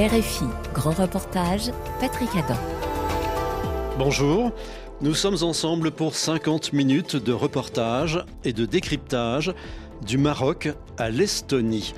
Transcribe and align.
RFI, 0.00 0.46
grand 0.72 0.92
reportage, 0.92 1.72
Patrick 2.00 2.30
Adam. 2.34 2.58
Bonjour, 3.98 4.50
nous 5.02 5.12
sommes 5.12 5.36
ensemble 5.42 5.90
pour 5.90 6.14
50 6.14 6.72
minutes 6.72 7.16
de 7.16 7.34
reportage 7.34 8.24
et 8.42 8.54
de 8.54 8.64
décryptage 8.64 9.52
du 10.06 10.16
Maroc 10.16 10.70
à 10.96 11.10
l'Estonie. 11.10 11.92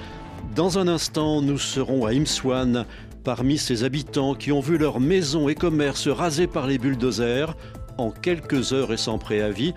Dans 0.57 0.81
un 0.81 0.89
instant, 0.89 1.43
nous 1.43 1.59
serons 1.59 2.05
à 2.05 2.11
Imswan, 2.11 2.87
parmi 3.23 3.57
ces 3.57 3.85
habitants 3.85 4.35
qui 4.35 4.51
ont 4.51 4.59
vu 4.59 4.79
leurs 4.79 4.99
maisons 4.99 5.49
et 5.49 5.55
commerces 5.55 6.09
rasés 6.09 6.49
par 6.49 6.67
les 6.67 6.79
bulldozers 6.79 7.57
en 7.99 8.11
quelques 8.11 8.73
heures 8.73 8.93
et 8.93 8.97
sans 8.97 9.19
préavis. 9.19 9.75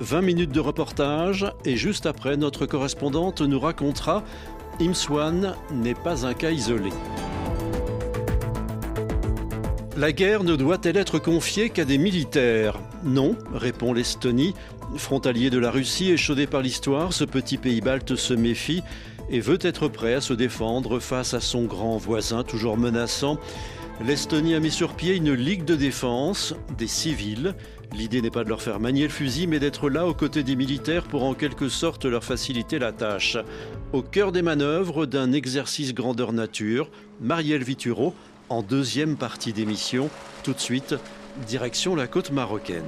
20 0.00 0.20
minutes 0.20 0.52
de 0.52 0.60
reportage 0.60 1.50
et 1.64 1.78
juste 1.78 2.04
après, 2.04 2.36
notre 2.36 2.66
correspondante 2.66 3.40
nous 3.40 3.58
racontera 3.58 4.22
Imswan 4.82 5.54
n'est 5.72 5.94
pas 5.94 6.26
un 6.26 6.34
cas 6.34 6.50
isolé. 6.50 6.90
La 9.96 10.10
guerre 10.10 10.42
ne 10.42 10.56
doit-elle 10.56 10.96
être 10.96 11.20
confiée 11.20 11.70
qu'à 11.70 11.84
des 11.84 11.98
militaires? 11.98 12.80
Non, 13.04 13.36
répond 13.54 13.92
l'Estonie. 13.92 14.52
Frontalier 14.96 15.50
de 15.50 15.58
la 15.58 15.70
Russie, 15.70 16.10
échaudé 16.10 16.48
par 16.48 16.62
l'histoire, 16.62 17.12
ce 17.12 17.22
petit 17.22 17.58
pays 17.58 17.80
balte 17.80 18.16
se 18.16 18.34
méfie 18.34 18.82
et 19.30 19.38
veut 19.38 19.60
être 19.60 19.86
prêt 19.86 20.14
à 20.14 20.20
se 20.20 20.32
défendre 20.32 20.98
face 20.98 21.32
à 21.32 21.40
son 21.40 21.62
grand 21.62 21.96
voisin 21.96 22.42
toujours 22.42 22.76
menaçant. 22.76 23.38
L'Estonie 24.04 24.56
a 24.56 24.60
mis 24.60 24.72
sur 24.72 24.94
pied 24.94 25.14
une 25.14 25.32
ligue 25.32 25.64
de 25.64 25.76
défense 25.76 26.56
des 26.76 26.88
civils. 26.88 27.54
L'idée 27.96 28.20
n'est 28.20 28.30
pas 28.30 28.42
de 28.42 28.48
leur 28.48 28.62
faire 28.62 28.80
manier 28.80 29.04
le 29.04 29.10
fusil, 29.10 29.46
mais 29.46 29.60
d'être 29.60 29.88
là 29.88 30.08
aux 30.08 30.14
côtés 30.14 30.42
des 30.42 30.56
militaires 30.56 31.04
pour 31.04 31.22
en 31.22 31.34
quelque 31.34 31.68
sorte 31.68 32.04
leur 32.04 32.24
faciliter 32.24 32.80
la 32.80 32.90
tâche. 32.90 33.36
Au 33.92 34.02
cœur 34.02 34.32
des 34.32 34.42
manœuvres 34.42 35.06
d'un 35.06 35.30
exercice 35.30 35.94
grandeur 35.94 36.32
nature, 36.32 36.90
Marielle 37.20 37.62
Vituro, 37.62 38.12
en 38.48 38.62
deuxième 38.62 39.16
partie 39.16 39.52
d'émission. 39.52 40.10
Tout 40.42 40.52
de 40.52 40.60
suite, 40.60 40.94
direction 41.46 41.94
la 41.94 42.06
côte 42.06 42.30
marocaine. 42.30 42.84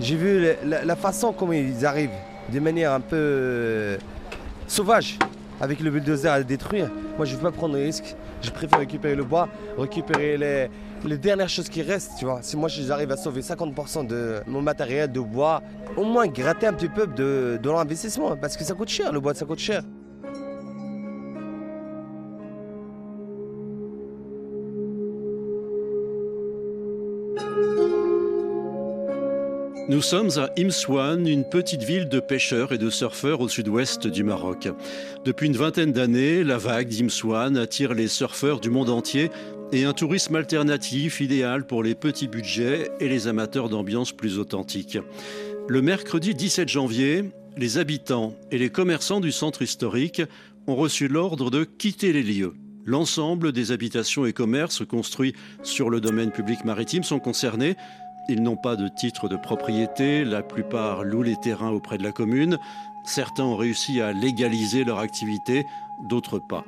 J'ai 0.00 0.14
vu 0.14 0.46
la, 0.64 0.94
façon 0.94 1.32
comment 1.32 1.52
ils 1.52 1.84
arrivent, 1.84 2.10
de 2.52 2.60
manière 2.60 2.92
un 2.92 3.00
peu 3.00 3.16
euh, 3.16 3.98
sauvage, 4.68 5.18
avec 5.60 5.80
le 5.80 5.90
bulldozer 5.90 6.28
à 6.28 6.42
détruire. 6.42 6.90
Moi, 7.16 7.26
je 7.26 7.32
ne 7.32 7.36
veux 7.38 7.50
pas 7.50 7.52
prendre 7.52 7.74
de 7.74 7.82
risques. 7.82 8.16
Je 8.42 8.50
préfère 8.50 8.78
récupérer 8.78 9.14
le 9.14 9.24
bois, 9.24 9.48
récupérer 9.78 10.36
les, 10.36 11.18
dernières 11.18 11.48
choses 11.48 11.68
qui 11.68 11.82
restent, 11.82 12.12
tu 12.18 12.24
vois. 12.24 12.40
Si 12.42 12.56
moi 12.56 12.68
j'arrive 12.68 13.12
à 13.12 13.16
sauver 13.16 13.40
50% 13.40 14.06
de 14.06 14.40
mon 14.46 14.60
matériel 14.60 15.10
de 15.10 15.20
bois, 15.20 15.62
au 15.96 16.04
moins 16.04 16.26
gratter 16.26 16.66
un 16.66 16.72
petit 16.72 16.88
peu 16.88 17.06
de, 17.06 17.58
de 17.62 17.70
l'investissement, 17.70 18.36
parce 18.36 18.56
que 18.56 18.64
ça 18.64 18.74
coûte 18.74 18.88
cher, 18.88 19.12
le 19.12 19.20
bois 19.20 19.34
ça 19.34 19.44
coûte 19.46 19.60
cher. 19.60 19.82
Nous 29.88 30.02
sommes 30.02 30.30
à 30.36 30.50
Imswan, 30.58 31.28
une 31.28 31.44
petite 31.44 31.84
ville 31.84 32.08
de 32.08 32.18
pêcheurs 32.18 32.72
et 32.72 32.78
de 32.78 32.90
surfeurs 32.90 33.40
au 33.40 33.48
sud-ouest 33.48 34.08
du 34.08 34.24
Maroc. 34.24 34.68
Depuis 35.24 35.46
une 35.46 35.56
vingtaine 35.56 35.92
d'années, 35.92 36.42
la 36.42 36.58
vague 36.58 36.88
d'Imswan 36.88 37.56
attire 37.56 37.94
les 37.94 38.08
surfeurs 38.08 38.58
du 38.58 38.68
monde 38.68 38.90
entier 38.90 39.30
et 39.70 39.84
un 39.84 39.92
tourisme 39.92 40.34
alternatif 40.34 41.20
idéal 41.20 41.68
pour 41.68 41.84
les 41.84 41.94
petits 41.94 42.26
budgets 42.26 42.90
et 42.98 43.08
les 43.08 43.28
amateurs 43.28 43.68
d'ambiance 43.68 44.10
plus 44.10 44.40
authentique. 44.40 44.98
Le 45.68 45.82
mercredi 45.82 46.34
17 46.34 46.68
janvier, 46.68 47.30
les 47.56 47.78
habitants 47.78 48.34
et 48.50 48.58
les 48.58 48.70
commerçants 48.70 49.20
du 49.20 49.30
centre 49.30 49.62
historique 49.62 50.20
ont 50.66 50.74
reçu 50.74 51.06
l'ordre 51.06 51.48
de 51.48 51.62
quitter 51.62 52.12
les 52.12 52.24
lieux. 52.24 52.54
L'ensemble 52.86 53.52
des 53.52 53.70
habitations 53.70 54.26
et 54.26 54.32
commerces 54.32 54.84
construits 54.84 55.34
sur 55.62 55.90
le 55.90 56.00
domaine 56.00 56.32
public 56.32 56.64
maritime 56.64 57.04
sont 57.04 57.20
concernés 57.20 57.76
ils 58.28 58.42
n'ont 58.42 58.56
pas 58.56 58.76
de 58.76 58.88
titre 58.88 59.28
de 59.28 59.36
propriété, 59.36 60.24
la 60.24 60.42
plupart 60.42 61.04
louent 61.04 61.22
les 61.22 61.36
terrains 61.36 61.70
auprès 61.70 61.98
de 61.98 62.02
la 62.02 62.12
commune, 62.12 62.58
certains 63.04 63.44
ont 63.44 63.56
réussi 63.56 64.00
à 64.00 64.12
légaliser 64.12 64.84
leur 64.84 64.98
activité, 64.98 65.66
d'autres 66.02 66.38
pas. 66.38 66.64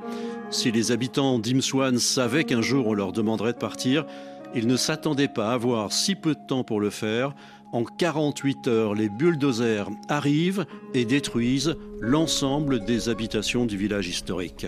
Si 0.51 0.71
les 0.71 0.93
habitants 0.93 1.39
d'Imswan 1.39 1.99
savaient 1.99 2.45
qu'un 2.45 2.63
jour 2.63 2.87
on 2.87 2.95
leur 2.95 3.13
demanderait 3.13 3.53
de 3.53 3.59
partir, 3.59 4.07
ils 4.55 4.67
ne 4.67 4.77
s'attendaient 4.77 5.29
pas 5.29 5.51
à 5.51 5.55
avoir 5.55 5.93
si 5.93 6.15
peu 6.15 6.35
de 6.35 6.47
temps 6.47 6.65
pour 6.65 6.81
le 6.81 6.91
faire. 6.91 7.35
En 7.73 7.85
48 7.85 8.69
heures, 8.69 8.95
les 8.95 9.11
bulldozers 9.11 9.91
arrivent 10.09 10.65
et 10.95 11.05
détruisent 11.05 11.77
l'ensemble 12.01 12.85
des 12.85 13.11
habitations 13.11 13.67
du 13.67 13.77
village 13.77 14.09
historique. 14.09 14.67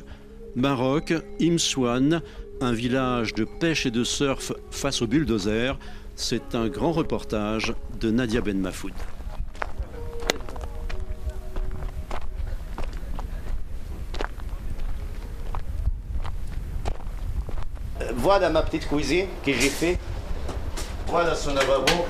Maroc, 0.54 1.14
Imswan, 1.40 2.20
un 2.60 2.72
village 2.72 3.32
de 3.32 3.44
pêche 3.44 3.86
et 3.86 3.90
de 3.90 4.04
surf 4.04 4.52
face 4.70 5.00
aux 5.00 5.06
bulldozers, 5.06 5.78
c'est 6.20 6.54
un 6.54 6.68
grand 6.68 6.92
reportage 6.92 7.74
de 7.98 8.10
Nadia 8.10 8.42
Ben 8.42 8.60
Mafoud. 8.60 8.92
Voilà 18.16 18.50
ma 18.50 18.60
petite 18.62 18.86
cuisine 18.86 19.28
que 19.44 19.52
j'ai 19.52 19.70
fait. 19.70 19.98
Voilà 21.06 21.34
son 21.34 21.54
lavabo. 21.54 22.04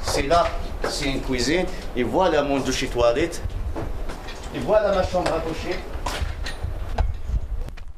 C'est 0.00 0.22
là, 0.22 0.46
c'est 0.88 1.10
une 1.10 1.20
cuisine. 1.20 1.66
Et 1.96 2.02
voilà 2.02 2.42
mon 2.42 2.58
douche 2.60 2.84
et 2.84 2.88
toilette. 2.88 3.42
Et 4.54 4.58
voilà 4.60 4.94
ma 4.94 5.06
chambre 5.06 5.32
à 5.34 5.40
coucher. 5.40 5.78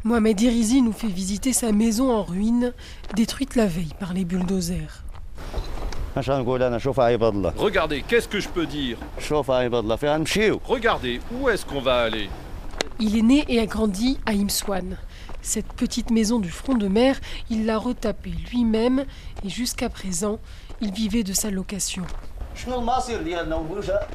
Mohamed 0.08 0.40
Irizi 0.40 0.80
nous 0.80 0.92
fait 0.92 1.06
visiter 1.06 1.52
sa 1.52 1.70
maison 1.70 2.10
en 2.10 2.22
ruine, 2.22 2.72
détruite 3.14 3.56
la 3.56 3.66
veille 3.66 3.92
par 4.00 4.14
les 4.14 4.24
bulldozers. 4.24 5.04
Regardez, 7.58 8.02
qu'est-ce 8.08 8.26
que 8.26 8.40
je 8.40 8.48
peux 8.48 8.64
dire? 8.64 8.96
Regardez, 10.64 11.20
où 11.30 11.50
est-ce 11.50 11.66
qu'on 11.66 11.82
va 11.82 11.98
aller? 11.98 12.30
Il 12.98 13.18
est 13.18 13.22
né 13.22 13.44
et 13.48 13.60
a 13.60 13.66
grandi 13.66 14.18
à 14.24 14.30
Imswan. 14.30 14.96
Cette 15.42 15.74
petite 15.74 16.10
maison 16.10 16.38
du 16.38 16.48
front 16.48 16.74
de 16.74 16.88
mer, 16.88 17.20
il 17.50 17.66
l'a 17.66 17.76
retapée 17.76 18.32
lui-même 18.50 19.04
et 19.44 19.50
jusqu'à 19.50 19.90
présent, 19.90 20.38
il 20.80 20.90
vivait 20.90 21.22
de 21.22 21.34
sa 21.34 21.50
location. 21.50 22.04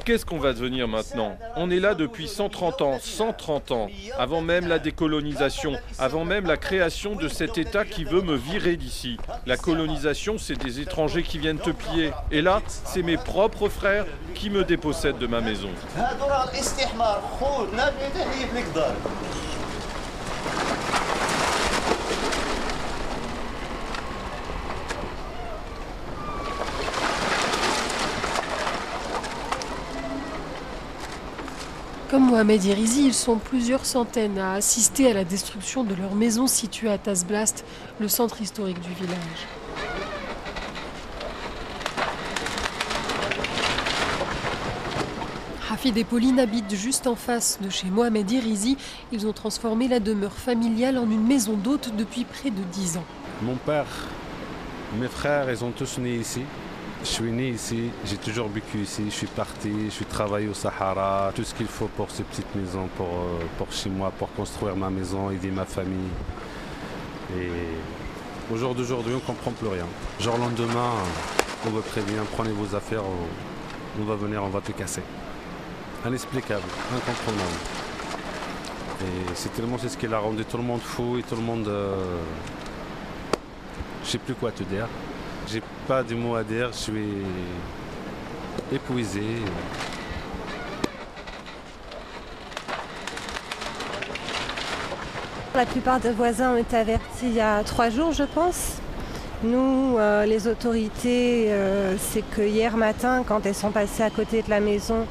Qu'est-ce 0.04 0.26
qu'on 0.26 0.38
va 0.38 0.52
devenir 0.52 0.88
maintenant? 0.88 1.36
On 1.56 1.70
est 1.70 1.80
là 1.80 1.94
depuis 1.94 2.28
130 2.28 2.82
ans, 2.82 2.98
130 3.00 3.70
ans, 3.70 3.88
avant 4.18 4.40
même 4.40 4.66
la 4.66 4.78
décolonisation, 4.78 5.74
avant 5.98 6.24
même 6.24 6.46
la 6.46 6.56
création 6.56 7.14
de 7.14 7.28
cet 7.28 7.58
État 7.58 7.84
qui 7.84 8.04
veut 8.04 8.22
me 8.22 8.36
virer 8.36 8.76
d'ici. 8.76 9.16
La 9.46 9.56
colonisation, 9.56 10.36
c'est 10.38 10.58
des 10.58 10.80
étrangers 10.80 11.22
qui 11.22 11.38
viennent 11.38 11.58
te 11.58 11.70
piller. 11.70 12.12
Et 12.30 12.42
là, 12.42 12.60
c'est 12.66 13.02
mes 13.02 13.16
propres 13.16 13.68
frères 13.68 14.06
qui 14.34 14.50
me 14.50 14.64
dépossèdent 14.64 15.18
de 15.18 15.26
ma 15.26 15.40
maison. 15.40 15.70
Comme 32.14 32.30
Mohamed 32.30 32.62
Irizi, 32.62 33.06
ils 33.06 33.12
sont 33.12 33.38
plusieurs 33.38 33.84
centaines 33.84 34.38
à 34.38 34.52
assister 34.52 35.10
à 35.10 35.14
la 35.14 35.24
destruction 35.24 35.82
de 35.82 35.96
leur 35.96 36.14
maison 36.14 36.46
située 36.46 36.88
à 36.88 36.96
Tasblast, 36.96 37.64
le 37.98 38.06
centre 38.06 38.40
historique 38.40 38.80
du 38.80 38.92
village. 38.92 39.48
Hafid 45.68 45.98
et 45.98 46.04
Pauline 46.04 46.38
habitent 46.38 46.76
juste 46.76 47.08
en 47.08 47.16
face 47.16 47.58
de 47.60 47.68
chez 47.68 47.88
Mohamed 47.88 48.30
Irizi. 48.30 48.76
Ils 49.10 49.26
ont 49.26 49.32
transformé 49.32 49.88
la 49.88 49.98
demeure 49.98 50.36
familiale 50.36 50.98
en 50.98 51.10
une 51.10 51.26
maison 51.26 51.54
d'hôte 51.54 51.90
depuis 51.96 52.22
près 52.22 52.50
de 52.50 52.62
dix 52.70 52.96
ans. 52.96 53.04
Mon 53.42 53.56
père, 53.56 53.88
mes 55.00 55.08
frères, 55.08 55.50
ils 55.50 55.64
ont 55.64 55.72
tous 55.72 55.98
né 55.98 56.14
ici. 56.14 56.42
Je 57.04 57.10
suis 57.10 57.30
né 57.32 57.50
ici, 57.50 57.90
j'ai 58.06 58.16
toujours 58.16 58.48
vécu 58.48 58.78
ici, 58.78 59.04
je 59.10 59.14
suis 59.14 59.26
parti, 59.26 59.70
je 59.84 59.90
suis 59.90 60.06
travaillé 60.06 60.48
au 60.48 60.54
Sahara, 60.54 61.32
tout 61.34 61.44
ce 61.44 61.54
qu'il 61.54 61.66
faut 61.66 61.86
pour 61.86 62.10
ces 62.10 62.22
petites 62.22 62.54
maisons, 62.54 62.88
pour, 62.96 63.06
euh, 63.06 63.44
pour 63.58 63.70
chez 63.70 63.90
moi, 63.90 64.10
pour 64.18 64.32
construire 64.32 64.74
ma 64.74 64.88
maison, 64.88 65.30
aider 65.30 65.50
ma 65.50 65.66
famille. 65.66 66.08
Et 67.36 67.50
au 68.50 68.56
jour 68.56 68.74
d'aujourd'hui, 68.74 69.12
on 69.12 69.16
ne 69.16 69.20
comprend 69.20 69.50
plus 69.50 69.68
rien. 69.68 69.84
Genre 70.18 70.38
lendemain, 70.38 70.92
on 71.66 71.70
vous 71.70 71.82
prévient, 71.82 72.24
prenez 72.34 72.52
vos 72.52 72.74
affaires, 72.74 73.02
on 74.00 74.04
va 74.04 74.14
venir, 74.14 74.42
on 74.42 74.48
va 74.48 74.62
tout 74.62 74.72
casser. 74.72 75.02
Inexplicable, 76.06 76.64
incomprenable. 76.90 77.60
Et 79.02 79.34
c'est 79.34 79.52
tellement 79.52 79.76
ce 79.76 79.94
qui 79.94 80.06
a 80.06 80.18
rendu 80.18 80.42
tout 80.46 80.56
le 80.56 80.62
monde 80.62 80.80
fou 80.80 81.18
et 81.18 81.22
tout 81.22 81.36
le 81.36 81.42
monde... 81.42 81.68
Euh, 81.68 82.16
Je 84.04 84.10
sais 84.10 84.18
plus 84.18 84.34
quoi 84.34 84.50
te 84.52 84.62
dire. 84.62 84.88
J'ai 85.46 85.62
pas 85.86 86.02
de 86.02 86.14
mots 86.14 86.34
à 86.36 86.42
dire, 86.42 86.70
je 86.72 86.78
suis 86.78 87.08
épuisé. 88.72 89.22
La 95.54 95.66
plupart 95.66 96.00
des 96.00 96.10
voisins 96.10 96.54
ont 96.54 96.56
été 96.56 96.76
avertis 96.76 97.26
il 97.26 97.34
y 97.34 97.40
a 97.40 97.62
trois 97.62 97.88
jours, 97.90 98.12
je 98.12 98.24
pense. 98.24 98.78
Nous, 99.44 99.96
euh, 99.98 100.24
les 100.24 100.48
autorités, 100.48 101.52
euh, 101.52 101.96
c'est 101.98 102.28
que 102.30 102.42
hier 102.42 102.76
matin, 102.76 103.22
quand 103.26 103.44
elles 103.44 103.54
sont 103.54 103.70
passées 103.70 104.02
à 104.02 104.10
côté 104.10 104.42
de 104.42 104.50
la 104.50 104.58
maison, 104.58 105.06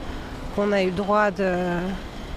qu'on 0.55 0.71
a 0.71 0.81
eu 0.81 0.87
le 0.87 0.91
droit 0.91 1.29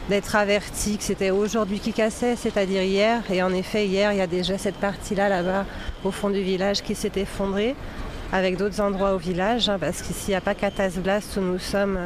d'être 0.09 0.37
avertis 0.37 0.99
que 0.99 1.05
c'était 1.05 1.31
aujourd'hui 1.31 1.81
qui 1.81 1.93
cassait, 1.93 2.37
c'est-à-dire 2.37 2.83
hier. 2.83 3.23
Et 3.31 3.43
en 3.43 3.53
effet, 3.53 3.87
hier, 3.87 4.13
il 4.13 4.19
y 4.19 4.23
a 4.23 4.27
déjà 4.27 4.59
cette 4.59 4.77
partie-là, 4.77 5.29
là-bas, 5.29 5.65
au 6.05 6.11
fond 6.11 6.31
du 6.31 6.43
village, 6.43 6.83
qui 6.83 6.95
s'est 6.95 7.13
effondrée, 7.17 7.75
avec 8.33 8.57
d'autres 8.57 8.81
endroits 8.81 9.15
au 9.15 9.19
village, 9.19 9.69
hein, 9.69 9.79
parce 9.81 10.03
qu'ici, 10.03 10.27
il 10.29 10.31
n'y 10.31 10.37
a 10.37 10.41
pas 10.41 10.55
qu'à 10.55 10.71
Blast 11.03 11.37
où 11.37 11.41
nous 11.41 11.59
sommes 11.59 11.99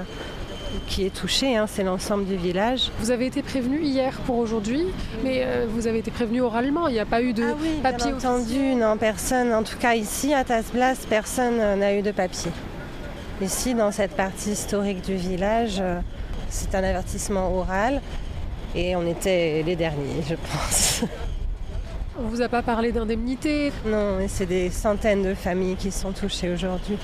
qui 0.86 1.04
est 1.04 1.14
touché, 1.14 1.56
hein, 1.56 1.66
c'est 1.66 1.82
l'ensemble 1.82 2.24
du 2.24 2.36
village. 2.36 2.90
Vous 3.00 3.10
avez 3.10 3.26
été 3.26 3.42
prévenu 3.42 3.80
hier 3.80 4.12
pour 4.26 4.38
aujourd'hui, 4.38 4.84
mais 5.24 5.42
euh, 5.44 5.66
vous 5.68 5.86
avez 5.86 5.98
été 5.98 6.10
prévenu 6.10 6.40
oralement, 6.42 6.86
il 6.88 6.94
n'y 6.94 7.00
a 7.00 7.06
pas 7.06 7.22
eu 7.22 7.32
de 7.32 7.42
ah 7.42 7.56
oui, 7.60 7.80
papier 7.82 8.12
bien 8.12 8.30
entendu, 8.30 8.74
non, 8.76 8.96
personne, 8.96 9.52
en 9.52 9.62
tout 9.62 9.78
cas 9.78 9.94
ici 9.94 10.32
à 10.32 10.44
Tasblas, 10.44 11.06
personne 11.08 11.56
n'a 11.56 11.94
eu 11.94 12.02
de 12.02 12.12
papier. 12.12 12.52
Ici, 13.42 13.74
dans 13.74 13.90
cette 13.90 14.12
partie 14.12 14.50
historique 14.50 15.02
du 15.02 15.16
village, 15.16 15.78
euh, 15.80 16.00
c'est 16.50 16.74
un 16.74 16.84
avertissement 16.84 17.56
oral 17.56 18.02
et 18.74 18.94
on 18.96 19.06
était 19.06 19.62
les 19.64 19.76
derniers, 19.76 20.22
je 20.28 20.34
pense. 20.34 21.04
On 22.18 22.28
vous 22.28 22.42
a 22.42 22.48
pas 22.48 22.62
parlé 22.62 22.92
d'indemnité 22.92 23.72
Non, 23.86 24.18
c'est 24.28 24.46
des 24.46 24.68
centaines 24.68 25.22
de 25.22 25.34
familles 25.34 25.76
qui 25.76 25.90
sont 25.90 26.12
touchées 26.12 26.52
aujourd'hui 26.52 26.98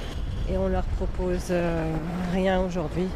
et 0.50 0.58
on 0.58 0.68
leur 0.68 0.84
propose 0.84 1.46
euh, 1.50 1.90
rien 2.32 2.60
aujourd'hui. 2.60 3.08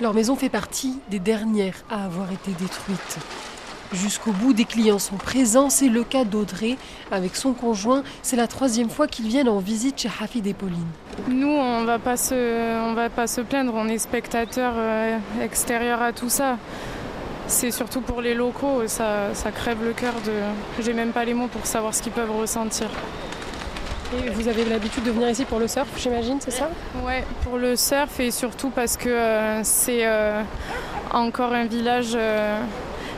Leur 0.00 0.14
maison 0.14 0.34
fait 0.34 0.48
partie 0.48 0.98
des 1.10 1.18
dernières 1.18 1.84
à 1.90 2.06
avoir 2.06 2.32
été 2.32 2.52
détruites. 2.52 3.18
Jusqu'au 3.92 4.30
bout, 4.30 4.52
des 4.52 4.64
clients 4.64 5.00
sont 5.00 5.16
présents. 5.16 5.68
C'est 5.68 5.88
le 5.88 6.04
cas 6.04 6.24
d'Audrey 6.24 6.76
avec 7.10 7.34
son 7.34 7.52
conjoint. 7.52 8.04
C'est 8.22 8.36
la 8.36 8.46
troisième 8.46 8.88
fois 8.88 9.08
qu'ils 9.08 9.26
viennent 9.26 9.48
en 9.48 9.58
visite 9.58 10.00
chez 10.00 10.10
Hafid 10.20 10.46
et 10.46 10.54
Pauline. 10.54 10.86
Nous, 11.28 11.48
on 11.48 11.84
va 11.84 11.98
pas 11.98 12.16
se, 12.16 12.94
va 12.94 13.10
pas 13.10 13.26
se 13.26 13.40
plaindre. 13.40 13.72
On 13.74 13.88
est 13.88 13.98
spectateurs 13.98 14.74
euh, 14.76 15.18
extérieurs 15.42 16.02
à 16.02 16.12
tout 16.12 16.28
ça. 16.28 16.56
C'est 17.48 17.72
surtout 17.72 18.00
pour 18.00 18.20
les 18.20 18.34
locaux. 18.34 18.86
Ça, 18.86 19.34
ça 19.34 19.50
crève 19.50 19.82
le 19.82 19.92
cœur 19.92 20.14
de. 20.24 20.32
J'ai 20.82 20.92
même 20.92 21.10
pas 21.10 21.24
les 21.24 21.34
mots 21.34 21.48
pour 21.48 21.66
savoir 21.66 21.92
ce 21.92 22.02
qu'ils 22.02 22.12
peuvent 22.12 22.30
ressentir. 22.30 22.88
Et 24.12 24.28
vous 24.30 24.48
avez 24.48 24.64
l'habitude 24.64 25.04
de 25.04 25.10
venir 25.12 25.30
ici 25.30 25.44
pour 25.44 25.60
le 25.60 25.68
surf, 25.68 25.86
j'imagine, 25.96 26.38
c'est 26.40 26.50
ça? 26.50 26.68
Ouais, 27.04 27.24
pour 27.44 27.58
le 27.58 27.76
surf 27.76 28.18
et 28.18 28.32
surtout 28.32 28.70
parce 28.70 28.96
que 28.96 29.08
euh, 29.08 29.60
c'est 29.62 30.04
euh, 30.04 30.42
encore 31.12 31.52
un 31.52 31.66
village. 31.66 32.12
Euh, 32.16 32.60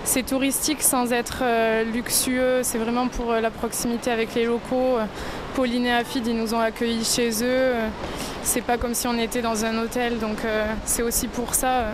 c'est 0.05 0.25
touristique 0.25 0.83
sans 0.83 1.13
être 1.13 1.43
luxueux, 1.93 2.61
c'est 2.63 2.79
vraiment 2.79 3.09
pour 3.09 3.33
la 3.33 3.51
proximité 3.51 4.11
avec 4.11 4.35
les 4.35 4.45
locaux. 4.45 4.99
Pauline 5.55 5.87
et 5.87 5.93
Afid, 5.93 6.27
ils 6.27 6.37
nous 6.37 6.55
ont 6.55 6.61
accueillis 6.61 7.05
chez 7.05 7.31
eux. 7.43 7.73
C'est 8.43 8.63
pas 8.63 8.79
comme 8.79 8.95
si 8.95 9.07
on 9.07 9.19
était 9.19 9.43
dans 9.43 9.65
un 9.65 9.79
hôtel, 9.79 10.19
donc 10.19 10.39
c'est 10.85 11.03
aussi 11.03 11.29
pour 11.29 11.55
ça 11.55 11.87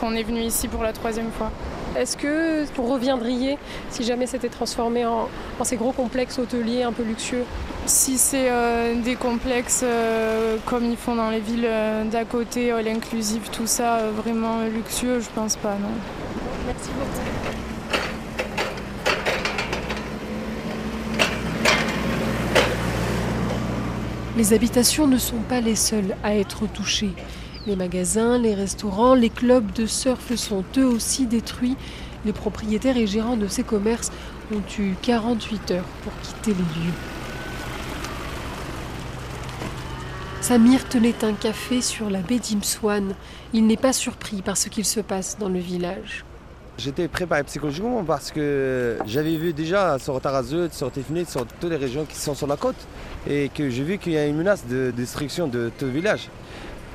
qu'on 0.00 0.14
est 0.14 0.22
venu 0.22 0.40
ici 0.40 0.68
pour 0.68 0.82
la 0.82 0.92
troisième 0.92 1.30
fois. 1.32 1.50
Est-ce 1.96 2.16
que 2.18 2.64
vous 2.76 2.82
reviendriez 2.82 3.56
si 3.88 4.04
jamais 4.04 4.26
c'était 4.26 4.50
transformé 4.50 5.06
en, 5.06 5.28
ces 5.62 5.76
gros 5.76 5.92
complexes 5.92 6.38
hôteliers 6.38 6.82
un 6.82 6.92
peu 6.92 7.02
luxueux? 7.02 7.44
Si 7.86 8.18
c'est 8.18 8.50
euh, 8.50 9.00
des 9.00 9.14
complexes 9.14 9.82
euh, 9.82 10.56
comme 10.66 10.84
ils 10.84 10.96
font 10.98 11.14
dans 11.14 11.30
les 11.30 11.40
villes 11.40 11.64
euh, 11.64 12.04
d'à 12.04 12.24
côté, 12.24 12.70
all 12.70 12.86
inclusive, 12.86 13.48
tout 13.50 13.66
ça, 13.66 14.00
vraiment 14.14 14.58
luxueux, 14.64 15.20
je 15.20 15.28
pense 15.34 15.56
pas, 15.56 15.76
non. 15.80 15.88
Merci 16.66 16.90
beaucoup. 16.98 17.46
Les 24.36 24.52
habitations 24.52 25.06
ne 25.06 25.16
sont 25.16 25.38
pas 25.48 25.60
les 25.62 25.76
seules 25.76 26.14
à 26.22 26.34
être 26.34 26.66
touchées. 26.66 27.12
Les 27.66 27.74
magasins, 27.74 28.36
les 28.36 28.54
restaurants, 28.54 29.14
les 29.14 29.30
clubs 29.30 29.72
de 29.72 29.86
surf 29.86 30.34
sont 30.34 30.64
eux 30.76 30.84
aussi 30.84 31.26
détruits. 31.26 31.76
Les 32.24 32.32
propriétaires 32.32 32.96
et 32.96 33.06
gérants 33.06 33.36
de 33.36 33.48
ces 33.48 33.62
commerces 33.62 34.12
ont 34.52 34.62
eu 34.78 34.94
48 35.00 35.70
heures 35.70 35.84
pour 36.02 36.12
quitter 36.20 36.50
les 36.52 36.84
lieux. 36.84 36.92
Samir 40.42 40.86
tenait 40.88 41.24
un 41.24 41.32
café 41.32 41.80
sur 41.80 42.10
la 42.10 42.20
baie 42.20 42.38
d'Imswan. 42.38 43.14
Il 43.52 43.66
n'est 43.66 43.76
pas 43.76 43.92
surpris 43.92 44.42
par 44.42 44.56
ce 44.56 44.68
qu'il 44.68 44.84
se 44.84 45.00
passe 45.00 45.38
dans 45.38 45.48
le 45.48 45.58
village. 45.58 46.24
J'étais 46.78 47.08
préparé 47.08 47.42
psychologiquement 47.44 48.04
parce 48.04 48.30
que 48.30 48.98
j'avais 49.06 49.36
vu 49.36 49.52
déjà 49.52 49.98
sur 49.98 50.20
Tarazut, 50.20 50.72
sur 50.72 50.92
Tifnit, 50.92 51.24
sur 51.24 51.46
toutes 51.46 51.70
les 51.70 51.76
régions 51.76 52.04
qui 52.04 52.16
sont 52.16 52.34
sur 52.34 52.46
la 52.46 52.56
côte 52.56 52.76
et 53.28 53.48
que 53.48 53.70
j'ai 53.70 53.82
vu 53.82 53.96
qu'il 53.98 54.12
y 54.12 54.18
a 54.18 54.26
une 54.26 54.36
menace 54.36 54.66
de 54.66 54.92
destruction 54.94 55.48
de 55.48 55.70
tout 55.78 55.88
village 55.88 56.28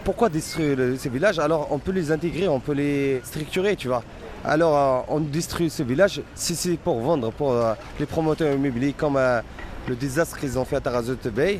pourquoi 0.04 0.30
détruire 0.30 0.78
ces 0.98 1.10
villages 1.10 1.40
Alors 1.40 1.68
on 1.72 1.80
peut 1.80 1.92
les 1.92 2.12
intégrer, 2.12 2.48
on 2.48 2.60
peut 2.60 2.74
les 2.74 3.22
structurer, 3.24 3.76
tu 3.76 3.88
vois. 3.88 4.04
Alors 4.44 4.76
euh, 4.76 5.16
on 5.16 5.20
détruit 5.20 5.70
ce 5.70 5.84
village 5.84 6.22
si 6.34 6.56
c'est 6.56 6.78
pour 6.78 7.00
vendre, 7.00 7.32
pour 7.32 7.52
euh, 7.52 7.74
les 8.00 8.06
promoteurs 8.06 8.54
immobiliers 8.56 8.94
comme 8.94 9.18
euh, 9.18 9.42
le 9.88 9.96
désastre 9.96 10.40
qu'ils 10.40 10.58
ont 10.58 10.66
fait 10.66 10.78
à 10.78 10.82
Tarazot 10.82 11.18
Bay. 11.32 11.60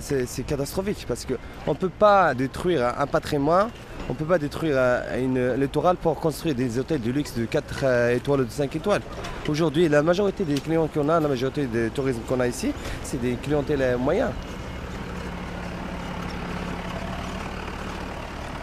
C'est 0.00 0.46
catastrophique 0.46 1.04
parce 1.06 1.24
qu'on 1.24 1.72
ne 1.72 1.76
peut 1.76 1.90
pas 1.90 2.34
détruire 2.34 2.94
un 2.98 3.06
patrimoine, 3.06 3.68
on 4.08 4.12
ne 4.12 4.18
peut 4.18 4.24
pas 4.24 4.38
détruire 4.38 4.76
une 5.18 5.54
littoral 5.54 5.96
pour 5.96 6.18
construire 6.18 6.54
des 6.54 6.78
hôtels 6.78 7.00
de 7.00 7.10
luxe 7.10 7.34
de 7.34 7.44
4 7.44 8.10
étoiles 8.12 8.40
ou 8.40 8.44
de 8.44 8.50
5 8.50 8.74
étoiles. 8.76 9.02
Aujourd'hui, 9.48 9.88
la 9.88 10.02
majorité 10.02 10.44
des 10.44 10.54
clients 10.54 10.88
qu'on 10.88 11.08
a, 11.08 11.20
la 11.20 11.28
majorité 11.28 11.66
des 11.66 11.90
tourismes 11.90 12.20
qu'on 12.28 12.40
a 12.40 12.46
ici, 12.46 12.72
c'est 13.02 13.20
des 13.20 13.34
clientèles 13.34 13.96
moyens. 13.98 14.30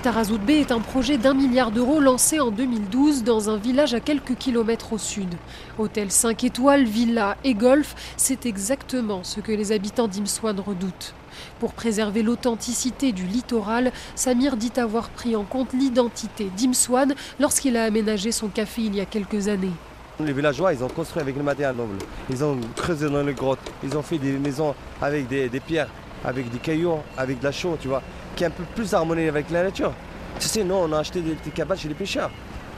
Tarazout 0.08 0.38
Bay 0.38 0.62
est 0.62 0.72
un 0.72 0.80
projet 0.80 1.18
d'un 1.18 1.34
milliard 1.34 1.70
d'euros 1.70 2.00
lancé 2.00 2.40
en 2.40 2.50
2012 2.50 3.26
dans 3.26 3.50
un 3.50 3.58
village 3.58 3.94
à 3.94 4.00
quelques 4.00 4.36
kilomètres 4.36 4.94
au 4.94 4.98
sud. 4.98 5.36
Hôtel 5.78 6.12
5 6.12 6.46
étoiles, 6.46 6.86
villa 6.86 7.36
et 7.44 7.54
golf, 7.54 7.94
c'est 8.16 8.46
exactement 8.46 9.26
ce 9.26 9.42
que 9.42 9.52
les 9.52 9.74
habitants 9.74 10.08
d'Imswan 10.08 10.58
redoutent. 10.62 11.14
Pour 11.60 11.74
préserver 11.74 12.24
l'authenticité 12.24 13.12
du 13.12 13.26
littoral, 13.26 13.92
Samir 14.16 14.56
dit 14.56 14.72
avoir 14.78 15.10
pris 15.10 15.36
en 15.36 15.44
compte 15.44 15.74
l'identité 15.74 16.50
d'Imswan 16.56 17.14
lorsqu'il 17.42 17.76
a 17.76 17.84
aménagé 17.84 18.32
son 18.32 18.48
café 18.48 18.84
il 18.84 18.96
y 18.96 19.02
a 19.02 19.06
quelques 19.06 19.50
années. 19.50 19.74
Les 20.22 20.32
villageois, 20.32 20.72
ils 20.72 20.86
ont 20.86 20.88
construit 20.88 21.22
avec 21.22 21.36
le 21.36 21.44
matériel 21.44 21.76
noble. 21.76 21.98
Ils 22.30 22.46
ont 22.46 22.58
creusé 22.78 23.10
dans 23.10 23.24
les 23.24 23.34
grottes. 23.34 23.60
Ils 23.84 23.98
ont 23.98 24.04
fait 24.04 24.20
des 24.20 24.32
maisons 24.32 24.74
avec 25.02 25.28
des, 25.28 25.50
des 25.50 25.60
pierres, 25.60 25.90
avec 26.24 26.50
des 26.50 26.60
cailloux, 26.60 27.00
avec 27.18 27.40
de 27.40 27.44
la 27.44 27.52
chaux, 27.52 27.78
tu 27.78 27.90
vois 27.90 28.02
qui 28.38 28.44
est 28.44 28.48
un 28.48 28.52
peu 28.52 28.64
plus 28.76 28.94
harmonieux 28.94 29.28
avec 29.28 29.50
la 29.50 29.64
nature. 29.64 29.92
Tu 30.40 30.48
sais, 30.48 30.64
nous, 30.64 30.76
on 30.76 30.94
a 30.94 31.00
acheté 31.00 31.22
des, 31.22 31.36
cabanes 31.52 31.78
chez 31.78 31.88
les 31.90 31.96
pêcheurs. 31.96 32.30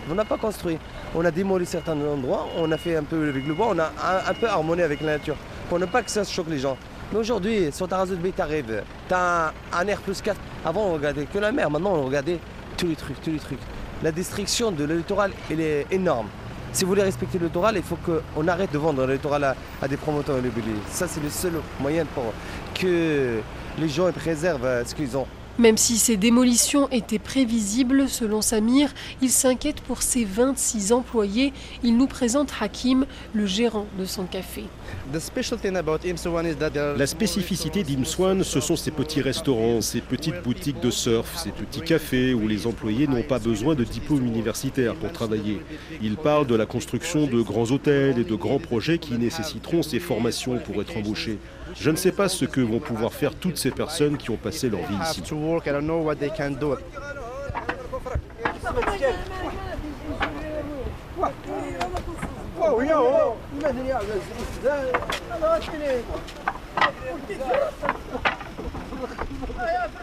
On 0.09 0.15
n'a 0.15 0.25
pas 0.25 0.37
construit. 0.37 0.79
On 1.13 1.23
a 1.25 1.29
démoli 1.29 1.65
certains 1.65 1.99
endroits, 1.99 2.47
on 2.57 2.71
a 2.71 2.77
fait 2.77 2.95
un 2.95 3.03
peu 3.03 3.29
avec 3.29 3.45
le 3.45 3.53
bois, 3.53 3.67
on 3.71 3.79
a 3.79 3.91
un, 4.27 4.33
peu 4.33 4.47
harmonie 4.47 4.81
avec 4.81 5.01
la 5.01 5.17
nature. 5.17 5.35
Pour 5.67 5.79
ne 5.79 5.85
pas 5.85 6.01
que 6.01 6.09
ça 6.09 6.23
choque 6.23 6.49
les 6.49 6.59
gens. 6.59 6.77
Mais 7.11 7.19
aujourd'hui, 7.19 7.71
sur 7.71 7.87
ta 7.87 8.05
de 8.05 8.15
Bay, 8.15 8.31
t'arrives, 8.31 8.83
t'as 9.07 9.51
un, 9.73 9.87
air 9.87 9.99
plus 10.01 10.21
4. 10.21 10.39
Avant, 10.65 10.85
on 10.85 10.93
regardait 10.93 11.25
que 11.25 11.37
la 11.39 11.51
mer, 11.51 11.69
maintenant, 11.69 11.95
on 11.95 12.05
regardait 12.05 12.39
tous 12.77 12.87
les 12.87 12.95
trucs, 12.95 13.19
tous 13.21 13.31
les 13.31 13.39
trucs. 13.39 13.59
La 14.01 14.11
destruction 14.11 14.71
de 14.71 14.85
le 14.85 14.97
littoral, 14.97 15.31
elle 15.51 15.61
est 15.61 15.87
énorme. 15.91 16.27
Si 16.71 16.83
vous 16.83 16.91
voulez 16.91 17.03
respecter 17.03 17.39
le 17.39 17.47
littoral, 17.47 17.75
il 17.75 17.83
faut 17.83 17.97
qu'on 17.97 18.47
arrête 18.47 18.71
de 18.71 18.77
vendre 18.77 19.05
le 19.05 19.13
littoral 19.13 19.55
à, 19.81 19.87
des 19.87 19.97
promoteurs 19.97 20.37
immobiliers. 20.37 20.79
Ça, 20.89 21.07
c'est 21.07 21.21
le 21.21 21.29
seul 21.29 21.53
moyen 21.79 22.05
pour 22.05 22.31
que 22.75 23.39
les 23.77 23.89
gens 23.89 24.11
préservent 24.11 24.85
ce 24.85 24.93
qu'ils 24.93 25.17
ont. 25.17 25.25
Même 25.59 25.75
si 25.75 25.97
ces 25.97 26.15
démolitions 26.15 26.87
étaient 26.89 27.19
prévisibles, 27.19 28.07
selon 28.07 28.41
Samir, 28.41 28.93
il 29.21 29.29
s'inquiète 29.29 29.81
pour 29.81 30.01
ses 30.01 30.23
26 30.23 30.93
employés. 30.93 31.51
Il 31.83 31.97
nous 31.97 32.07
présente 32.07 32.53
Hakim, 32.61 33.05
le 33.33 33.45
gérant 33.45 33.85
de 33.99 34.05
son 34.05 34.23
café. 34.23 34.63
La 35.11 37.07
spécificité 37.07 37.83
d'Imswan, 37.83 38.41
ce 38.45 38.61
sont 38.61 38.77
ces 38.77 38.91
petits 38.91 39.19
restaurants, 39.19 39.81
ces 39.81 39.99
petites 39.99 40.41
boutiques 40.43 40.79
de 40.79 40.91
surf, 40.91 41.37
ces 41.43 41.51
petits 41.51 41.81
cafés 41.81 42.33
où 42.33 42.47
les 42.47 42.65
employés 42.65 43.07
n'ont 43.07 43.23
pas 43.23 43.39
besoin 43.39 43.75
de 43.75 43.83
diplôme 43.83 44.25
universitaire 44.25 44.95
pour 44.95 45.11
travailler. 45.11 45.59
Il 46.01 46.15
parle 46.15 46.47
de 46.47 46.55
la 46.55 46.67
construction 46.67 47.27
de 47.27 47.41
grands 47.41 47.69
hôtels 47.69 48.17
et 48.17 48.23
de 48.23 48.35
grands 48.35 48.59
projets 48.59 48.97
qui 48.97 49.15
nécessiteront 49.15 49.83
ces 49.83 49.99
formations 49.99 50.57
pour 50.59 50.81
être 50.81 50.95
embauchés. 50.95 51.37
Je 51.75 51.89
ne 51.89 51.95
sais 51.95 52.11
pas 52.11 52.29
ce 52.29 52.45
que 52.45 52.61
vont 52.61 52.79
pouvoir 52.79 53.13
faire 53.13 53.35
toutes 53.35 53.57
ces 53.57 53.71
personnes 53.71 54.17
qui 54.17 54.29
ont 54.29 54.37
passé 54.37 54.69
leur 54.69 54.81
vie 54.81 54.95
ici. 55.09 55.21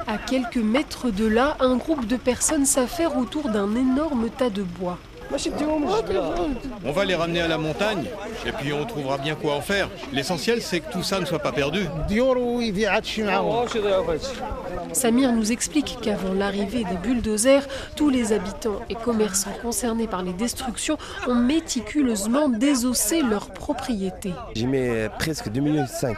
À 0.07 0.19
quelques 0.19 0.57
mètres 0.57 1.11
de 1.11 1.27
là, 1.27 1.57
un 1.61 1.77
groupe 1.77 2.07
de 2.07 2.17
personnes 2.17 2.65
s'affaire 2.65 3.17
autour 3.17 3.49
d'un 3.49 3.75
énorme 3.75 4.31
tas 4.31 4.51
de 4.51 4.63
bois. 4.63 4.99
On 6.85 6.93
va 6.93 7.05
les 7.05 7.15
ramener 7.15 7.41
à 7.41 7.49
la 7.49 7.59
montagne 7.59 8.05
et 8.47 8.53
puis 8.53 8.73
on 8.73 8.85
trouvera 8.85 9.19
bien 9.19 9.35
quoi 9.35 9.55
en 9.55 9.61
faire. 9.61 9.89
L'essentiel, 10.13 10.63
c'est 10.63 10.81
que 10.81 10.93
tout 10.93 11.03
ça 11.03 11.21
ne 11.21 11.25
soit 11.25 11.39
pas 11.39 11.53
perdu. 11.53 11.87
Samir 14.93 15.33
nous 15.33 15.53
explique 15.53 15.99
qu'avant 16.01 16.33
l'arrivée 16.33 16.85
des 16.85 16.97
bulldozers, 16.97 17.67
tous 17.97 18.09
les 18.09 18.33
habitants 18.33 18.81
et 18.89 18.95
commerçants 18.95 19.55
concernés 19.63 20.07
par 20.07 20.23
les 20.23 20.33
destructions 20.33 20.97
ont 21.27 21.35
méticuleusement 21.35 22.49
désossé 22.49 23.23
leurs 23.23 23.51
propriétés. 23.51 24.33
J'y 24.55 24.67
mets 24.67 25.09
presque 25.19 25.49
2,5 25.49 25.61
millions, 25.61 25.83
à 25.83 26.09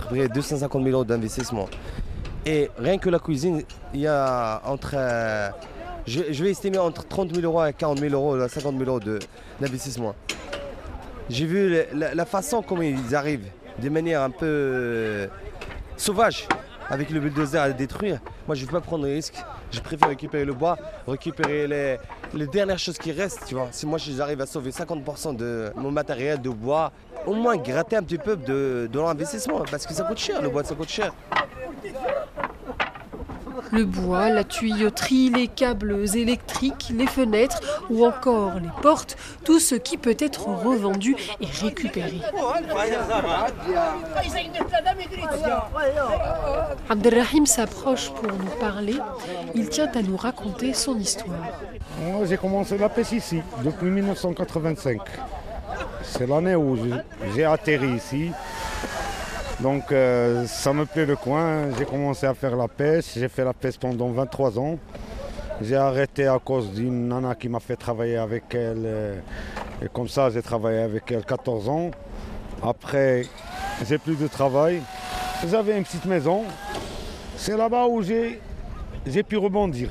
peu 0.00 0.06
près 0.06 0.28
250 0.28 0.82
000 0.82 0.94
euros 0.94 1.04
d'investissement. 1.04 1.68
Et 2.44 2.70
rien 2.78 2.98
que 2.98 3.10
la 3.10 3.18
cuisine, 3.18 3.62
il 3.92 4.00
y 4.00 4.06
a 4.06 4.62
entre. 4.64 4.94
Je, 6.06 6.44
vais 6.44 6.50
estimer 6.50 6.78
entre 6.78 7.06
30 7.06 7.34
000 7.34 7.44
euros 7.44 7.64
et 7.64 7.72
40 7.72 7.98
000 7.98 8.14
euros, 8.14 8.48
50 8.48 8.78
000 8.78 8.88
euros 8.88 9.00
d'investissement. 9.60 10.14
J'ai 11.28 11.46
vu 11.46 11.84
la, 11.92 12.24
façon 12.24 12.62
comment 12.62 12.82
ils 12.82 13.14
arrivent, 13.14 13.48
de 13.82 13.88
manière 13.88 14.22
un 14.22 14.30
peu 14.30 14.46
euh, 14.46 15.26
sauvage, 15.96 16.46
avec 16.88 17.10
le 17.10 17.18
bulldozer 17.18 17.58
à 17.58 17.70
détruire. 17.70 18.20
Moi, 18.46 18.54
je 18.54 18.62
ne 18.62 18.66
veux 18.66 18.72
pas 18.72 18.80
prendre 18.80 19.04
de 19.04 19.10
risque. 19.10 19.34
Je 19.72 19.80
préfère 19.80 20.08
récupérer 20.08 20.44
le 20.44 20.52
bois, 20.52 20.78
récupérer 21.08 21.66
les, 21.66 21.96
les 22.32 22.46
dernières 22.46 22.78
choses 22.78 22.98
qui 22.98 23.10
restent, 23.10 23.42
tu 23.48 23.56
vois. 23.56 23.68
Si 23.72 23.84
moi, 23.84 23.98
j'arrive 23.98 24.40
à 24.40 24.46
sauver 24.46 24.70
50% 24.70 25.34
de 25.34 25.72
mon 25.74 25.90
matériel 25.90 26.40
de 26.40 26.50
bois, 26.50 26.92
au 27.26 27.34
moins 27.34 27.56
gratter 27.56 27.96
un 27.96 28.04
petit 28.04 28.18
peu 28.18 28.36
de, 28.36 28.88
de 28.90 29.00
l'investissement, 29.00 29.64
parce 29.68 29.84
que 29.84 29.92
ça 29.92 30.04
coûte 30.04 30.18
cher, 30.18 30.40
le 30.40 30.48
bois, 30.48 30.62
ça 30.62 30.76
coûte 30.76 30.88
cher. 30.88 31.12
Le 33.76 33.84
bois, 33.84 34.30
la 34.30 34.42
tuyauterie, 34.42 35.28
les 35.28 35.48
câbles 35.48 36.16
électriques, 36.16 36.90
les 36.94 37.06
fenêtres 37.06 37.60
ou 37.90 38.06
encore 38.06 38.54
les 38.54 38.70
portes, 38.80 39.18
tout 39.44 39.60
ce 39.60 39.74
qui 39.74 39.98
peut 39.98 40.16
être 40.18 40.48
revendu 40.48 41.14
et 41.42 41.46
récupéré. 41.62 42.22
Abdelrahim 46.88 47.44
s'approche 47.44 48.10
pour 48.12 48.32
nous 48.32 48.58
parler. 48.58 48.96
Il 49.54 49.68
tient 49.68 49.90
à 49.94 50.00
nous 50.00 50.16
raconter 50.16 50.72
son 50.72 50.98
histoire. 50.98 51.36
J'ai 52.24 52.38
commencé 52.38 52.78
la 52.78 52.88
pêche 52.88 53.12
ici, 53.12 53.42
depuis 53.62 53.90
1985. 53.90 55.00
C'est 56.02 56.26
l'année 56.26 56.56
où 56.56 56.78
j'ai 57.34 57.44
atterri 57.44 57.96
ici. 57.96 58.30
Donc, 59.60 59.90
euh, 59.90 60.46
ça 60.46 60.72
me 60.72 60.84
plaît 60.84 61.06
le 61.06 61.16
coin. 61.16 61.70
J'ai 61.78 61.84
commencé 61.86 62.26
à 62.26 62.34
faire 62.34 62.56
la 62.56 62.68
pêche. 62.68 63.06
J'ai 63.16 63.28
fait 63.28 63.44
la 63.44 63.54
pêche 63.54 63.78
pendant 63.78 64.08
23 64.10 64.58
ans. 64.58 64.78
J'ai 65.62 65.76
arrêté 65.76 66.26
à 66.26 66.38
cause 66.38 66.70
d'une 66.72 67.08
nana 67.08 67.34
qui 67.34 67.48
m'a 67.48 67.60
fait 67.60 67.76
travailler 67.76 68.18
avec 68.18 68.44
elle. 68.54 68.82
euh, 68.84 69.18
Et 69.82 69.88
comme 69.88 70.08
ça, 70.08 70.28
j'ai 70.30 70.42
travaillé 70.42 70.80
avec 70.80 71.10
elle 71.10 71.24
14 71.24 71.68
ans. 71.70 71.90
Après, 72.62 73.22
j'ai 73.86 73.96
plus 73.98 74.16
de 74.16 74.26
travail. 74.26 74.82
J'avais 75.48 75.76
une 75.76 75.84
petite 75.84 76.04
maison. 76.04 76.44
C'est 77.36 77.56
là-bas 77.56 77.86
où 77.86 78.02
j'ai 78.02 78.40
pu 79.26 79.36
rebondir. 79.38 79.90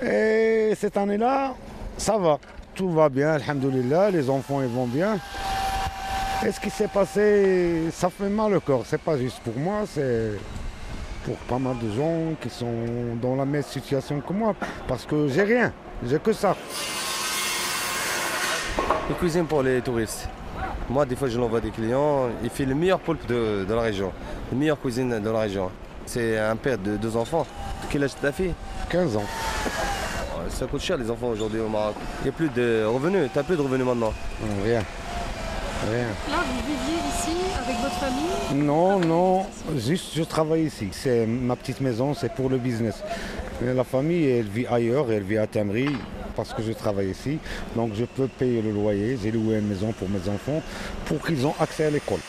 Et 0.00 0.72
cette 0.76 0.96
année-là, 0.96 1.54
ça 1.96 2.16
va. 2.18 2.38
Tout 2.74 2.90
va 2.90 3.08
bien, 3.08 3.32
alhamdoulilah, 3.32 4.10
les 4.10 4.30
enfants 4.30 4.62
ils 4.62 4.68
vont 4.68 4.86
bien. 4.86 5.18
Et 6.44 6.50
ce 6.50 6.58
qui 6.58 6.70
s'est 6.70 6.88
passé, 6.88 7.88
ça 7.92 8.10
fait 8.10 8.28
mal 8.28 8.54
au 8.56 8.60
corps. 8.60 8.82
C'est 8.84 9.00
pas 9.00 9.16
juste 9.16 9.38
pour 9.44 9.56
moi, 9.56 9.82
c'est 9.86 10.32
pour 11.24 11.36
pas 11.36 11.58
mal 11.58 11.76
de 11.78 11.88
gens 11.92 12.34
qui 12.40 12.50
sont 12.50 13.14
dans 13.20 13.36
la 13.36 13.44
même 13.44 13.62
situation 13.62 14.20
que 14.20 14.32
moi. 14.32 14.54
Parce 14.88 15.06
que 15.06 15.28
j'ai 15.28 15.42
rien, 15.44 15.72
j'ai 16.04 16.18
que 16.18 16.32
ça. 16.32 16.56
Une 19.08 19.14
cuisine 19.14 19.46
pour 19.46 19.62
les 19.62 19.80
touristes. 19.82 20.28
Moi, 20.90 21.06
des 21.06 21.14
fois, 21.14 21.28
je 21.28 21.38
l'envoie 21.38 21.60
des 21.60 21.70
clients. 21.70 22.28
Il 22.42 22.50
fait 22.50 22.64
le 22.64 22.74
meilleur 22.74 22.98
poulpe 22.98 23.24
de, 23.28 23.64
de 23.64 23.74
la 23.74 23.82
région. 23.82 24.12
La 24.50 24.58
meilleure 24.58 24.80
cuisine 24.80 25.20
de 25.20 25.30
la 25.30 25.40
région. 25.40 25.70
C'est 26.06 26.40
un 26.40 26.56
père 26.56 26.76
de 26.76 26.96
deux 26.96 27.16
enfants. 27.16 27.46
Quel 27.88 28.02
âge 28.02 28.16
ta 28.20 28.32
fille? 28.32 28.54
15 28.90 29.16
ans. 29.16 29.24
Ça 30.48 30.66
coûte 30.66 30.80
cher 30.80 30.96
les 30.96 31.08
enfants 31.08 31.28
aujourd'hui 31.28 31.60
au 31.60 31.68
Maroc. 31.68 31.94
Il 32.20 32.24
n'y 32.24 32.28
a 32.30 32.32
plus 32.32 32.48
de 32.48 32.84
revenus. 32.84 33.30
Tu 33.32 33.38
n'as 33.38 33.44
plus 33.44 33.56
de 33.56 33.62
revenus 33.62 33.86
maintenant? 33.86 34.12
Rien. 34.64 34.82
Rien. 35.90 36.06
Là, 36.30 36.44
vous 36.46 36.60
viviez 36.66 37.00
ici 37.08 37.36
avec 37.64 37.76
votre 37.80 37.94
famille 37.94 38.64
Non, 38.64 39.00
non, 39.00 39.46
juste 39.76 40.12
je 40.14 40.22
travaille 40.22 40.64
ici. 40.66 40.88
C'est 40.92 41.26
ma 41.26 41.56
petite 41.56 41.80
maison, 41.80 42.14
c'est 42.14 42.32
pour 42.32 42.48
le 42.48 42.58
business. 42.58 43.02
La 43.60 43.84
famille, 43.84 44.28
elle 44.28 44.46
vit 44.48 44.66
ailleurs, 44.66 45.10
elle 45.10 45.22
vit 45.24 45.38
à 45.38 45.46
Tamri 45.46 45.88
parce 46.36 46.52
que 46.54 46.62
je 46.62 46.72
travaille 46.72 47.10
ici. 47.10 47.38
Donc 47.76 47.92
je 47.94 48.04
peux 48.04 48.28
payer 48.28 48.62
le 48.62 48.70
loyer. 48.70 49.18
J'ai 49.22 49.30
loué 49.32 49.58
une 49.58 49.68
maison 49.68 49.92
pour 49.92 50.08
mes 50.08 50.28
enfants 50.28 50.62
pour 51.06 51.20
qu'ils 51.24 51.44
aient 51.44 51.54
accès 51.60 51.86
à 51.86 51.90
l'école. 51.90 52.20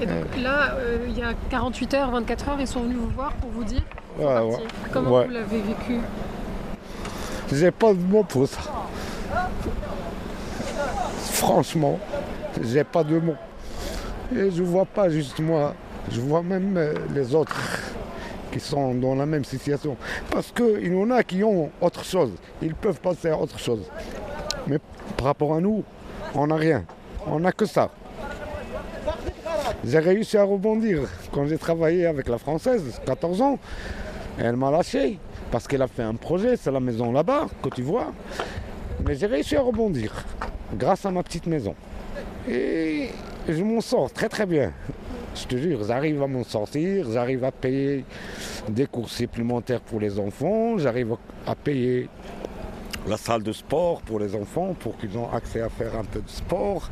Et 0.00 0.06
donc 0.06 0.36
là, 0.42 0.74
euh, 0.78 1.06
il 1.08 1.18
y 1.18 1.22
a 1.22 1.32
48 1.50 1.94
heures, 1.94 2.10
24 2.10 2.48
heures, 2.50 2.56
ils 2.60 2.66
sont 2.66 2.80
venus 2.82 2.98
vous 2.98 3.08
voir 3.08 3.32
pour 3.34 3.50
vous 3.50 3.64
dire 3.64 3.80
Ouais, 4.18 4.24
ouais. 4.40 4.56
Comment 4.92 5.10
Ouais. 5.10 5.24
vous 5.26 5.32
l'avez 5.32 5.60
vécu? 5.62 6.00
J'ai 7.52 7.70
pas 7.70 7.92
de 7.92 8.00
mots 8.00 8.24
pour 8.24 8.48
ça. 8.48 8.60
Franchement, 11.32 11.98
j'ai 12.62 12.84
pas 12.84 13.04
de 13.04 13.18
mots. 13.18 13.36
Et 14.34 14.50
je 14.50 14.62
vois 14.62 14.84
pas 14.84 15.08
juste 15.08 15.38
moi, 15.38 15.74
je 16.10 16.20
vois 16.20 16.42
même 16.42 16.76
euh, 16.76 16.94
les 17.14 17.34
autres 17.34 17.56
qui 18.50 18.58
sont 18.58 18.94
dans 18.94 19.14
la 19.14 19.26
même 19.26 19.44
situation. 19.44 19.96
Parce 20.30 20.50
qu'il 20.50 20.92
y 20.92 20.94
en 20.94 21.10
a 21.10 21.22
qui 21.22 21.44
ont 21.44 21.70
autre 21.80 22.04
chose. 22.04 22.32
Ils 22.60 22.74
peuvent 22.74 23.00
passer 23.00 23.28
à 23.28 23.38
autre 23.38 23.58
chose. 23.58 23.88
Mais 24.66 24.78
par 25.16 25.26
rapport 25.26 25.54
à 25.54 25.60
nous, 25.60 25.84
on 26.34 26.48
n'a 26.48 26.56
rien. 26.56 26.84
On 27.26 27.38
n'a 27.38 27.52
que 27.52 27.66
ça. 27.66 27.90
J'ai 29.84 29.98
réussi 30.00 30.36
à 30.36 30.42
rebondir 30.42 31.02
quand 31.32 31.46
j'ai 31.46 31.58
travaillé 31.58 32.06
avec 32.06 32.28
la 32.28 32.38
française, 32.38 33.00
14 33.06 33.40
ans. 33.40 33.58
Elle 34.38 34.56
m'a 34.56 34.70
lâché 34.70 35.18
parce 35.50 35.66
qu'elle 35.66 35.82
a 35.82 35.88
fait 35.88 36.02
un 36.02 36.14
projet, 36.14 36.56
c'est 36.56 36.70
la 36.70 36.80
maison 36.80 37.12
là-bas 37.12 37.46
que 37.62 37.68
tu 37.68 37.82
vois. 37.82 38.12
Mais 39.06 39.14
j'ai 39.14 39.26
réussi 39.26 39.56
à 39.56 39.62
rebondir 39.62 40.12
grâce 40.74 41.04
à 41.06 41.10
ma 41.10 41.22
petite 41.22 41.46
maison. 41.46 41.74
Et 42.48 43.10
je 43.48 43.62
m'en 43.62 43.80
sors 43.80 44.12
très 44.12 44.28
très 44.28 44.46
bien. 44.46 44.72
Je 45.34 45.44
te 45.46 45.56
jure, 45.56 45.84
j'arrive 45.84 46.22
à 46.22 46.26
m'en 46.26 46.44
sortir, 46.44 47.10
j'arrive 47.10 47.44
à 47.44 47.52
payer 47.52 48.04
des 48.68 48.86
cours 48.86 49.10
supplémentaires 49.10 49.82
pour 49.82 50.00
les 50.00 50.18
enfants, 50.18 50.78
j'arrive 50.78 51.16
à 51.46 51.54
payer 51.54 52.08
la 53.06 53.16
salle 53.16 53.42
de 53.42 53.52
sport 53.52 54.00
pour 54.00 54.18
les 54.18 54.34
enfants 54.34 54.74
pour 54.80 54.96
qu'ils 54.96 55.14
aient 55.14 55.36
accès 55.36 55.60
à 55.60 55.68
faire 55.68 55.94
un 55.94 56.04
peu 56.04 56.20
de 56.20 56.28
sport. 56.28 56.88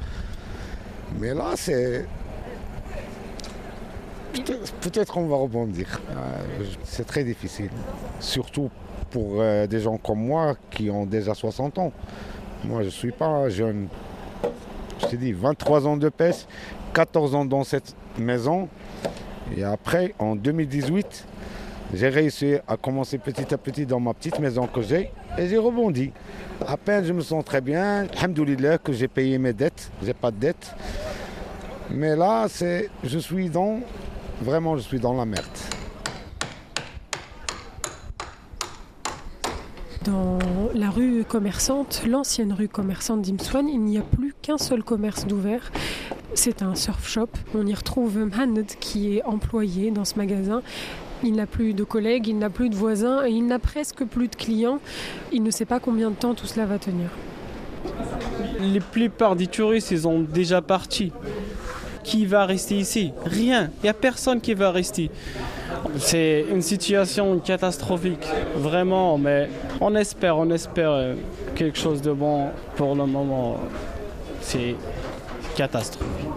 Mais 1.18 1.34
là, 1.34 1.52
c'est. 1.56 2.06
Peut-être 4.80 5.12
qu'on 5.12 5.26
va 5.26 5.36
rebondir. 5.36 6.00
Euh, 6.10 6.64
C'est 6.84 7.06
très 7.06 7.24
difficile. 7.24 7.70
Surtout 8.20 8.70
pour 9.10 9.36
euh, 9.38 9.66
des 9.66 9.80
gens 9.80 9.96
comme 9.96 10.26
moi 10.26 10.56
qui 10.70 10.90
ont 10.90 11.06
déjà 11.06 11.34
60 11.34 11.78
ans. 11.78 11.92
Moi, 12.64 12.80
je 12.80 12.86
ne 12.86 12.90
suis 12.90 13.12
pas 13.12 13.48
jeune. 13.48 13.88
Je 15.00 15.06
t'ai 15.06 15.16
dit, 15.16 15.32
23 15.32 15.86
ans 15.86 15.96
de 15.96 16.08
pêche, 16.08 16.46
14 16.94 17.34
ans 17.34 17.44
dans 17.44 17.64
cette 17.64 17.94
maison. 18.18 18.68
Et 19.56 19.62
après, 19.62 20.14
en 20.18 20.34
2018, 20.34 21.26
j'ai 21.92 22.08
réussi 22.08 22.56
à 22.66 22.76
commencer 22.76 23.18
petit 23.18 23.52
à 23.52 23.58
petit 23.58 23.86
dans 23.86 24.00
ma 24.00 24.14
petite 24.14 24.38
maison 24.38 24.66
que 24.66 24.82
j'ai 24.82 25.10
et 25.38 25.46
j'ai 25.46 25.58
rebondi. 25.58 26.12
À 26.66 26.76
peine 26.76 27.04
je 27.04 27.12
me 27.12 27.20
sens 27.20 27.44
très 27.44 27.60
bien, 27.60 28.06
alhamdoulilah 28.16 28.78
que 28.78 28.92
j'ai 28.92 29.08
payé 29.08 29.38
mes 29.38 29.52
dettes, 29.52 29.90
j'ai 30.02 30.14
pas 30.14 30.30
de 30.30 30.36
dettes. 30.36 30.74
Mais 31.90 32.16
là, 32.16 32.46
je 33.04 33.18
suis 33.18 33.50
dans, 33.50 33.80
vraiment 34.44 34.76
je 34.76 34.82
suis 34.82 35.00
dans 35.00 35.14
la 35.14 35.24
merde. 35.24 35.44
Dans 40.04 40.38
la 40.74 40.90
rue 40.90 41.24
commerçante, 41.24 42.02
l'ancienne 42.06 42.52
rue 42.52 42.68
commerçante 42.68 43.22
d'Imswan, 43.22 43.66
il 43.68 43.80
n'y 43.80 43.96
a 43.96 44.02
plus 44.02 44.34
qu'un 44.42 44.58
seul 44.58 44.84
commerce 44.84 45.26
d'ouvert. 45.26 45.72
C'est 46.34 46.62
un 46.62 46.74
surf 46.74 47.08
shop. 47.08 47.28
On 47.54 47.66
y 47.66 47.74
retrouve 47.74 48.18
Mohamed 48.18 48.66
qui 48.80 49.16
est 49.16 49.24
employé 49.24 49.90
dans 49.90 50.04
ce 50.04 50.16
magasin. 50.16 50.62
Il 51.22 51.32
n'a 51.32 51.46
plus 51.46 51.72
de 51.72 51.84
collègues, 51.84 52.28
il 52.28 52.38
n'a 52.38 52.50
plus 52.50 52.68
de 52.68 52.74
voisins 52.74 53.24
et 53.24 53.30
il 53.30 53.46
n'a 53.46 53.58
presque 53.58 54.04
plus 54.04 54.28
de 54.28 54.36
clients. 54.36 54.78
Il 55.32 55.42
ne 55.42 55.50
sait 55.50 55.64
pas 55.64 55.80
combien 55.80 56.10
de 56.10 56.16
temps 56.16 56.34
tout 56.34 56.46
cela 56.46 56.66
va 56.66 56.78
tenir. 56.78 57.08
La 58.60 58.80
plupart 58.80 59.36
des 59.36 59.46
touristes, 59.46 59.90
ils 59.90 60.06
ont 60.06 60.20
déjà 60.20 60.60
parti. 60.60 61.12
Qui 62.04 62.26
va 62.26 62.44
rester 62.44 62.76
ici 62.76 63.12
Rien. 63.24 63.70
Il 63.78 63.84
n'y 63.84 63.88
a 63.88 63.94
personne 63.94 64.40
qui 64.40 64.52
va 64.54 64.70
rester. 64.70 65.10
C'est 65.98 66.44
une 66.50 66.62
situation 66.62 67.38
catastrophique, 67.38 68.26
vraiment, 68.56 69.16
mais 69.18 69.48
on 69.80 69.94
espère, 69.94 70.36
on 70.36 70.50
espère 70.50 70.90
euh, 70.90 71.14
quelque 71.54 71.78
chose 71.78 72.02
de 72.02 72.12
bon 72.12 72.50
pour 72.76 72.94
le 72.94 73.06
moment. 73.06 73.56
C'est 74.42 74.76
catastrophique. 75.56 76.28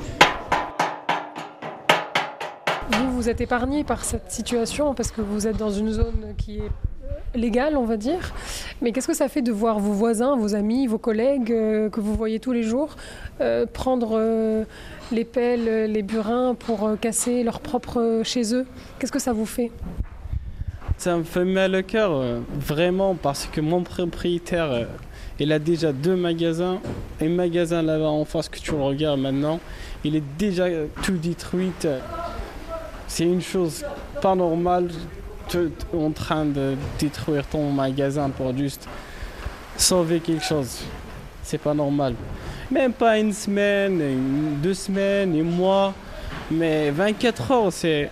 Vous, 2.92 3.12
vous 3.12 3.30
êtes 3.30 3.42
épargné 3.42 3.84
par 3.84 4.06
cette 4.06 4.32
situation 4.32 4.94
parce 4.94 5.12
que 5.12 5.22
vous 5.22 5.48
êtes 5.48 5.58
dans 5.58 5.72
une 5.72 5.92
zone 5.92 6.34
qui 6.38 6.60
est 6.60 6.72
légale, 7.38 7.78
on 7.78 7.86
va 7.86 7.98
dire. 7.98 8.34
Mais 8.82 8.92
qu'est-ce 8.92 9.08
que 9.08 9.16
ça 9.16 9.28
fait 9.28 9.42
de 9.42 9.52
voir 9.52 9.80
vos 9.80 9.94
voisins, 9.94 10.36
vos 10.36 10.54
amis, 10.54 10.86
vos 10.86 11.00
collègues 11.00 11.52
euh, 11.52 11.90
que 11.90 12.00
vous 12.00 12.14
voyez 12.14 12.40
tous 12.40 12.52
les 12.52 12.62
jours 12.62 12.96
euh, 13.42 13.66
prendre 13.66 14.12
euh, 14.14 14.66
les 15.12 15.26
pelles, 15.26 15.92
les 15.92 16.04
burins 16.04 16.54
pour 16.54 16.92
casser 17.02 17.44
leur 17.44 17.60
propre 17.60 18.22
chez 18.24 18.54
eux? 18.54 18.68
Qu'est-ce 19.00 19.12
que 19.12 19.20
ça 19.20 19.34
vous 19.34 19.48
fait? 19.48 19.72
Ça 20.98 21.18
me 21.18 21.24
fait 21.24 21.46
mal 21.46 21.76
au 21.76 21.84
cœur, 21.84 22.24
vraiment, 22.60 23.16
parce 23.16 23.46
que 23.46 23.62
mon 23.62 23.84
propriétaire, 23.84 24.88
il 25.40 25.52
a 25.52 25.60
déjà 25.60 25.92
deux 25.92 26.16
magasins. 26.16 26.80
Un 27.22 27.30
magasin 27.30 27.84
là-bas 27.84 28.10
en 28.10 28.26
face 28.26 28.50
que 28.50 28.58
tu 28.60 28.72
le 28.72 28.82
regardes 28.82 29.20
maintenant, 29.20 29.60
il 30.04 30.16
est 30.16 30.24
déjà 30.40 30.66
tout 31.04 31.18
détruit. 31.18 31.72
C'est 33.08 33.26
une 33.26 33.42
chose 33.42 33.86
pas 34.22 34.34
normale, 34.34 34.90
en 35.94 36.12
train 36.12 36.46
de 36.46 36.76
détruire 37.00 37.46
ton 37.46 37.72
magasin 37.72 38.30
pour 38.30 38.56
juste 38.56 38.88
sauver 39.78 40.20
quelque 40.20 40.44
chose. 40.44 40.80
C'est 41.44 41.58
pas 41.58 41.74
normal. 41.74 42.16
Même 42.72 42.94
pas 42.94 43.18
une 43.18 43.32
semaine, 43.32 44.02
deux 44.62 44.74
semaines, 44.74 45.40
un 45.40 45.44
mois, 45.44 45.94
mais 46.52 46.92
24 46.92 47.52
heures, 47.52 47.74
c'est. 47.74 48.10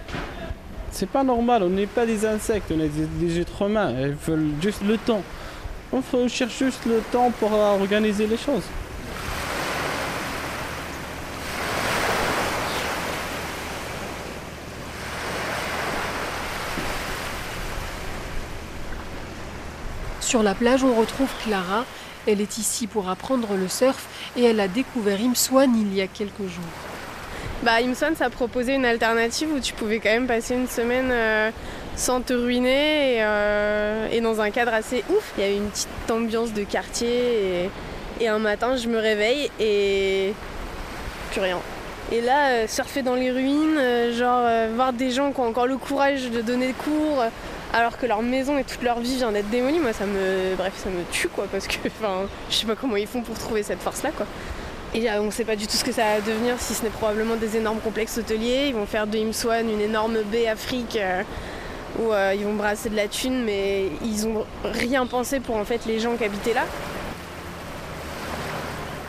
C'est 0.91 1.09
pas 1.09 1.25
normal, 1.25 1.63
on 1.63 1.69
n'est 1.69 1.87
pas 1.87 2.05
des 2.05 2.25
insectes, 2.25 2.71
on 2.73 2.79
est 2.79 2.87
des, 2.87 3.05
des 3.27 3.41
êtres 3.41 3.63
humains. 3.63 3.93
Ils 3.99 4.13
veulent 4.13 4.51
juste 4.61 4.81
le 4.81 4.97
temps. 4.97 5.21
On 5.91 6.27
cherche 6.29 6.57
juste 6.57 6.85
le 6.85 7.01
temps 7.11 7.31
pour 7.37 7.51
organiser 7.51 8.27
les 8.27 8.37
choses. 8.37 8.63
Sur 20.35 20.43
la 20.43 20.53
plage, 20.53 20.83
on 20.83 20.93
retrouve 20.93 21.29
Clara. 21.45 21.85
Elle 22.27 22.41
est 22.41 22.57
ici 22.57 22.87
pour 22.87 23.07
apprendre 23.07 23.55
le 23.55 23.69
surf 23.69 24.05
et 24.35 24.43
elle 24.43 24.59
a 24.59 24.67
découvert 24.67 25.17
Imswan 25.21 25.73
il 25.79 25.95
y 25.95 26.01
a 26.01 26.07
quelques 26.07 26.39
jours. 26.39 26.73
Bah, 27.63 27.75
Imswan, 27.81 28.17
ça 28.17 28.29
proposait 28.29 28.75
une 28.75 28.83
alternative 28.83 29.47
où 29.55 29.61
tu 29.61 29.71
pouvais 29.71 29.99
quand 29.99 30.09
même 30.09 30.27
passer 30.27 30.55
une 30.55 30.67
semaine 30.67 31.09
euh, 31.09 31.51
sans 31.95 32.19
te 32.19 32.33
ruiner 32.33 33.15
et, 33.15 33.23
euh, 33.23 34.09
et 34.11 34.19
dans 34.19 34.41
un 34.41 34.49
cadre 34.49 34.73
assez 34.73 35.05
ouf. 35.09 35.31
Il 35.37 35.41
y 35.41 35.47
avait 35.47 35.55
une 35.55 35.69
petite 35.69 36.11
ambiance 36.11 36.51
de 36.51 36.63
quartier 36.65 37.69
et, 38.19 38.27
un 38.27 38.39
matin, 38.39 38.75
je 38.75 38.89
me 38.89 38.97
réveille 38.97 39.49
et 39.57 40.33
plus 41.31 41.39
rien. 41.39 41.59
Et 42.11 42.19
là, 42.19 42.49
euh, 42.49 42.67
surfer 42.67 43.03
dans 43.03 43.15
les 43.15 43.31
ruines, 43.31 43.79
genre 44.11 44.45
voir 44.75 44.91
des 44.91 45.11
gens 45.11 45.31
qui 45.31 45.39
ont 45.39 45.47
encore 45.47 45.65
le 45.65 45.77
courage 45.77 46.29
de 46.29 46.41
donner 46.41 46.73
cours 46.73 47.21
euh, 47.21 47.29
alors 47.74 47.98
que 47.98 48.05
leur 48.05 48.22
maison 48.22 48.57
et 48.57 48.63
toute 48.63 48.81
leur 48.84 49.00
vie 49.00 49.17
vient 49.17 49.31
d'être 49.31 49.50
démolie, 49.50 49.79
moi 49.79 49.93
ça 49.93 50.05
me, 50.05 50.55
bref, 50.55 50.74
ça 50.77 50.89
me 50.89 51.03
tue 51.12 51.27
quoi 51.27 51.45
parce 51.51 51.67
que, 51.67 51.88
enfin, 51.88 52.27
je 52.50 52.55
sais 52.55 52.65
pas 52.65 52.75
comment 52.75 52.95
ils 52.95 53.07
font 53.07 53.22
pour 53.22 53.38
trouver 53.38 53.63
cette 53.63 53.81
force-là 53.81 54.12
quoi. 54.15 54.25
Et 54.93 55.01
là, 55.01 55.22
on 55.22 55.29
sait 55.29 55.43
pas 55.43 55.57
du 55.57 55.67
tout 55.67 55.75
ce 55.75 55.84
que 55.84 55.91
ça 55.91 56.03
va 56.03 56.22
devenir, 56.22 56.55
si 56.57 56.74
ce 56.74 56.84
n'est 56.84 56.89
probablement 56.89 57.36
des 57.36 57.57
énormes 57.57 57.79
complexes 57.79 58.17
hôteliers. 58.17 58.67
Ils 58.67 58.74
vont 58.74 58.86
faire 58.86 59.07
de 59.07 59.17
Imswan 59.17 59.69
une 59.69 59.81
énorme 59.81 60.19
baie 60.31 60.48
Afrique 60.48 60.95
euh, 60.95 61.22
où 62.00 62.13
euh, 62.13 62.33
ils 62.33 62.46
vont 62.46 62.53
brasser 62.53 62.89
de 62.89 62.96
la 62.96 63.09
thune, 63.09 63.44
mais 63.44 63.89
ils 64.05 64.25
ont 64.25 64.46
rien 64.63 65.05
pensé 65.05 65.42
pour 65.42 65.57
en 65.57 65.66
fait 65.66 65.85
les 65.85 66.00
gens 66.00 66.16
qui 66.16 66.24
habitaient 66.24 66.53
là. 66.53 66.63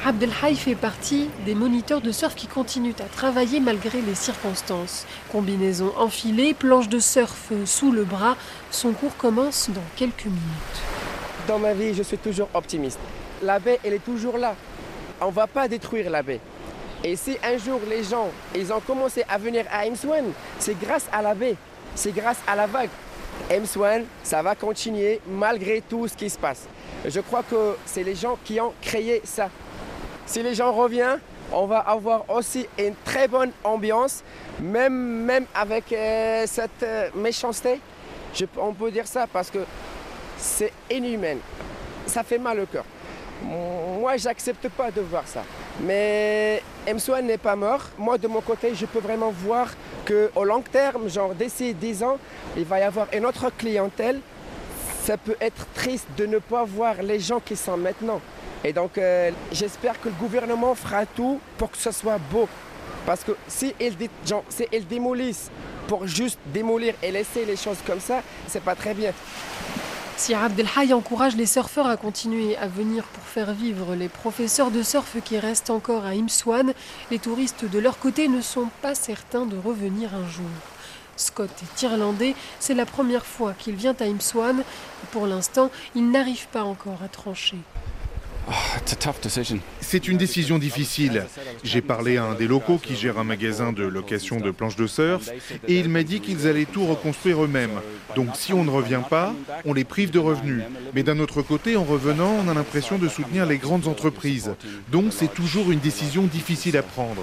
Abdelhaï 0.06 0.54
fait 0.54 0.76
partie 0.76 1.28
des 1.44 1.56
moniteurs 1.56 2.00
de 2.00 2.12
surf 2.12 2.36
qui 2.36 2.46
continuent 2.46 2.94
à 3.00 3.08
travailler 3.08 3.58
malgré 3.58 4.00
les 4.00 4.14
circonstances. 4.14 5.04
Combinaison 5.32 5.92
enfilée, 5.98 6.54
planche 6.54 6.88
de 6.88 7.00
surf 7.00 7.50
sous 7.64 7.90
le 7.90 8.04
bras, 8.04 8.36
son 8.70 8.92
cours 8.92 9.16
commence 9.16 9.68
dans 9.68 9.82
quelques 9.96 10.26
minutes. 10.26 10.78
Dans 11.48 11.58
ma 11.58 11.74
vie, 11.74 11.92
je 11.92 12.04
suis 12.04 12.18
toujours 12.18 12.48
optimiste. 12.54 13.00
La 13.42 13.58
baie, 13.58 13.80
elle 13.82 13.94
est 13.94 14.04
toujours 14.04 14.38
là. 14.38 14.54
On 15.20 15.26
ne 15.26 15.32
va 15.32 15.48
pas 15.48 15.66
détruire 15.66 16.08
la 16.08 16.22
baie. 16.22 16.38
Et 17.02 17.16
si 17.16 17.36
un 17.42 17.58
jour 17.58 17.80
les 17.90 18.04
gens, 18.04 18.28
ils 18.54 18.72
ont 18.72 18.80
commencé 18.80 19.24
à 19.28 19.38
venir 19.38 19.64
à 19.72 19.86
Imswan, 19.86 20.26
c'est 20.60 20.78
grâce 20.78 21.08
à 21.10 21.20
la 21.20 21.34
baie, 21.34 21.56
c'est 21.96 22.14
grâce 22.14 22.38
à 22.46 22.54
la 22.54 22.68
vague. 22.68 22.90
Imswan, 23.50 24.04
ça 24.22 24.40
va 24.40 24.54
continuer 24.54 25.20
malgré 25.28 25.80
tout 25.80 26.06
ce 26.06 26.16
qui 26.16 26.30
se 26.30 26.38
passe. 26.38 26.68
Je 27.04 27.18
crois 27.18 27.42
que 27.42 27.76
c'est 27.84 28.04
les 28.04 28.14
gens 28.14 28.38
qui 28.44 28.60
ont 28.60 28.72
créé 28.80 29.20
ça. 29.24 29.50
Si 30.26 30.42
les 30.42 30.54
gens 30.54 30.72
reviennent, 30.72 31.20
on 31.52 31.66
va 31.66 31.78
avoir 31.78 32.28
aussi 32.28 32.66
une 32.78 32.94
très 33.04 33.28
bonne 33.28 33.52
ambiance, 33.62 34.24
même, 34.60 35.46
avec 35.54 35.92
euh, 35.92 36.44
cette 36.46 36.82
euh, 36.82 37.08
méchanceté. 37.14 37.80
On 38.58 38.72
peut 38.72 38.90
dire 38.90 39.06
ça 39.06 39.26
parce 39.32 39.50
que 39.50 39.60
c'est 40.36 40.72
inhumain. 40.90 41.36
Ça 42.06 42.24
fait 42.24 42.38
mal 42.38 42.58
au 42.58 42.66
cœur. 42.66 42.84
Moi, 43.42 44.16
j'accepte 44.16 44.68
pas 44.70 44.90
de 44.90 45.00
voir 45.00 45.22
ça. 45.26 45.42
Mais 45.80 46.60
M. 46.86 46.98
n'est 47.22 47.38
pas 47.38 47.54
mort. 47.54 47.82
Moi, 47.96 48.18
de 48.18 48.26
mon 48.26 48.40
côté, 48.40 48.74
je 48.74 48.84
peux 48.86 48.98
vraiment 48.98 49.30
voir 49.30 49.68
qu'au 50.06 50.44
long 50.44 50.60
terme, 50.60 51.08
genre 51.08 51.34
d'ici 51.34 51.72
10 51.72 52.02
ans, 52.02 52.18
il 52.56 52.64
va 52.64 52.80
y 52.80 52.82
avoir 52.82 53.06
une 53.12 53.26
autre 53.26 53.50
clientèle. 53.56 54.20
Ça 55.04 55.16
peut 55.16 55.36
être 55.40 55.66
triste 55.74 56.08
de 56.16 56.26
ne 56.26 56.38
pas 56.38 56.64
voir 56.64 57.00
les 57.02 57.20
gens 57.20 57.38
qui 57.38 57.54
sont 57.54 57.76
maintenant. 57.76 58.20
Et 58.64 58.72
donc, 58.72 58.98
euh, 58.98 59.30
j'espère 59.52 60.00
que 60.00 60.08
le 60.08 60.14
gouvernement 60.14 60.74
fera 60.74 61.06
tout 61.06 61.40
pour 61.58 61.70
que 61.70 61.78
ce 61.78 61.90
soit 61.90 62.18
beau. 62.30 62.48
Parce 63.04 63.22
que 63.22 63.32
si 63.46 63.72
ils, 63.80 64.86
démolissent 64.88 65.50
pour 65.86 66.06
juste 66.06 66.38
démolir 66.46 66.94
et 67.02 67.12
laisser 67.12 67.44
les 67.44 67.56
choses 67.56 67.78
comme 67.86 68.00
ça, 68.00 68.22
c'est 68.48 68.62
pas 68.62 68.74
très 68.74 68.94
bien. 68.94 69.12
Si 70.16 70.34
Abdelhaï 70.34 70.92
encourage 70.92 71.36
les 71.36 71.46
surfeurs 71.46 71.86
à 71.86 71.96
continuer 71.96 72.56
à 72.56 72.66
venir 72.66 73.04
pour 73.04 73.22
faire 73.22 73.52
vivre 73.52 73.94
les 73.94 74.08
professeurs 74.08 74.70
de 74.70 74.82
surf 74.82 75.16
qui 75.22 75.38
restent 75.38 75.70
encore 75.70 76.04
à 76.04 76.10
Imswan, 76.10 76.72
les 77.10 77.18
touristes 77.18 77.64
de 77.70 77.78
leur 77.78 77.98
côté 77.98 78.26
ne 78.26 78.40
sont 78.40 78.68
pas 78.82 78.94
certains 78.94 79.46
de 79.46 79.56
revenir 79.56 80.14
un 80.14 80.28
jour. 80.28 80.46
Scott 81.16 81.50
est 81.62 81.82
irlandais, 81.82 82.34
c'est 82.60 82.74
la 82.74 82.86
première 82.86 83.26
fois 83.26 83.54
qu'il 83.58 83.74
vient 83.74 83.96
à 84.00 84.04
Imswan 84.04 84.64
pour 85.12 85.26
l'instant, 85.26 85.70
il 85.94 86.10
n'arrive 86.10 86.48
pas 86.48 86.64
encore 86.64 87.02
à 87.04 87.08
trancher. 87.08 87.58
C'est 89.80 90.08
une 90.08 90.16
décision 90.16 90.58
difficile. 90.58 91.26
J'ai 91.64 91.80
parlé 91.80 92.16
à 92.16 92.24
un 92.24 92.34
des 92.34 92.46
locaux 92.46 92.78
qui 92.78 92.94
gère 92.94 93.18
un 93.18 93.24
magasin 93.24 93.72
de 93.72 93.84
location 93.84 94.38
de 94.38 94.50
planches 94.50 94.76
de 94.76 94.86
surf 94.86 95.30
et 95.66 95.78
il 95.78 95.88
m'a 95.88 96.02
dit 96.02 96.20
qu'ils 96.20 96.46
allaient 96.46 96.64
tout 96.64 96.86
reconstruire 96.86 97.42
eux-mêmes. 97.44 97.80
Donc 98.14 98.36
si 98.36 98.52
on 98.52 98.64
ne 98.64 98.70
revient 98.70 99.02
pas, 99.08 99.34
on 99.64 99.72
les 99.72 99.84
prive 99.84 100.10
de 100.10 100.18
revenus. 100.18 100.62
Mais 100.94 101.02
d'un 101.02 101.18
autre 101.18 101.42
côté, 101.42 101.76
en 101.76 101.84
revenant, 101.84 102.32
on 102.44 102.48
a 102.48 102.54
l'impression 102.54 102.98
de 102.98 103.08
soutenir 103.08 103.46
les 103.46 103.58
grandes 103.58 103.88
entreprises. 103.88 104.54
Donc 104.92 105.06
c'est 105.10 105.32
toujours 105.32 105.72
une 105.72 105.80
décision 105.80 106.22
difficile 106.22 106.76
à 106.76 106.82
prendre. 106.82 107.22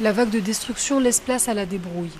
La 0.00 0.12
vague 0.12 0.30
de 0.30 0.40
destruction 0.40 0.98
laisse 0.98 1.20
place 1.20 1.48
à 1.48 1.54
la 1.54 1.66
débrouille. 1.66 2.10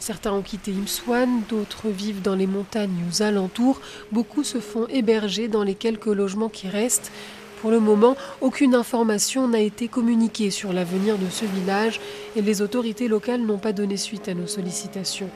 Certains 0.00 0.32
ont 0.32 0.40
quitté 0.40 0.72
Imswan, 0.72 1.42
d'autres 1.50 1.90
vivent 1.90 2.22
dans 2.22 2.34
les 2.34 2.46
montagnes 2.46 3.04
aux 3.10 3.22
alentours, 3.22 3.82
beaucoup 4.12 4.44
se 4.44 4.58
font 4.58 4.86
héberger 4.88 5.46
dans 5.46 5.62
les 5.62 5.74
quelques 5.74 6.06
logements 6.06 6.48
qui 6.48 6.68
restent. 6.68 7.12
Pour 7.60 7.70
le 7.70 7.80
moment, 7.80 8.16
aucune 8.40 8.74
information 8.74 9.46
n'a 9.46 9.60
été 9.60 9.88
communiquée 9.88 10.50
sur 10.50 10.72
l'avenir 10.72 11.18
de 11.18 11.28
ce 11.28 11.44
village 11.44 12.00
et 12.34 12.40
les 12.40 12.62
autorités 12.62 13.08
locales 13.08 13.42
n'ont 13.42 13.58
pas 13.58 13.74
donné 13.74 13.98
suite 13.98 14.26
à 14.28 14.34
nos 14.34 14.46
sollicitations. 14.46 15.28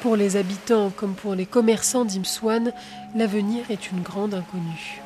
Pour 0.00 0.16
les 0.16 0.36
habitants 0.36 0.90
comme 0.96 1.14
pour 1.14 1.36
les 1.36 1.46
commerçants 1.46 2.04
d'Imswan, 2.04 2.72
l'avenir 3.14 3.70
est 3.70 3.92
une 3.92 4.02
grande 4.02 4.34
inconnue. 4.34 5.00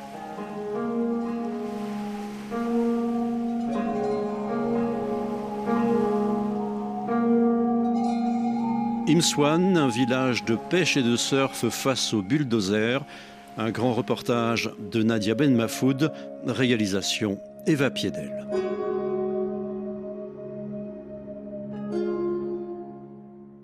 Imswan, 9.09 9.77
un 9.77 9.87
village 9.87 10.43
de 10.43 10.57
pêche 10.57 10.97
et 10.97 11.01
de 11.01 11.15
surf 11.15 11.69
face 11.69 12.13
au 12.13 12.21
bulldozer. 12.21 13.05
Un 13.57 13.71
grand 13.71 13.93
reportage 13.93 14.69
de 14.91 15.01
Nadia 15.01 15.33
Ben 15.33 15.55
Mafoud, 15.55 16.11
réalisation 16.45 17.39
Eva 17.67 17.89
Piedel. 17.89 18.45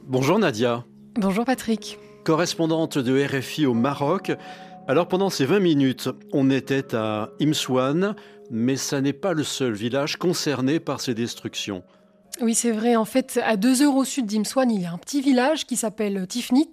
Bonjour 0.07 0.39
Nadia. 0.39 0.85
Bonjour 1.15 1.43
Patrick. 1.43 1.99
Correspondante 2.23 2.97
de 2.97 3.25
RFI 3.25 3.65
au 3.65 3.73
Maroc. 3.73 4.31
Alors 4.87 5.09
pendant 5.09 5.29
ces 5.29 5.45
20 5.45 5.59
minutes, 5.59 6.09
on 6.31 6.49
était 6.49 6.95
à 6.95 7.31
Imswan, 7.41 8.15
mais 8.49 8.77
ça 8.77 9.01
n'est 9.01 9.11
pas 9.11 9.33
le 9.33 9.43
seul 9.43 9.73
village 9.73 10.15
concerné 10.15 10.79
par 10.79 11.01
ces 11.01 11.13
destructions. 11.13 11.83
Oui, 12.41 12.55
c'est 12.55 12.71
vrai. 12.71 12.95
En 12.95 13.05
fait, 13.05 13.39
à 13.43 13.57
deux 13.57 13.83
heures 13.83 13.95
au 13.95 14.03
sud 14.03 14.25
d'Imswan, 14.25 14.69
il 14.71 14.81
y 14.81 14.85
a 14.85 14.91
un 14.91 14.97
petit 14.97 15.21
village 15.21 15.67
qui 15.67 15.75
s'appelle 15.75 16.25
Tifnit. 16.27 16.69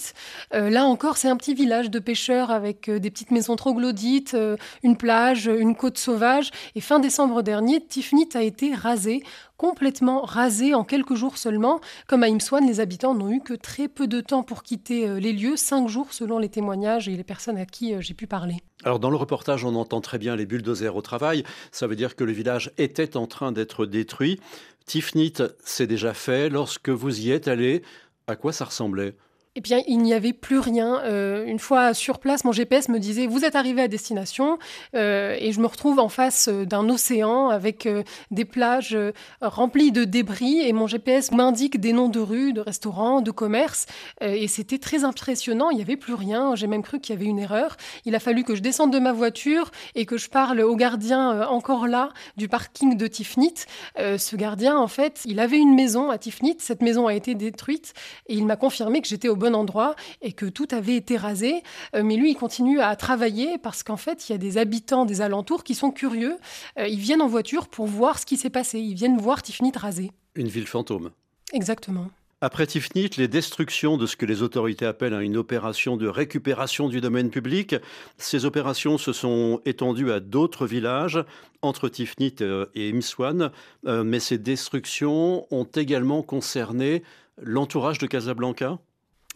Euh, 0.55 0.71
là 0.71 0.87
encore, 0.87 1.19
c'est 1.19 1.29
un 1.29 1.37
petit 1.37 1.53
village 1.53 1.91
de 1.91 1.99
pêcheurs 1.99 2.51
avec 2.51 2.89
euh, 2.89 2.99
des 2.99 3.11
petites 3.11 3.31
maisons 3.31 3.57
troglodytes, 3.57 4.33
euh, 4.33 4.57
une 4.83 4.97
plage, 4.97 5.49
une 5.49 5.77
côte 5.77 5.99
sauvage. 5.99 6.51
Et 6.77 6.81
fin 6.81 6.99
décembre 6.99 7.43
dernier, 7.43 7.85
Tifnit 7.87 8.31
a 8.33 8.43
été 8.43 8.75
rasé, 8.75 9.23
complètement 9.59 10.23
rasé 10.23 10.75
en 10.75 10.83
quelques 10.83 11.15
jours 11.15 11.37
seulement. 11.37 11.81
Comme 12.07 12.23
à 12.23 12.29
Imswan, 12.29 12.67
les 12.67 12.81
habitants 12.81 13.15
n'ont 13.15 13.31
eu 13.31 13.41
que 13.41 13.55
très 13.55 13.89
peu 13.89 14.07
de 14.07 14.23
temps 14.23 14.43
pour 14.43 14.63
quitter 14.63 15.21
les 15.21 15.35
lieux, 15.35 15.57
cinq 15.57 15.89
jours 15.89 16.15
selon 16.15 16.39
les 16.39 16.49
témoignages 16.49 17.07
et 17.07 17.17
les 17.17 17.25
personnes 17.25 17.59
à 17.59 17.67
qui 17.67 17.95
j'ai 18.01 18.15
pu 18.15 18.27
parler. 18.27 18.63
Alors 18.85 18.99
dans 18.99 19.11
le 19.11 19.17
reportage, 19.17 19.65
on 19.65 19.75
entend 19.75 20.01
très 20.01 20.19
bien 20.19 20.37
les 20.37 20.47
bulldozers 20.47 20.97
au 20.97 21.03
travail. 21.03 21.45
Ça 21.71 21.87
veut 21.87 21.97
dire 21.97 22.17
que 22.17 22.25
le 22.25 22.33
village 22.33 22.73
était 22.79 23.17
en 23.17 23.27
train 23.27 23.53
d'être 23.53 23.85
détruit. 23.85 24.41
Tifnit, 24.87 25.35
c'est 25.65 25.87
déjà 25.87 26.15
fait. 26.15 26.49
Lorsque 26.49 26.89
vous 26.89 27.21
y 27.21 27.31
êtes 27.31 27.49
allé, 27.49 27.83
à 28.27 28.37
quoi 28.37 28.53
ça 28.53 28.65
ressemblait? 28.65 29.15
Eh 29.57 29.61
bien, 29.61 29.83
il 29.89 29.99
n'y 29.99 30.15
avait 30.15 30.33
plus 30.33 30.61
rien. 30.61 31.01
Euh, 31.03 31.45
une 31.45 31.59
fois 31.59 31.93
sur 31.93 32.21
place, 32.21 32.45
mon 32.45 32.53
GPS 32.53 32.89
me 32.89 33.01
disait 33.01 33.27
Vous 33.27 33.45
êtes 33.45 33.57
arrivé 33.57 33.83
à 33.83 33.89
destination. 33.89 34.59
Euh, 34.95 35.37
et 35.41 35.51
je 35.51 35.59
me 35.59 35.67
retrouve 35.67 35.99
en 35.99 36.09
face 36.09 36.47
euh, 36.49 36.65
d'un 36.65 36.89
océan 36.89 37.49
avec 37.49 37.89
des 38.31 38.45
plages 38.45 38.97
remplies 39.41 39.91
de 39.91 40.05
débris. 40.05 40.61
Et 40.61 40.73
mon 40.73 40.87
GPS 40.87 41.33
m'indique 41.33 41.81
des 41.81 41.93
noms 41.93 42.09
de 42.09 42.21
rues, 42.21 42.53
de 42.53 42.61
restaurants, 42.61 43.23
de 43.23 43.33
commerces. 43.33 43.87
et 44.21 44.47
c'était 44.47 44.79
très 44.79 45.03
impressionnant. 45.03 45.71
Il 45.71 45.77
n'y 45.77 45.83
avait 45.83 45.97
plus 45.97 46.15
rien. 46.15 46.55
J'ai 46.55 46.69
même 46.69 46.83
cru 46.83 47.01
qu'il 47.01 47.17
y 47.17 47.19
avait 47.19 47.29
une 47.29 47.41
erreur. 47.41 47.77
Il 48.05 48.15
a 48.15 48.21
fallu 48.21 48.45
que 48.45 48.55
je 48.55 48.61
descende 48.61 48.93
de 48.93 49.01
ma 49.01 49.13
voiture 49.13 49.73
et 49.97 50.07
que 50.07 50.17
je 50.17 50.29
parle 50.29 50.61
au 50.61 50.77
gardien 50.77 51.49
encore 51.49 51.89
là 51.89 52.11
du 52.37 52.49
parking 52.49 52.97
de 52.97 53.07
Tifnit. 53.09 53.55
ce 53.97 54.37
gardien, 54.37 54.77
en 54.77 54.89
fait, 54.89 55.23
il 55.25 55.41
avait 55.41 55.59
une 55.59 55.75
maison 55.75 56.11
à 56.11 56.19
Tifnit. 56.19 56.57
Cette 56.61 56.83
maison 56.83 57.09
a 57.09 57.15
été 57.15 57.35
détruite. 57.35 57.95
Et 58.29 58.35
il 58.35 58.47
m'a 58.47 58.57
confirmé 58.57 59.01
que 59.01 59.09
j'étais 59.09 59.29
au 59.29 59.40
bon 59.41 59.57
endroit 59.57 59.97
et 60.23 60.33
que 60.33 60.47
tout 60.47 60.69
avait 60.71 60.95
été 60.95 61.17
rasé. 61.17 61.65
Euh, 61.97 62.05
mais 62.05 62.15
lui, 62.15 62.31
il 62.31 62.37
continue 62.37 62.81
à 62.81 62.95
travailler 62.95 63.59
parce 63.59 63.83
qu'en 63.83 63.97
fait, 63.97 64.29
il 64.29 64.33
y 64.33 64.35
a 64.37 64.39
des 64.39 64.59
habitants 64.59 65.05
des 65.05 65.21
alentours 65.21 65.65
qui 65.65 65.75
sont 65.75 65.91
curieux. 65.91 66.37
Euh, 66.79 66.87
ils 66.87 67.01
viennent 67.01 67.23
en 67.23 67.27
voiture 67.27 67.67
pour 67.67 67.87
voir 67.87 68.21
ce 68.21 68.27
qui 68.27 68.37
s'est 68.37 68.51
passé. 68.51 68.79
Ils 68.79 68.95
viennent 68.95 69.19
voir 69.19 69.43
Tifnit 69.43 69.73
rasé. 69.75 70.13
Une 70.37 70.47
ville 70.49 70.69
fantôme. 70.69 71.11
Exactement. 71.53 72.07
Après 72.43 72.67
Tifnit, 72.67 73.11
les 73.19 73.29
destructions 73.29 73.99
de 73.99 74.07
ce 74.07 74.17
que 74.17 74.25
les 74.25 74.41
autorités 74.41 74.87
appellent 74.87 75.21
une 75.21 75.37
opération 75.37 75.99
de 75.99 76.07
récupération 76.07 76.89
du 76.89 77.03
domaine 77.03 77.29
public, 77.29 77.77
ces 78.17 78.47
opérations 78.47 78.97
se 78.97 79.13
sont 79.13 79.61
étendues 79.67 80.11
à 80.11 80.21
d'autres 80.21 80.67
villages 80.67 81.23
entre 81.61 81.91
Tifnit 81.91 82.37
euh, 82.41 82.65
et 82.75 82.91
Imswan, 82.95 83.51
mais 83.85 84.21
ces 84.21 84.39
destructions 84.39 85.47
ont 85.51 85.65
également 85.65 86.23
concerné 86.23 87.03
l'entourage 87.43 87.99
de 87.99 88.07
Casablanca 88.07 88.79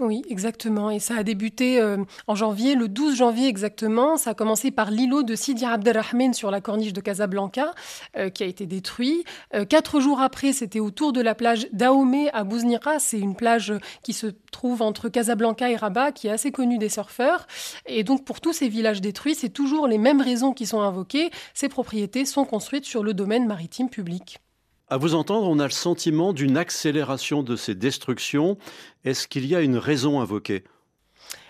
oui, 0.00 0.22
exactement. 0.28 0.90
Et 0.90 0.98
ça 0.98 1.14
a 1.14 1.22
débuté 1.22 1.80
euh, 1.80 1.98
en 2.26 2.34
janvier, 2.34 2.74
le 2.74 2.88
12 2.88 3.14
janvier 3.14 3.46
exactement. 3.46 4.16
Ça 4.16 4.30
a 4.30 4.34
commencé 4.34 4.72
par 4.72 4.90
l'îlot 4.90 5.22
de 5.22 5.36
Sidi 5.36 5.64
Abdelrahman 5.64 6.34
sur 6.34 6.50
la 6.50 6.60
corniche 6.60 6.92
de 6.92 7.00
Casablanca, 7.00 7.72
euh, 8.16 8.28
qui 8.28 8.42
a 8.42 8.46
été 8.46 8.66
détruit. 8.66 9.22
Euh, 9.54 9.64
quatre 9.64 10.00
jours 10.00 10.20
après, 10.20 10.52
c'était 10.52 10.80
autour 10.80 11.12
de 11.12 11.20
la 11.20 11.36
plage 11.36 11.68
d'Aomé 11.72 12.28
à 12.32 12.42
Bouznira. 12.42 12.98
C'est 12.98 13.20
une 13.20 13.36
plage 13.36 13.72
qui 14.02 14.14
se 14.14 14.26
trouve 14.50 14.82
entre 14.82 15.08
Casablanca 15.08 15.70
et 15.70 15.76
Rabat, 15.76 16.10
qui 16.10 16.26
est 16.26 16.32
assez 16.32 16.50
connue 16.50 16.78
des 16.78 16.88
surfeurs. 16.88 17.46
Et 17.86 18.02
donc, 18.02 18.24
pour 18.24 18.40
tous 18.40 18.52
ces 18.52 18.68
villages 18.68 19.00
détruits, 19.00 19.36
c'est 19.36 19.48
toujours 19.48 19.86
les 19.86 19.98
mêmes 19.98 20.20
raisons 20.20 20.54
qui 20.54 20.66
sont 20.66 20.80
invoquées. 20.80 21.30
Ces 21.54 21.68
propriétés 21.68 22.24
sont 22.24 22.44
construites 22.44 22.84
sur 22.84 23.04
le 23.04 23.14
domaine 23.14 23.46
maritime 23.46 23.88
public. 23.88 24.40
À 24.88 24.98
vous 24.98 25.14
entendre, 25.14 25.48
on 25.48 25.58
a 25.60 25.64
le 25.64 25.70
sentiment 25.70 26.32
d'une 26.32 26.56
accélération 26.58 27.42
de 27.42 27.56
ces 27.56 27.74
destructions. 27.74 28.58
Est-ce 29.04 29.28
qu'il 29.28 29.46
y 29.46 29.54
a 29.54 29.60
une 29.62 29.78
raison 29.78 30.20
invoquée? 30.20 30.64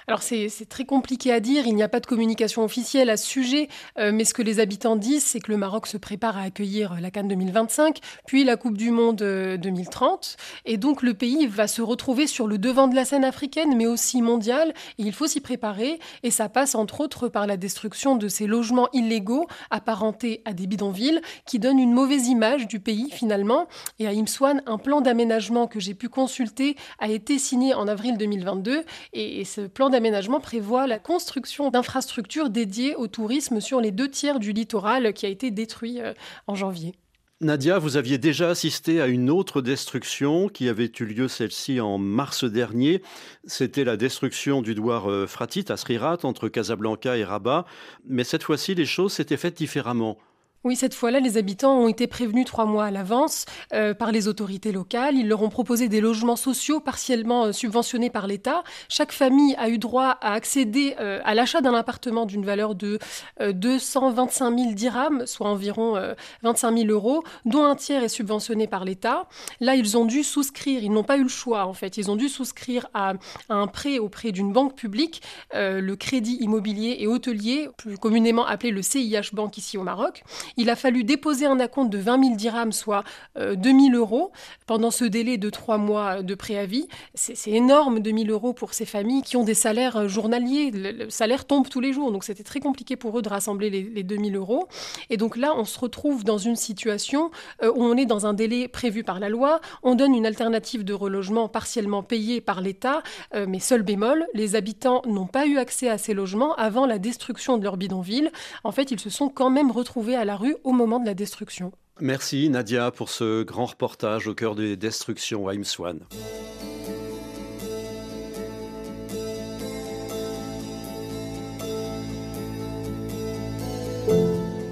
Alors 0.06 0.22
c'est 0.22 0.68
très 0.68 0.84
compliqué 0.84 1.32
à 1.32 1.40
dire, 1.40 1.66
il 1.66 1.74
n'y 1.74 1.82
a 1.82 1.88
pas 1.88 2.00
de 2.00 2.06
communication 2.06 2.62
officielle 2.62 3.08
à 3.08 3.16
ce 3.16 3.26
sujet, 3.26 3.68
euh, 3.98 4.12
mais 4.12 4.24
ce 4.24 4.34
que 4.34 4.42
les 4.42 4.60
habitants 4.60 4.96
disent, 4.96 5.24
c'est 5.24 5.40
que 5.40 5.50
le 5.50 5.56
Maroc 5.56 5.86
se 5.86 5.96
prépare 5.96 6.36
à 6.36 6.42
accueillir 6.42 7.00
la 7.00 7.10
Cannes 7.10 7.28
2025, 7.28 8.00
puis 8.26 8.44
la 8.44 8.56
Coupe 8.56 8.76
du 8.76 8.90
Monde 8.90 9.16
2030, 9.16 10.36
euh, 10.36 10.70
et 10.70 10.76
donc 10.76 11.02
le 11.02 11.14
pays 11.14 11.46
va 11.46 11.66
se 11.66 11.80
retrouver 11.80 12.26
sur 12.26 12.46
le 12.46 12.58
devant 12.58 12.86
de 12.86 12.94
la 12.94 13.06
scène 13.06 13.24
africaine, 13.24 13.74
mais 13.76 13.86
aussi 13.86 14.20
mondiale, 14.20 14.74
et 14.98 15.04
il 15.04 15.12
faut 15.12 15.26
s'y 15.26 15.40
préparer, 15.40 15.98
et 16.22 16.30
ça 16.30 16.50
passe 16.50 16.74
entre 16.74 17.00
autres 17.00 17.28
par 17.28 17.46
la 17.46 17.56
destruction 17.56 18.16
de 18.16 18.28
ces 18.28 18.46
logements 18.46 18.88
illégaux 18.92 19.46
apparentés 19.70 20.42
à 20.44 20.52
des 20.52 20.66
bidonvilles, 20.66 21.22
qui 21.46 21.58
donnent 21.58 21.78
une 21.80 21.92
mauvaise 21.92 22.28
image 22.28 22.66
du 22.66 22.78
pays 22.78 23.10
finalement, 23.10 23.68
et 23.98 24.06
à 24.06 24.10
Imswan, 24.10 24.62
un 24.66 24.76
plan 24.78 25.00
d'aménagement 25.00 25.66
que 25.66 25.80
j'ai 25.80 25.94
pu 25.94 26.10
consulter 26.10 26.76
a 26.98 27.08
été 27.08 27.38
signé 27.38 27.72
en 27.72 27.88
avril 27.88 28.18
2022, 28.18 28.84
et, 29.14 29.40
et 29.40 29.44
ce 29.44 29.62
plan 29.62 29.93
d'aménagement 29.94 30.40
prévoit 30.40 30.88
la 30.88 30.98
construction 30.98 31.70
d'infrastructures 31.70 32.50
dédiées 32.50 32.96
au 32.96 33.06
tourisme 33.06 33.60
sur 33.60 33.80
les 33.80 33.92
deux 33.92 34.10
tiers 34.10 34.40
du 34.40 34.52
littoral 34.52 35.12
qui 35.12 35.24
a 35.24 35.28
été 35.28 35.52
détruit 35.52 36.00
euh, 36.00 36.14
en 36.48 36.56
janvier. 36.56 36.96
Nadia, 37.40 37.78
vous 37.78 37.96
aviez 37.96 38.18
déjà 38.18 38.50
assisté 38.50 39.00
à 39.00 39.06
une 39.06 39.30
autre 39.30 39.62
destruction 39.62 40.48
qui 40.48 40.68
avait 40.68 40.90
eu 40.98 41.04
lieu 41.04 41.28
celle-ci 41.28 41.80
en 41.80 41.96
mars 41.96 42.42
dernier. 42.42 43.02
C'était 43.44 43.84
la 43.84 43.96
destruction 43.96 44.62
du 44.62 44.74
douar 44.74 45.08
euh, 45.08 45.28
Fratit 45.28 45.66
à 45.68 45.76
Srirat 45.76 46.18
entre 46.24 46.48
Casablanca 46.48 47.16
et 47.16 47.22
Rabat. 47.22 47.64
Mais 48.08 48.24
cette 48.24 48.42
fois-ci, 48.42 48.74
les 48.74 48.86
choses 48.86 49.12
s'étaient 49.12 49.36
faites 49.36 49.56
différemment. 49.56 50.18
Oui, 50.66 50.76
cette 50.76 50.94
fois-là, 50.94 51.20
les 51.20 51.36
habitants 51.36 51.76
ont 51.76 51.88
été 51.88 52.06
prévenus 52.06 52.46
trois 52.46 52.64
mois 52.64 52.86
à 52.86 52.90
l'avance 52.90 53.44
euh, 53.74 53.92
par 53.92 54.12
les 54.12 54.28
autorités 54.28 54.72
locales. 54.72 55.14
Ils 55.14 55.28
leur 55.28 55.42
ont 55.42 55.50
proposé 55.50 55.90
des 55.90 56.00
logements 56.00 56.36
sociaux 56.36 56.80
partiellement 56.80 57.44
euh, 57.44 57.52
subventionnés 57.52 58.08
par 58.08 58.26
l'État. 58.26 58.64
Chaque 58.88 59.12
famille 59.12 59.54
a 59.58 59.68
eu 59.68 59.76
droit 59.76 60.16
à 60.22 60.32
accéder 60.32 60.96
euh, 61.00 61.20
à 61.22 61.34
l'achat 61.34 61.60
d'un 61.60 61.74
appartement 61.74 62.24
d'une 62.24 62.46
valeur 62.46 62.74
de 62.74 62.98
225 63.42 64.58
000 64.58 64.72
dirhams, 64.72 65.26
soit 65.26 65.48
environ 65.48 65.98
25 66.42 66.78
000 66.78 66.88
euros, 66.88 67.24
dont 67.44 67.64
un 67.64 67.76
tiers 67.76 68.02
est 68.02 68.08
subventionné 68.08 68.66
par 68.66 68.86
l'État. 68.86 69.28
Là, 69.60 69.74
ils 69.74 69.98
ont 69.98 70.06
dû 70.06 70.22
souscrire, 70.22 70.82
ils 70.82 70.90
n'ont 70.90 71.04
pas 71.04 71.18
eu 71.18 71.24
le 71.24 71.28
choix 71.28 71.66
en 71.66 71.74
fait, 71.74 71.98
ils 71.98 72.10
ont 72.10 72.16
dû 72.16 72.28
souscrire 72.28 72.86
à, 72.94 73.14
à 73.48 73.54
un 73.54 73.66
prêt 73.66 73.98
auprès 73.98 74.32
d'une 74.32 74.52
banque 74.52 74.76
publique, 74.76 75.20
le 75.52 75.94
Crédit 75.94 76.38
immobilier 76.40 76.96
et 77.00 77.06
hôtelier, 77.06 77.68
plus 77.76 77.98
communément 77.98 78.46
appelé 78.46 78.70
le 78.70 78.82
CIH 78.82 79.34
Bank 79.34 79.58
ici 79.58 79.76
au 79.76 79.82
Maroc. 79.82 80.22
Il 80.56 80.70
a 80.70 80.76
fallu 80.76 81.04
déposer 81.04 81.46
un 81.46 81.60
acompte 81.60 81.90
de 81.90 81.98
20 81.98 82.22
000 82.22 82.36
dirhams, 82.36 82.72
soit 82.72 83.04
2 83.36 83.56
000 83.62 83.94
euros, 83.94 84.32
pendant 84.66 84.90
ce 84.90 85.04
délai 85.04 85.38
de 85.38 85.50
trois 85.50 85.78
mois 85.78 86.22
de 86.22 86.34
préavis. 86.34 86.86
C'est 87.14 87.50
énorme, 87.50 88.00
2 88.00 88.10
000 88.10 88.30
euros 88.30 88.52
pour 88.52 88.74
ces 88.74 88.86
familles 88.86 89.22
qui 89.22 89.36
ont 89.36 89.44
des 89.44 89.54
salaires 89.54 89.96
euh, 89.96 90.08
journaliers. 90.08 90.70
Le, 90.72 91.10
salaire 91.10 91.44
tombe 91.44 91.68
tous 91.68 91.80
les 91.80 91.92
jours, 91.92 92.12
donc 92.12 92.24
c'était 92.24 92.42
très 92.42 92.60
compliqué 92.60 92.96
pour 92.96 93.18
eux 93.18 93.22
de 93.22 93.28
rassembler 93.28 93.70
les, 93.70 94.02
2 94.02 94.16
000 94.16 94.30
euros. 94.36 94.68
Et 95.10 95.16
donc 95.16 95.36
là, 95.36 95.54
on 95.56 95.64
se 95.64 95.78
retrouve 95.78 96.24
dans 96.24 96.38
une 96.38 96.56
situation 96.56 97.30
euh, 97.62 97.72
où 97.74 97.82
on 97.82 97.96
est 97.96 98.06
dans 98.06 98.26
un 98.26 98.34
délai 98.34 98.68
prévu 98.68 99.04
par 99.04 99.20
la 99.20 99.28
loi. 99.28 99.60
On 99.82 99.94
donne 99.94 100.14
une 100.14 100.26
alternative 100.26 100.84
de 100.84 100.92
relogement 100.92 101.48
partiellement 101.48 102.02
payée 102.02 102.40
par 102.40 102.60
l'État, 102.60 103.02
euh, 103.34 103.46
mais 103.48 103.58
seul 103.58 103.82
bémol, 103.82 104.26
les 104.34 104.54
habitants 104.54 105.02
n'ont 105.06 105.26
pas 105.26 105.46
eu 105.46 105.58
accès 105.58 105.88
à 105.88 105.98
ces 105.98 106.14
logements 106.14 106.54
avant 106.56 106.86
la 106.86 106.98
destruction 106.98 107.58
de 107.58 107.64
leur 107.64 107.76
bidonville. 107.76 108.30
En 108.64 108.72
fait, 108.72 108.90
ils 108.90 109.00
se 109.00 109.10
sont 109.10 109.28
quand 109.28 109.50
même 109.50 109.70
retrouvés 109.70 110.16
à 110.16 110.24
la 110.24 110.36
rue 110.36 110.43
au 110.64 110.72
moment 110.72 111.00
de 111.00 111.06
la 111.06 111.14
destruction. 111.14 111.72
Merci 112.00 112.50
Nadia 112.50 112.90
pour 112.90 113.08
ce 113.08 113.42
grand 113.44 113.66
reportage 113.66 114.26
au 114.26 114.34
cœur 114.34 114.54
des 114.54 114.76
destructions 114.76 115.48
à 115.48 115.54
Imswan. 115.54 116.00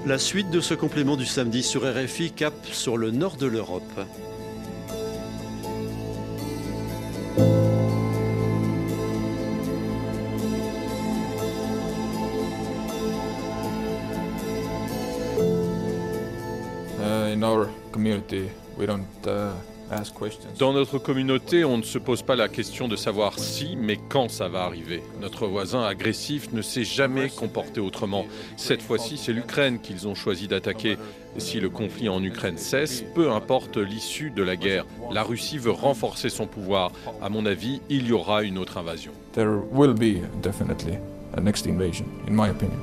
La 0.05 0.17
suite 0.17 0.49
de 0.49 0.59
ce 0.59 0.73
complément 0.73 1.15
du 1.15 1.25
samedi 1.25 1.63
sur 1.63 1.83
RFI 1.83 2.31
cap 2.31 2.53
sur 2.65 2.97
le 2.97 3.11
nord 3.11 3.37
de 3.37 3.47
l'Europe. 3.47 3.83
Dans 20.57 20.73
notre 20.73 20.97
communauté, 20.97 21.63
on 21.63 21.77
ne 21.77 21.83
se 21.83 21.97
pose 21.97 22.21
pas 22.21 22.35
la 22.35 22.47
question 22.47 22.87
de 22.87 22.95
savoir 22.95 23.37
si, 23.37 23.75
mais 23.75 23.97
quand 24.09 24.29
ça 24.29 24.47
va 24.47 24.63
arriver. 24.63 25.03
Notre 25.21 25.47
voisin 25.47 25.83
agressif 25.83 26.51
ne 26.51 26.61
s'est 26.61 26.83
jamais 26.83 27.29
comporté 27.29 27.79
autrement. 27.79 28.25
Cette 28.57 28.81
fois-ci, 28.81 29.17
c'est 29.17 29.33
l'Ukraine 29.33 29.79
qu'ils 29.79 30.07
ont 30.07 30.15
choisi 30.15 30.47
d'attaquer. 30.47 30.97
Si 31.37 31.59
le 31.59 31.69
conflit 31.69 32.09
en 32.09 32.23
Ukraine 32.23 32.57
cesse, 32.57 33.03
peu 33.15 33.31
importe 33.31 33.77
l'issue 33.77 34.31
de 34.31 34.43
la 34.43 34.55
guerre, 34.55 34.85
la 35.11 35.23
Russie 35.23 35.57
veut 35.57 35.71
renforcer 35.71 36.29
son 36.29 36.47
pouvoir. 36.47 36.91
À 37.21 37.29
mon 37.29 37.45
avis, 37.45 37.81
il 37.89 38.07
y 38.07 38.11
aura 38.11 38.43
une 38.43 38.57
autre 38.57 38.77
invasion. 38.77 39.11
There 39.33 39.59
will 39.71 39.93
be 39.93 40.21
definitely 40.41 40.97
a 41.35 41.41
next 41.41 41.65
invasion, 41.67 42.05
in 42.27 42.33
my 42.33 42.49
opinion. 42.49 42.79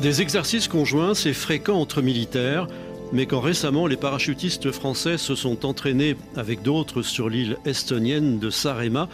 Des 0.00 0.22
exercices 0.22 0.68
conjoints, 0.68 1.14
c'est 1.14 1.32
fréquent 1.32 1.74
entre 1.74 2.02
militaires. 2.02 2.68
Mais 3.12 3.24
quand 3.24 3.40
récemment 3.40 3.86
les 3.86 3.96
parachutistes 3.96 4.70
français 4.70 5.16
se 5.16 5.34
sont 5.34 5.64
entraînés 5.64 6.16
avec 6.36 6.62
d'autres 6.62 7.02
sur 7.02 7.30
l'île 7.30 7.56
estonienne 7.64 8.38
de 8.38 8.50
Saaremaa, 8.50 9.08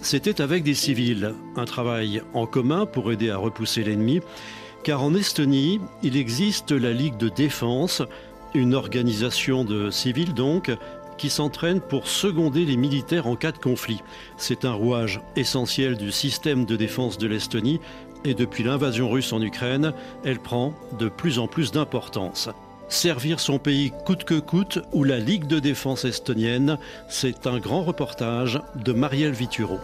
c'était 0.00 0.40
avec 0.40 0.64
des 0.64 0.74
civils, 0.74 1.32
un 1.56 1.64
travail 1.64 2.22
en 2.34 2.46
commun 2.46 2.86
pour 2.86 3.12
aider 3.12 3.30
à 3.30 3.36
repousser 3.36 3.84
l'ennemi, 3.84 4.20
car 4.82 5.02
en 5.02 5.14
Estonie, 5.14 5.80
il 6.02 6.16
existe 6.16 6.72
la 6.72 6.92
Ligue 6.92 7.16
de 7.16 7.28
défense, 7.28 8.02
une 8.54 8.74
organisation 8.74 9.64
de 9.64 9.90
civils 9.90 10.34
donc, 10.34 10.70
qui 11.16 11.30
s'entraîne 11.30 11.80
pour 11.80 12.08
seconder 12.08 12.64
les 12.64 12.76
militaires 12.76 13.26
en 13.26 13.36
cas 13.36 13.52
de 13.52 13.58
conflit. 13.58 14.00
C'est 14.36 14.64
un 14.64 14.72
rouage 14.72 15.20
essentiel 15.34 15.96
du 15.96 16.12
système 16.12 16.64
de 16.66 16.76
défense 16.76 17.16
de 17.16 17.26
l'Estonie 17.26 17.80
et 18.24 18.34
depuis 18.34 18.64
l'invasion 18.64 19.08
russe 19.08 19.32
en 19.32 19.40
Ukraine, 19.40 19.92
elle 20.24 20.40
prend 20.40 20.74
de 20.98 21.08
plus 21.08 21.38
en 21.38 21.46
plus 21.46 21.70
d'importance. 21.70 22.50
Servir 22.88 23.40
son 23.40 23.58
pays 23.58 23.92
coûte 24.04 24.24
que 24.24 24.38
coûte 24.38 24.78
ou 24.92 25.02
la 25.02 25.18
Ligue 25.18 25.46
de 25.46 25.58
défense 25.58 26.04
estonienne, 26.04 26.78
c'est 27.08 27.46
un 27.46 27.58
grand 27.58 27.82
reportage 27.82 28.60
de 28.76 28.92
Marielle 28.92 29.32
Vituro. 29.32 29.78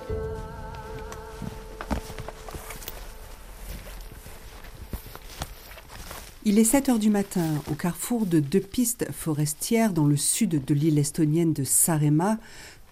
Il 6.45 6.59
est 6.59 6.65
7 6.65 6.88
heures 6.88 6.99
du 6.99 7.11
matin 7.11 7.62
au 7.71 7.75
carrefour 7.75 8.27
de 8.27 8.41
deux 8.41 8.61
pistes 8.61 9.07
forestières 9.12 9.93
dans 9.93 10.07
le 10.07 10.17
sud 10.17 10.65
de 10.65 10.75
l'île 10.75 10.99
estonienne 10.99 11.53
de 11.53 11.65
Saaremaa. 11.65 12.38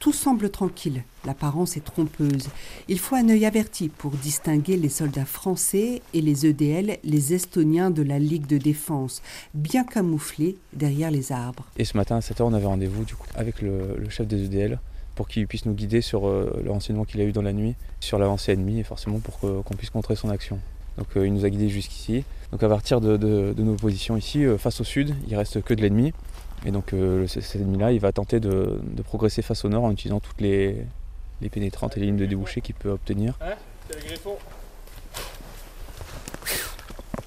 Tout 0.00 0.14
semble 0.14 0.48
tranquille, 0.48 1.04
l'apparence 1.26 1.76
est 1.76 1.84
trompeuse. 1.84 2.48
Il 2.88 2.98
faut 2.98 3.16
un 3.16 3.28
œil 3.28 3.44
averti 3.44 3.90
pour 3.90 4.12
distinguer 4.12 4.78
les 4.78 4.88
soldats 4.88 5.26
français 5.26 6.00
et 6.14 6.22
les 6.22 6.46
EDL, 6.46 6.96
les 7.04 7.34
Estoniens 7.34 7.90
de 7.90 8.02
la 8.02 8.18
Ligue 8.18 8.46
de 8.46 8.56
défense, 8.56 9.20
bien 9.52 9.84
camouflés 9.84 10.56
derrière 10.72 11.10
les 11.10 11.32
arbres. 11.32 11.66
Et 11.76 11.84
ce 11.84 11.98
matin 11.98 12.16
à 12.16 12.20
7h, 12.20 12.44
on 12.44 12.54
avait 12.54 12.64
rendez-vous 12.64 13.04
avec 13.34 13.60
le, 13.60 13.98
chef 14.08 14.26
des 14.26 14.46
EDL 14.46 14.78
pour 15.16 15.28
qu'il 15.28 15.46
puisse 15.46 15.66
nous 15.66 15.74
guider 15.74 16.00
sur 16.00 16.26
euh, 16.26 16.62
le 16.64 16.70
renseignement 16.70 17.04
qu'il 17.04 17.20
a 17.20 17.24
eu 17.24 17.32
dans 17.32 17.42
la 17.42 17.52
nuit, 17.52 17.74
sur 18.00 18.18
l'avancée 18.18 18.52
ennemie 18.52 18.80
et 18.80 18.84
forcément 18.84 19.18
pour 19.18 19.38
qu'on 19.38 19.74
puisse 19.76 19.90
contrer 19.90 20.16
son 20.16 20.30
action. 20.30 20.60
Donc 20.96 21.08
euh, 21.16 21.26
il 21.26 21.34
nous 21.34 21.44
a 21.44 21.50
guidés 21.50 21.68
jusqu'ici. 21.68 22.24
Donc 22.52 22.62
à 22.62 22.68
partir 22.68 23.00
de, 23.00 23.54
nos 23.56 23.74
positions 23.74 24.16
ici, 24.16 24.44
euh, 24.44 24.58
face 24.58 24.80
au 24.80 24.84
sud, 24.84 25.14
il 25.28 25.36
reste 25.36 25.62
que 25.62 25.74
de 25.74 25.82
l'ennemi. 25.82 26.12
Et 26.66 26.70
donc 26.70 26.92
euh, 26.92 27.26
cet 27.26 27.56
ennemi-là, 27.56 27.92
il 27.92 28.00
va 28.00 28.12
tenter 28.12 28.40
de, 28.40 28.80
progresser 29.04 29.42
face 29.42 29.64
au 29.64 29.68
nord 29.68 29.84
en 29.84 29.92
utilisant 29.92 30.20
toutes 30.20 30.40
les, 30.40 30.84
pénétrantes 31.50 31.96
et 31.96 32.00
les 32.00 32.06
lignes 32.06 32.16
de 32.16 32.26
débouché 32.26 32.60
qu'il 32.60 32.74
peut 32.74 32.90
obtenir. 32.90 33.38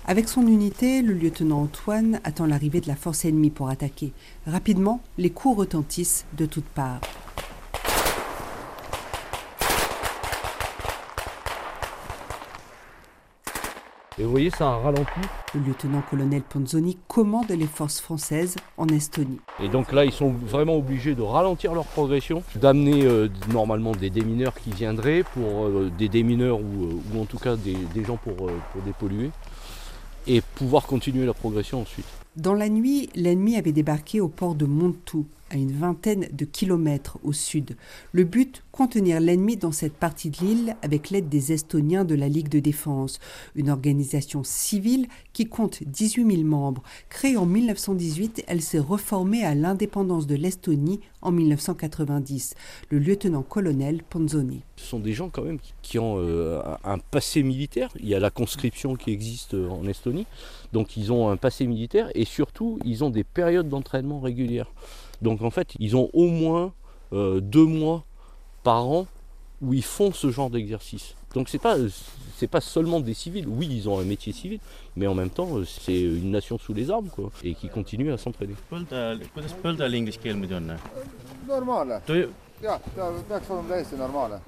Avec 0.06 0.28
son 0.28 0.46
unité, 0.46 1.02
le 1.02 1.14
lieutenant 1.14 1.62
Antoine 1.62 2.20
attend 2.24 2.46
l'arrivée 2.46 2.82
de 2.82 2.88
la 2.88 2.96
force 2.96 3.26
ennemie 3.26 3.50
pour 3.50 3.70
attaquer. 3.70 4.12
Rapidement, 4.46 5.02
les 5.18 5.30
coups 5.30 5.58
retentissent 5.58 6.26
de 6.38 6.46
toutes 6.46 6.66
parts. 6.66 7.00
Et 14.20 14.24
vous 14.24 14.30
voyez, 14.30 14.52
ça 14.52 14.68
a 14.70 14.78
ralenti. 14.78 15.22
Le 15.56 15.62
lieutenant-colonel 15.62 16.44
Ponzoni 16.44 17.00
commande 17.08 17.50
les 17.50 17.66
forces 17.66 18.00
françaises 18.00 18.58
en 18.78 18.88
Estonie. 18.88 19.40
Et 19.60 19.70
donc 19.70 19.92
là, 19.92 20.06
ils 20.06 20.12
sont 20.12 20.30
vraiment 20.30 20.76
obligés 20.78 21.16
de 21.16 21.24
ralentir 21.24 21.74
leur 21.74 21.86
progression, 21.86 22.44
d'amener 22.56 23.06
euh, 23.06 23.28
normalement 23.52 23.92
des 23.92 24.12
démineurs 24.12 24.54
qui 24.54 24.70
viendraient, 24.70 25.24
pour 25.24 25.66
euh, 25.66 25.92
des 25.98 26.10
démineurs 26.10 26.60
ou, 26.60 26.84
euh, 26.84 27.16
ou, 27.16 27.22
en 27.22 27.26
tout 27.26 27.40
cas 27.40 27.56
des, 27.56 27.76
gens 28.06 28.18
pour, 28.18 28.36
pour 28.36 28.82
dépolluer, 28.86 29.32
et 30.28 30.42
pouvoir 30.42 30.86
continuer 30.86 31.26
la 31.26 31.34
progression 31.34 31.82
ensuite. 31.82 32.06
Dans 32.36 32.54
la 32.54 32.70
nuit, 32.70 33.10
l'ennemi 33.16 33.58
avait 33.58 33.72
débarqué 33.72 34.22
au 34.22 34.28
port 34.28 34.54
de 34.54 34.66
Montou, 34.66 35.26
à 35.50 35.56
une 35.56 35.72
vingtaine 35.72 36.28
de 36.32 36.46
kilomètres 36.46 37.20
au 37.24 37.34
sud. 37.34 37.76
Le 38.12 38.24
but, 38.24 38.64
contenir 38.72 39.20
l'ennemi 39.20 39.56
dans 39.56 39.72
cette 39.72 39.94
partie 39.94 40.30
de 40.30 40.38
l'île 40.38 40.76
avec 40.82 41.10
l'aide 41.10 41.30
des 41.30 41.52
Estoniens 41.52 42.06
de 42.06 42.16
la 42.16 42.28
Ligue 42.28 42.50
de 42.50 42.60
défense, 42.60 43.20
une 43.56 43.70
organisation 43.70 44.44
civile 44.44 45.08
qui 45.32 45.46
compte 45.46 45.84
18 45.84 46.38
000 46.38 46.44
membres. 46.44 46.84
Créée 47.10 47.38
en 47.38 47.46
1918, 47.46 48.44
elle 48.48 48.62
s'est 48.62 48.80
reformée 48.80 49.44
à 49.44 49.54
l'indépendance 49.54 50.28
de 50.28 50.36
l'Estonie 50.36 51.00
en 51.22 51.32
1990. 51.32 52.56
Le 52.90 53.00
lieutenant-colonel 53.00 54.04
Ponzoni. 54.04 54.62
Ce 54.78 54.86
sont 54.86 55.00
des 55.00 55.14
gens 55.14 55.30
quand 55.30 55.44
même 55.44 55.60
qui 55.82 56.00
ont 56.00 56.16
euh, 56.18 56.62
un 56.84 56.98
passé 56.98 57.44
militaire. 57.44 57.90
Il 58.00 58.08
y 58.08 58.16
a 58.16 58.20
la 58.20 58.32
conscription 58.32 58.96
qui 58.96 59.12
existe 59.12 59.54
en 59.54 59.86
Estonie. 59.88 60.26
Donc 60.74 60.98
ils 60.98 61.12
ont 61.12 61.30
un 61.30 61.38
passé 61.38 61.68
militaire 61.68 62.10
et 62.16 62.26
surtout 62.26 62.80
ils 62.84 63.04
ont 63.04 63.10
des 63.10 63.24
périodes 63.24 63.70
d'entraînement 63.70 64.20
régulières. 64.20 64.72
Donc 65.24 65.42
en 65.42 65.50
fait, 65.50 65.74
ils 65.80 65.96
ont 65.96 66.10
au 66.14 66.28
moins 66.28 66.74
euh, 67.14 67.40
deux 67.40 67.66
mois 67.66 68.04
par 68.64 68.86
an 68.86 69.08
où 69.62 69.74
ils 69.74 69.84
font 69.84 70.12
ce 70.12 70.30
genre 70.30 70.50
d'exercice. 70.50 71.16
Donc 71.34 71.50
c'est 71.50 71.60
pas 71.60 71.78
c'est 72.38 72.48
pas 72.48 72.62
seulement 72.62 73.00
des 73.00 73.14
civils. 73.14 73.48
Oui, 73.48 73.70
ils 73.72 73.88
ont 73.88 74.00
un 74.00 74.04
métier 74.04 74.34
civil, 74.34 74.60
mais 74.96 75.08
en 75.08 75.16
même 75.16 75.30
temps, 75.30 75.50
c'est 75.66 76.00
une 76.00 76.32
nation 76.32 76.58
sous 76.58 76.74
les 76.74 76.92
armes 76.92 77.08
quoi, 77.08 77.32
et 77.44 77.56
qui 77.56 77.70
continue 77.70 78.12
à 78.12 78.18
s'entraîner. 78.18 78.54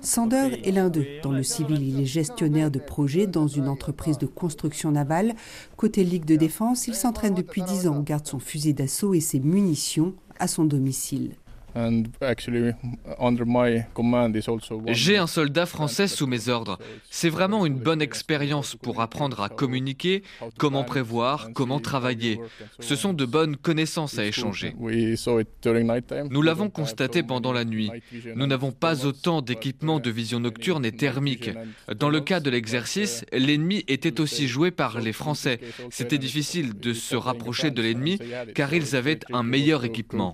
Sander 0.01 0.61
est 0.63 0.71
l'un 0.71 0.89
d'eux. 0.89 1.05
Dans 1.21 1.31
le 1.31 1.43
civil, 1.43 1.81
il 1.81 2.01
est 2.01 2.05
gestionnaire 2.05 2.71
de 2.71 2.79
projet 2.79 3.27
dans 3.27 3.47
une 3.47 3.67
entreprise 3.67 4.17
de 4.17 4.25
construction 4.25 4.91
navale. 4.91 5.35
Côté 5.77 6.03
Ligue 6.03 6.25
de 6.25 6.35
défense, 6.35 6.88
il 6.88 6.95
s'entraîne 6.95 7.33
depuis 7.33 7.61
10 7.61 7.88
ans, 7.88 7.99
garde 8.01 8.25
son 8.25 8.39
fusil 8.39 8.73
d'assaut 8.73 9.13
et 9.13 9.19
ses 9.19 9.39
munitions 9.39 10.13
à 10.39 10.48
son 10.48 10.65
domicile. 10.65 11.32
J'ai 14.88 15.17
un 15.17 15.27
soldat 15.27 15.65
français 15.65 16.07
sous 16.07 16.25
mes 16.25 16.47
ordres. 16.49 16.79
C'est 17.09 17.29
vraiment 17.29 17.65
une 17.65 17.77
bonne 17.77 18.01
expérience 18.01 18.75
pour 18.75 19.01
apprendre 19.01 19.41
à 19.41 19.49
communiquer, 19.49 20.23
comment 20.57 20.83
prévoir, 20.83 21.49
comment 21.53 21.79
travailler. 21.79 22.39
Ce 22.79 22.95
sont 22.95 23.13
de 23.13 23.25
bonnes 23.25 23.57
connaissances 23.57 24.17
à 24.17 24.25
échanger. 24.25 24.73
Nous 26.29 26.41
l'avons 26.41 26.69
constaté 26.69 27.23
pendant 27.23 27.51
la 27.51 27.65
nuit. 27.65 27.91
Nous 28.35 28.47
n'avons 28.47 28.71
pas 28.71 29.05
autant 29.05 29.41
d'équipements 29.41 29.99
de 29.99 30.09
vision 30.09 30.39
nocturne 30.39 30.85
et 30.85 30.91
thermique. 30.91 31.49
Dans 31.93 32.09
le 32.09 32.21
cas 32.21 32.39
de 32.39 32.49
l'exercice, 32.49 33.25
l'ennemi 33.33 33.83
était 33.88 34.21
aussi 34.21 34.47
joué 34.47 34.71
par 34.71 35.01
les 35.01 35.13
Français. 35.13 35.59
C'était 35.89 36.17
difficile 36.17 36.79
de 36.79 36.93
se 36.93 37.15
rapprocher 37.15 37.71
de 37.71 37.81
l'ennemi 37.81 38.19
car 38.53 38.73
ils 38.73 38.95
avaient 38.95 39.19
un 39.33 39.43
meilleur 39.43 39.83
équipement. 39.83 40.33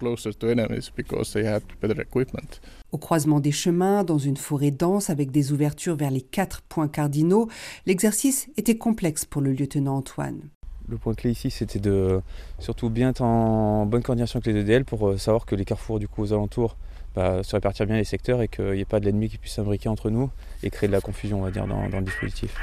Au 2.91 2.98
croisement 2.98 3.39
des 3.39 3.52
chemins, 3.52 4.04
dans 4.04 4.17
une 4.17 4.38
forêt 4.38 4.72
dense 4.72 5.10
avec 5.10 5.32
des 5.32 5.52
ouvertures 5.52 5.96
vers 5.96 6.12
les 6.12 6.22
quatre 6.22 6.62
points 6.62 6.88
cardinaux, 6.88 7.48
l'exercice 7.86 8.50
était 8.58 8.78
complexe 8.78 9.26
pour 9.26 9.41
le 9.41 9.54
lieutenant 9.54 9.98
Antoine. 9.98 10.41
Le 10.89 10.98
point 10.98 11.13
clé 11.13 11.32
ici, 11.32 11.52
c'était 11.52 11.80
de 11.80 12.22
surtout 12.60 12.89
bien 12.89 13.12
être 13.12 13.22
en 13.22 13.86
bonne 13.86 14.04
coordination 14.04 14.39
avec 14.39 14.54
les 14.54 14.60
EDL 14.60 14.84
pour 14.84 15.08
euh, 15.08 15.17
savoir 15.17 15.46
que 15.46 15.56
les 15.56 15.63
carrefours 15.63 16.00
du 16.00 16.08
coup 16.08 16.22
aux 16.22 16.34
alentours 16.34 16.76
bah, 17.15 17.44
se 17.44 17.56
répartir 17.56 17.86
bien 17.86 17.98
les 17.98 18.04
secteurs 18.04 18.41
et 18.41 18.48
qu'il 18.48 18.72
n'y 18.72 18.82
ait 18.82 18.86
pas 18.86 19.00
de 19.00 19.06
l'ennemi 19.06 19.30
qui 19.30 19.38
puisse 19.38 19.54
s'imbriquer 19.54 19.89
entre 19.89 20.10
nous 20.10 20.30
et 20.63 20.70
créer 20.70 20.88
de 20.88 20.94
la 20.94 21.02
confusion, 21.02 21.39
on 21.39 21.44
va 21.44 21.52
dire, 21.52 21.67
dans 21.67 21.88
le 21.88 22.02
dispositif. 22.02 22.56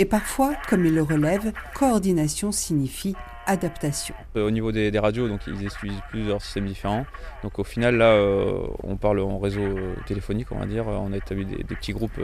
Et 0.00 0.06
parfois, 0.06 0.54
comme 0.66 0.86
il 0.86 0.94
le 0.94 1.02
relève, 1.02 1.52
coordination 1.74 2.52
signifie 2.52 3.14
adaptation. 3.44 4.14
Euh, 4.34 4.46
au 4.46 4.50
niveau 4.50 4.72
des, 4.72 4.98
radios, 4.98 5.28
donc 5.28 5.42
ils 5.46 5.62
utilisent 5.62 6.00
plusieurs 6.08 6.40
systèmes 6.40 6.64
différents. 6.64 7.04
Donc 7.42 7.58
au 7.58 7.64
final, 7.64 7.96
là, 7.96 8.12
euh, 8.12 8.66
on 8.82 8.96
parle 8.96 9.20
en 9.20 9.38
réseau 9.38 9.60
euh, 9.60 9.94
téléphonique, 10.06 10.52
on 10.52 10.58
va 10.58 10.64
dire. 10.64 10.86
On 10.86 11.12
a 11.12 11.18
établi 11.18 11.44
des, 11.44 11.62
petits 11.64 11.92
groupes 11.92 12.18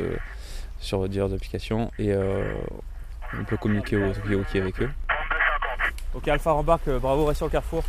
sur 0.81 1.07
diverses 1.07 1.35
applications 1.35 1.91
et 1.99 2.15
on 2.17 3.45
peut 3.45 3.59
communiquer 3.59 3.99
au 3.99 4.57
avec 4.57 4.81
eux. 4.81 4.89
Ok, 6.15 6.29
Alpha 6.29 6.53
rembarque, 6.53 6.89
bravo, 6.89 7.27
reste 7.27 7.37
sur 7.37 7.47
le 7.47 7.53
carrefour. 7.53 7.85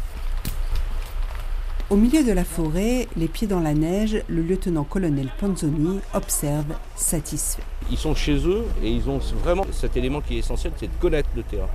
Au 1.89 1.95
milieu 1.95 2.21
de 2.21 2.33
la 2.33 2.43
forêt, 2.43 3.07
les 3.15 3.29
pieds 3.29 3.47
dans 3.47 3.61
la 3.61 3.73
neige, 3.73 4.21
le 4.27 4.41
lieutenant-colonel 4.41 5.29
Panzoni 5.39 6.01
observe 6.13 6.75
satisfait. 6.97 7.63
Ils 7.89 7.97
sont 7.97 8.13
chez 8.13 8.35
eux 8.45 8.65
et 8.83 8.89
ils 8.91 9.09
ont 9.09 9.19
vraiment 9.41 9.65
cet 9.71 9.95
élément 9.95 10.19
qui 10.19 10.35
est 10.35 10.39
essentiel, 10.39 10.73
c'est 10.75 10.87
de 10.87 10.99
connaître 10.99 11.29
le 11.33 11.43
terrain. 11.43 11.69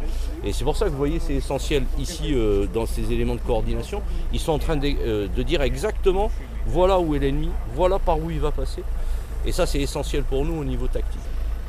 Et 0.45 0.53
c'est 0.53 0.65
pour 0.65 0.77
ça 0.77 0.85
que 0.85 0.91
vous 0.91 0.99
voyez, 0.99 1.19
c'est 1.19 1.33
essentiel 1.33 1.85
ici 1.99 2.35
euh, 2.35 2.67
dans 2.67 2.85
ces 2.85 3.11
éléments 3.11 3.37
de 3.37 3.41
coordination. 3.41 4.03
Ils 4.35 4.39
sont 4.41 4.53
en 4.53 4.59
train 4.59 4.79
euh, 4.85 5.29
de 5.35 5.43
dire 5.43 5.63
exactement 5.63 6.31
voilà 6.67 7.01
où 7.01 7.15
est 7.15 7.19
l'ennemi, 7.19 7.49
voilà 7.75 7.99
par 7.99 8.19
où 8.19 8.31
il 8.31 8.39
va 8.39 8.51
passer. 8.51 8.83
Et 9.47 9.53
ça, 9.53 9.65
c'est 9.65 9.81
essentiel 9.81 10.25
pour 10.25 10.45
nous 10.45 10.61
au 10.61 10.65
niveau 10.65 10.89
tactique. 10.89 11.21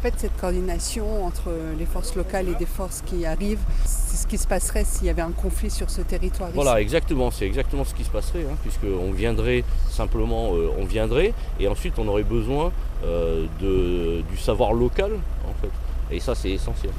Fait, 0.04 0.14
cette 0.18 0.36
coordination 0.36 1.26
entre 1.26 1.50
les 1.80 1.86
forces 1.86 2.16
locales 2.16 2.50
et 2.50 2.56
des 2.56 2.66
forces 2.66 3.02
qui 3.06 3.26
arrivent, 3.26 3.64
c'est 3.86 4.18
ce 4.18 4.28
qui 4.28 4.38
se 4.38 4.46
passerait 4.48 4.84
s'il 4.84 5.08
y 5.08 5.10
avait 5.10 5.22
un 5.22 5.32
conflit 5.32 5.70
sur 5.70 5.90
ce 5.90 6.02
territoire. 6.02 6.50
Voilà, 6.54 6.82
exactement, 6.82 7.32
c'est 7.32 7.46
exactement 7.46 7.86
ce 7.86 7.96
qui 7.96 8.04
se 8.04 8.10
passerait, 8.10 8.44
hein, 8.44 8.58
puisqu'on 8.64 9.12
viendrait 9.14 9.64
simplement, 9.90 10.56
euh, 10.56 10.70
on 10.78 10.84
viendrait, 10.84 11.34
et 11.58 11.70
ensuite 11.70 11.98
on 12.00 12.08
aurait 12.10 12.24
besoin 12.24 12.74
euh, 13.06 13.46
de, 13.62 14.22
du 14.30 14.38
savoir 14.38 14.74
local, 14.74 15.14
en 15.48 15.54
fait. 15.62 15.72
Et 16.14 16.20
ça, 16.20 16.36
c'est 16.36 16.52
essentiel. 16.52 16.92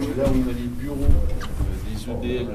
là, 0.00 0.24
on 0.26 0.50
a 0.50 0.52
les 0.52 0.66
bureaux 0.66 0.96
des 1.86 2.28
EDL 2.28 2.48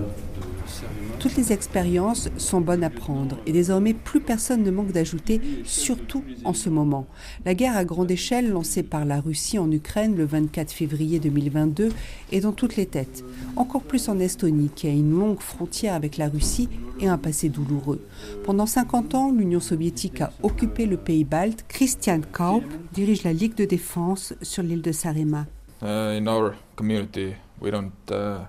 toutes 1.19 1.37
les 1.37 1.53
expériences 1.53 2.29
sont 2.35 2.59
bonnes 2.59 2.83
à 2.83 2.89
prendre 2.89 3.37
et 3.45 3.53
désormais 3.53 3.93
plus 3.93 4.19
personne 4.19 4.61
ne 4.61 4.71
manque 4.71 4.91
d'ajouter, 4.91 5.39
surtout 5.63 6.21
en 6.43 6.53
ce 6.53 6.69
moment. 6.69 7.07
La 7.45 7.53
guerre 7.53 7.77
à 7.77 7.85
grande 7.85 8.11
échelle 8.11 8.49
lancée 8.49 8.83
par 8.83 9.05
la 9.05 9.21
Russie 9.21 9.57
en 9.57 9.71
Ukraine 9.71 10.17
le 10.17 10.25
24 10.25 10.71
février 10.71 11.19
2022 11.19 11.93
est 12.33 12.41
dans 12.41 12.51
toutes 12.51 12.75
les 12.75 12.87
têtes. 12.87 13.23
Encore 13.55 13.83
plus 13.83 14.09
en 14.09 14.19
Estonie 14.19 14.69
qui 14.75 14.87
a 14.87 14.91
une 14.91 15.17
longue 15.17 15.39
frontière 15.39 15.93
avec 15.93 16.17
la 16.17 16.27
Russie 16.27 16.67
et 16.99 17.07
un 17.07 17.17
passé 17.17 17.47
douloureux. 17.47 18.01
Pendant 18.43 18.65
50 18.65 19.15
ans, 19.15 19.31
l'Union 19.31 19.61
soviétique 19.61 20.19
a 20.19 20.33
occupé 20.43 20.85
le 20.85 20.97
pays 20.97 21.23
balte. 21.23 21.63
Christian 21.69 22.19
Kaup 22.33 22.65
dirige 22.91 23.23
la 23.23 23.31
Ligue 23.31 23.55
de 23.55 23.65
défense 23.65 24.33
sur 24.41 24.61
l'île 24.63 24.81
de 24.81 24.91
Sarema. 24.91 25.45
Uh, 25.81 26.17
in 26.17 26.27
our 26.27 26.53
community, 26.75 27.33
we 27.61 27.71
don't, 27.71 27.91
uh, 28.11 28.45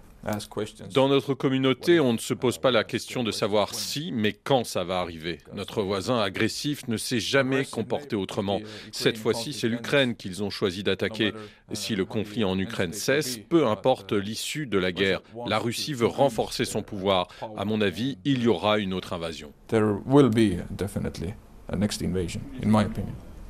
dans 0.92 1.08
notre 1.08 1.34
communauté, 1.34 2.00
on 2.00 2.12
ne 2.12 2.18
se 2.18 2.34
pose 2.34 2.58
pas 2.58 2.70
la 2.70 2.84
question 2.84 3.22
de 3.22 3.30
savoir 3.30 3.74
si, 3.74 4.10
mais 4.12 4.32
quand 4.32 4.64
ça 4.64 4.84
va 4.84 5.00
arriver. 5.00 5.38
Notre 5.54 5.82
voisin 5.82 6.18
agressif 6.18 6.88
ne 6.88 6.96
s'est 6.96 7.20
jamais 7.20 7.64
comporté 7.64 8.16
autrement. 8.16 8.60
Cette 8.92 9.18
fois-ci, 9.18 9.52
c'est 9.52 9.68
l'Ukraine 9.68 10.14
qu'ils 10.16 10.42
ont 10.42 10.50
choisi 10.50 10.82
d'attaquer. 10.82 11.32
Si 11.72 11.94
le 11.94 12.04
conflit 12.04 12.44
en 12.44 12.58
Ukraine 12.58 12.92
cesse, 12.92 13.38
peu 13.38 13.66
importe 13.66 14.12
l'issue 14.12 14.66
de 14.66 14.78
la 14.78 14.92
guerre, 14.92 15.20
la 15.46 15.58
Russie 15.58 15.94
veut 15.94 16.06
renforcer 16.06 16.64
son 16.64 16.82
pouvoir. 16.82 17.28
À 17.56 17.64
mon 17.64 17.80
avis, 17.80 18.18
il 18.24 18.42
y 18.42 18.48
aura 18.48 18.78
une 18.78 18.94
autre 18.94 19.12
invasion. 19.12 19.52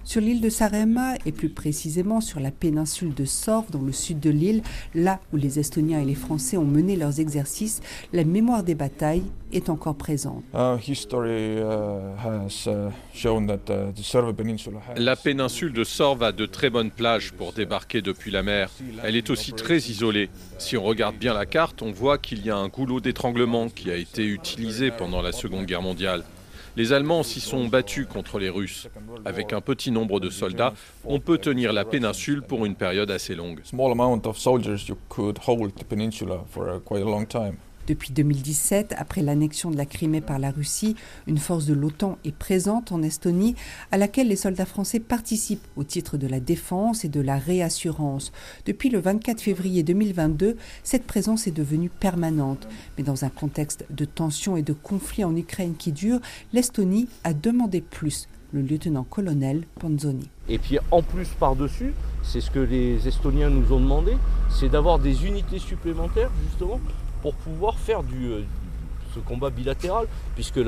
Sur 0.05 0.21
l'île 0.21 0.43
de 0.43 0.51
Sarema 0.51 1.15
et 1.25 1.33
plus 1.33 1.49
précisément 1.49 2.21
sur 2.21 2.39
la 2.39 2.51
péninsule 2.51 3.15
de 3.15 3.25
Sorv 3.25 3.71
dans 3.71 3.81
le 3.81 3.91
sud 3.91 4.21
de 4.21 4.29
l'île, 4.29 4.63
là 4.95 5.19
où 5.33 5.39
les 5.39 5.59
Estoniens 5.59 6.01
et 6.01 6.05
les 6.05 6.15
Français 6.15 6.59
ont 6.59 6.67
mené 6.67 6.95
leurs 6.95 7.21
exercices, 7.21 7.81
la 8.13 8.25
mémoire 8.25 8.63
des 8.63 8.75
batailles 8.75 9.25
est 9.51 9.71
encore 9.71 9.95
présente. 9.95 10.45
La 10.53 10.77
péninsule 15.17 15.73
de 15.73 15.85
Sorv 15.85 16.23
a 16.23 16.33
de 16.33 16.47
très 16.47 16.71
bonnes 16.71 16.91
plages 16.91 17.33
pour 17.33 17.53
débarquer 17.55 18.03
depuis 18.03 18.31
la 18.31 18.43
mer. 18.43 18.71
Elle 19.03 19.17
est 19.17 19.31
aussi 19.31 19.53
très 19.53 19.79
isolée. 19.79 20.29
Si 20.59 20.77
on 20.77 20.83
regarde 20.83 21.17
bien 21.17 21.33
la 21.33 21.47
carte, 21.47 21.81
on 21.81 21.93
voit 21.93 22.19
qu'il 22.19 22.45
y 22.45 22.51
a 22.51 22.57
un 22.57 22.69
goulot 22.69 23.01
d'étranglement 23.01 23.71
qui 23.71 23.91
a 23.91 23.97
été 23.97 24.27
utilisé 24.27 24.91
pendant 24.91 25.23
la 25.23 25.33
Seconde 25.33 25.65
Guerre 25.65 25.83
mondiale. 25.83 26.25
Les 26.77 26.93
Allemands 26.93 27.23
s'y 27.23 27.41
sont 27.41 27.69
battus 27.69 28.07
contre 28.07 28.41
les 28.41 28.51
Russes. 28.51 28.89
Avec 29.25 29.53
un 29.53 29.61
petit 29.61 29.93
nombre 29.93 30.19
de 30.19 30.29
soldats, 30.29 30.75
on 31.05 31.21
peut 31.21 31.39
tenir 31.39 31.73
la 31.73 31.85
péninsule 31.85 32.43
pour 32.43 32.67
une 32.67 32.75
période 32.75 33.11
assez 33.13 33.37
longue. 33.37 33.61
Depuis 37.87 38.13
2017, 38.13 38.95
après 38.97 39.21
l'annexion 39.21 39.71
de 39.71 39.77
la 39.77 39.85
Crimée 39.85 40.23
par 40.23 40.39
la 40.39 40.51
Russie, 40.51 40.97
une 41.27 41.37
force 41.37 41.67
de 41.67 41.75
l'OTAN 41.75 42.17
est 42.25 42.35
présente 42.35 42.93
en 42.93 43.03
Estonie 43.03 43.57
à 43.93 43.99
laquelle 43.99 44.29
les 44.29 44.37
soldats 44.37 44.65
français 44.65 45.01
participent 45.01 45.67
au 45.77 45.85
titre 45.85 46.17
de 46.17 46.27
la 46.27 46.41
défense 46.41 47.05
et 47.05 47.09
de 47.09 47.21
la 47.21 47.37
réassurance. 47.37 48.33
Depuis 48.65 48.89
le 48.89 49.01
24 49.01 49.43
février 49.43 49.83
2022, 49.83 50.57
cette 50.83 51.07
présence 51.07 51.47
est 51.47 51.51
devenue 51.51 51.91
permanente. 51.91 52.67
Mais 52.97 53.05
dans 53.05 53.27
un 53.27 53.29
contexte 53.29 53.85
de 53.91 54.07
tensions 54.07 54.57
et 54.57 54.63
de 54.63 54.73
conflits 54.73 55.25
en 55.25 55.37
Ukraine 55.37 55.75
qui 55.77 55.93
durent, 55.93 56.21
l'Estonie 56.55 57.09
a 57.23 57.35
demandé 57.35 57.83
plus 57.83 58.29
le 58.55 58.63
lieutenant-colonel 58.63 59.65
Panzoni. 59.79 60.31
Et 60.49 60.59
puis 60.59 60.79
en 60.91 61.03
plus 61.03 61.29
par-dessus, 61.39 61.93
c'est 62.23 62.41
ce 62.41 62.51
que 62.51 62.61
les 62.61 63.07
Estoniens 63.07 63.51
nous 63.51 63.73
ont 63.73 63.81
demandé, 63.81 64.13
c'est 64.49 64.69
d'avoir 64.69 64.99
des 64.99 65.27
unités 65.27 65.59
supplémentaires 65.59 66.31
justement 66.49 66.81
pour 67.25 67.33
pouvoir 67.37 67.79
faire 67.79 68.01
euh, 68.01 68.43
ce 69.15 69.19
combat 69.19 69.49
bilatéral, 69.49 70.07
puisque 70.35 70.61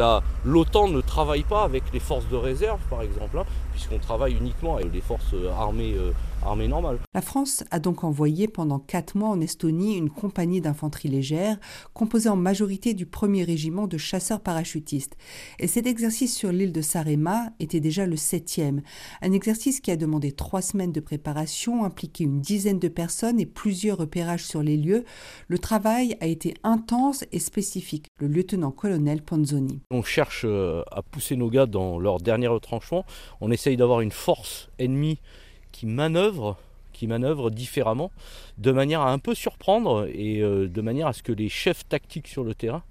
l'OTAN 0.43 0.89
ne 0.89 1.03
travaille 1.03 1.43
pas 1.43 1.65
avec 1.65 1.83
les 1.93 2.01
forces 2.01 2.27
de 2.31 2.37
réserve, 2.37 2.81
par 2.89 3.03
exemple, 3.03 3.37
hein, 3.37 3.45
puisqu'on 3.73 3.99
travaille 3.99 4.33
uniquement 4.33 4.77
avec 4.77 4.91
les 4.91 5.03
forces 5.03 5.35
euh, 5.35 5.53
armées, 5.53 5.95
euh, 5.99 6.13
La 7.13 7.23
France 7.23 7.65
a 7.73 7.81
donc 7.81 8.05
envoyé 8.05 8.47
pendant 8.47 8.79
quatre 8.79 9.17
mois 9.17 9.31
en 9.31 9.41
Estonie 9.41 9.97
une 9.97 10.11
compagnie 10.11 10.61
d'infanterie 10.61 11.09
légère, 11.09 11.59
composée 11.93 12.29
en 12.29 12.37
majorité 12.37 12.95
du 12.95 13.05
premier 13.05 13.43
régiment 13.43 13.89
de 13.89 13.99
chasseurs 13.99 14.41
parachutistes. 14.41 15.17
Et 15.59 15.67
cet 15.67 15.87
exercice 15.87 16.37
sur 16.37 16.53
l'île 16.53 16.73
de 16.73 16.83
Sarema 16.83 17.51
était 17.59 17.81
déjà 17.81 18.07
le 18.07 18.17
septième. 18.17 18.83
Un 19.23 19.33
exercice 19.33 19.81
qui 19.81 19.91
a 19.91 19.97
demandé 19.97 20.31
trois 20.31 20.63
semaines 20.63 20.93
de 20.93 21.01
préparation, 21.01 21.85
impliqué 21.85 22.25
une 22.25 22.41
dizaine 22.41 22.79
de 22.79 22.89
personnes 22.89 23.41
et 23.41 23.47
plusieurs 23.47 23.99
repérages 23.99 24.45
sur 24.45 24.63
les 24.63 24.77
lieux. 24.77 25.05
Le 25.49 25.59
travail 25.59 26.17
a 26.21 26.27
été 26.27 26.55
intense 26.63 27.25
et 27.33 27.41
spécifique. 27.41 28.07
Le 28.21 28.29
lieutenant-colonel 28.29 29.23
Panzoni. 29.23 29.81
On 29.91 30.03
cherche 30.03 30.43
euh, 30.45 30.83
à 30.93 31.03
pousser 31.03 31.35
nos 31.35 31.51
gars 31.51 31.67
dans 31.67 31.99
leur 31.99 32.19
dernier 32.19 32.47
retranchement. 32.47 33.05
On 33.41 33.51
essaie 33.51 33.77
d'avoir 33.77 34.01
une 34.01 34.13
force 34.13 34.69
ennemie 34.79 35.19
qui 35.77 35.87
manœuvre 35.87 36.57
qui 36.93 37.07
manœuvre 37.07 37.51
différemment, 37.51 38.11
de 38.57 38.73
manière 38.73 39.03
à 39.03 39.13
un 39.13 39.19
peu 39.19 39.35
surprendre 39.35 40.09
et 40.11 40.41
euh, 40.41 40.67
de 40.67 40.81
manière 40.81 41.09
à 41.09 41.13
ce 41.13 41.23
que 41.23 41.33
les 41.33 41.51
chefs 41.51 41.87
tactiques 41.87 42.27
sur 42.27 42.43
le 42.43 42.55
terrain 42.55 42.83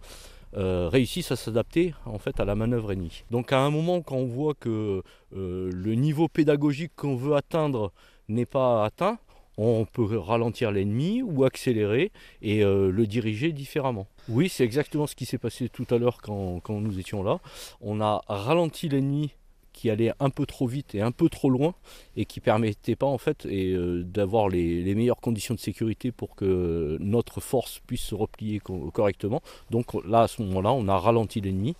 euh, 0.55 0.87
réussissent 0.91 1.31
à 1.31 1.35
s'adapter 1.35 1.95
en 2.05 2.19
fait 2.19 2.39
à 2.39 2.45
la 2.45 2.53
manœuvre 2.53 2.91
ennemie. 2.91 3.23
Donc 3.31 3.51
à 3.51 3.59
un 3.59 3.71
moment 3.71 4.01
quand 4.01 4.17
on 4.17 4.27
voit 4.27 4.53
que 4.53 5.01
le 5.31 5.95
niveau 5.95 6.27
pédagogique 6.27 6.91
qu'on 6.95 7.15
veut 7.15 7.35
atteindre 7.35 7.91
n'est 8.29 8.45
pas 8.45 8.85
atteint, 8.85 9.17
on 9.57 9.85
peut 9.85 10.19
ralentir 10.19 10.71
l'ennemi 10.71 11.23
ou 11.23 11.43
accélérer 11.43 12.11
et 12.43 12.63
le 12.63 13.05
diriger 13.07 13.51
différemment. 13.53 14.05
Oui, 14.29 14.49
c'est 14.49 14.63
exactement 14.63 15.07
ce 15.07 15.15
qui 15.15 15.25
s'est 15.25 15.37
passé 15.39 15.67
tout 15.67 15.87
à 15.89 15.97
l'heure 15.97 16.21
quand, 16.21 16.61
nous 16.69 16.99
étions 16.99 17.23
là. 17.23 17.39
On 17.81 18.01
a 18.01 18.21
ralenti 18.27 18.87
l'ennemi 18.87 19.31
qui 19.75 19.89
allait 19.89 20.13
un 20.19 20.29
peu 20.29 20.45
trop 20.45 20.67
vite 20.67 20.95
et 20.95 21.01
un 21.01 21.11
peu 21.11 21.29
trop 21.29 21.49
loin 21.49 21.75
et 22.15 22.25
qui 22.25 22.39
permettait 22.39 22.95
pas 22.95 23.05
en 23.05 23.17
fait 23.17 23.45
euh, 23.45 24.03
d'avoir 24.03 24.47
les, 24.47 24.95
meilleures 24.95 25.19
conditions 25.19 25.53
de 25.53 25.59
sécurité 25.59 26.11
pour 26.11 26.35
que 26.35 26.97
notre 27.01 27.41
force 27.41 27.81
puisse 27.85 28.01
se 28.01 28.15
replier 28.15 28.61
correctement. 28.93 29.41
Donc 29.69 29.93
là 30.05 30.21
à 30.21 30.27
ce 30.27 30.41
moment-là, 30.43 30.71
on 30.71 30.87
a 30.87 30.97
ralenti 30.97 31.41
l'ennemi 31.41 31.75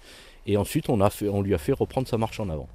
et 0.46 0.58
ensuite 0.58 0.90
on 0.90 1.42
lui 1.42 1.54
a 1.54 1.58
fait 1.58 1.74
reprendre 1.74 2.08
sa 2.08 2.18
marche 2.18 2.40
en 2.40 2.50
avant. 2.50 2.68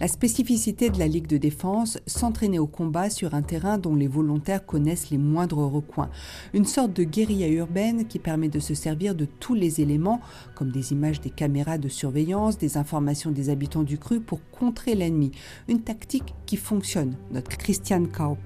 La 0.00 0.08
spécificité 0.08 0.88
de 0.88 0.98
la 0.98 1.06
Ligue 1.06 1.26
de 1.26 1.36
défense, 1.36 1.98
s'entraîner 2.06 2.58
au 2.58 2.66
combat 2.66 3.10
sur 3.10 3.34
un 3.34 3.42
terrain 3.42 3.76
dont 3.76 3.94
les 3.94 4.06
volontaires 4.06 4.64
connaissent 4.64 5.10
les 5.10 5.18
moindres 5.18 5.70
recoins. 5.70 6.08
Une 6.54 6.64
sorte 6.64 6.94
de 6.94 7.04
guérilla 7.04 7.48
urbaine 7.48 8.06
qui 8.06 8.18
permet 8.18 8.48
de 8.48 8.60
se 8.60 8.72
servir 8.72 9.14
de 9.14 9.26
tous 9.26 9.54
les 9.54 9.82
éléments, 9.82 10.22
comme 10.54 10.72
des 10.72 10.92
images 10.92 11.20
des 11.20 11.28
caméras 11.28 11.76
de 11.76 11.88
surveillance, 11.88 12.56
des 12.56 12.78
informations 12.78 13.30
des 13.30 13.50
habitants 13.50 13.82
du 13.82 13.98
cru 13.98 14.20
pour 14.20 14.40
contrer 14.50 14.94
l'ennemi. 14.94 15.32
Une 15.68 15.82
tactique 15.82 16.34
qui 16.46 16.56
fonctionne, 16.56 17.14
notre 17.30 17.58
Christian 17.58 18.06
Kaup. 18.06 18.38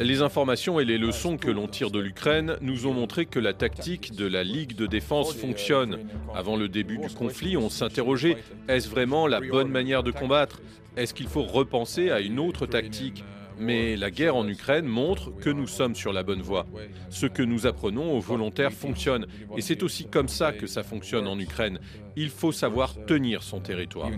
Les 0.00 0.22
informations 0.22 0.80
et 0.80 0.84
les 0.84 0.98
leçons 0.98 1.36
que 1.36 1.50
l'on 1.50 1.68
tire 1.68 1.90
de 1.90 2.00
l'Ukraine 2.00 2.56
nous 2.60 2.86
ont 2.86 2.94
montré 2.94 3.26
que 3.26 3.38
la 3.38 3.52
tactique 3.52 4.16
de 4.16 4.26
la 4.26 4.42
Ligue 4.42 4.74
de 4.74 4.86
défense 4.86 5.34
fonctionne. 5.34 5.98
Avant 6.34 6.56
le 6.56 6.68
début 6.68 6.98
du 6.98 7.08
conflit, 7.08 7.56
on 7.56 7.70
s'interrogeait, 7.70 8.36
est-ce 8.68 8.88
vraiment 8.88 9.26
la 9.26 9.40
bonne 9.40 9.68
manière 9.68 10.02
de 10.02 10.10
combattre? 10.10 10.60
Est-ce 10.96 11.14
qu'il 11.14 11.28
faut 11.28 11.44
repenser 11.44 12.10
à 12.10 12.20
une 12.20 12.40
autre 12.40 12.66
tactique? 12.66 13.22
Mais 13.58 13.96
la 13.96 14.10
guerre 14.10 14.36
en 14.36 14.46
Ukraine 14.46 14.84
montre 14.84 15.30
que 15.30 15.48
nous 15.48 15.66
sommes 15.66 15.94
sur 15.94 16.12
la 16.12 16.22
bonne 16.22 16.42
voie. 16.42 16.66
Ce 17.08 17.26
que 17.26 17.42
nous 17.42 17.66
apprenons 17.66 18.12
aux 18.16 18.20
volontaires 18.20 18.72
fonctionne. 18.72 19.26
Et 19.56 19.60
c'est 19.60 19.82
aussi 19.82 20.06
comme 20.06 20.28
ça 20.28 20.52
que 20.52 20.66
ça 20.66 20.82
fonctionne 20.82 21.26
en 21.26 21.38
Ukraine. 21.38 21.78
Il 22.16 22.30
faut 22.30 22.52
savoir 22.52 22.94
tenir 23.06 23.42
son 23.42 23.60
territoire. 23.60 24.10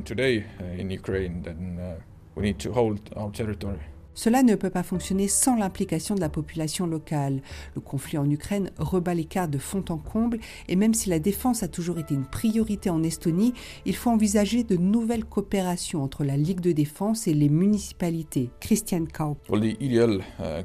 Cela 4.18 4.42
ne 4.42 4.56
peut 4.56 4.68
pas 4.68 4.82
fonctionner 4.82 5.28
sans 5.28 5.54
l'implication 5.54 6.16
de 6.16 6.20
la 6.20 6.28
population 6.28 6.88
locale. 6.88 7.40
Le 7.76 7.80
conflit 7.80 8.18
en 8.18 8.28
Ukraine 8.28 8.72
rebat 8.76 9.14
les 9.14 9.24
cartes 9.24 9.52
de 9.52 9.58
fond 9.58 9.84
en 9.90 9.96
comble 9.96 10.40
et 10.66 10.74
même 10.74 10.92
si 10.92 11.08
la 11.08 11.20
défense 11.20 11.62
a 11.62 11.68
toujours 11.68 12.00
été 12.00 12.14
une 12.14 12.26
priorité 12.26 12.90
en 12.90 13.04
Estonie, 13.04 13.54
il 13.86 13.94
faut 13.94 14.10
envisager 14.10 14.64
de 14.64 14.74
nouvelles 14.76 15.24
coopérations 15.24 16.02
entre 16.02 16.24
la 16.24 16.36
Ligue 16.36 16.58
de 16.58 16.72
défense 16.72 17.28
et 17.28 17.32
les 17.32 17.48
municipalités. 17.48 18.50
Christian 18.58 19.04
Kaup. 19.04 19.38
Uh, 19.48 20.64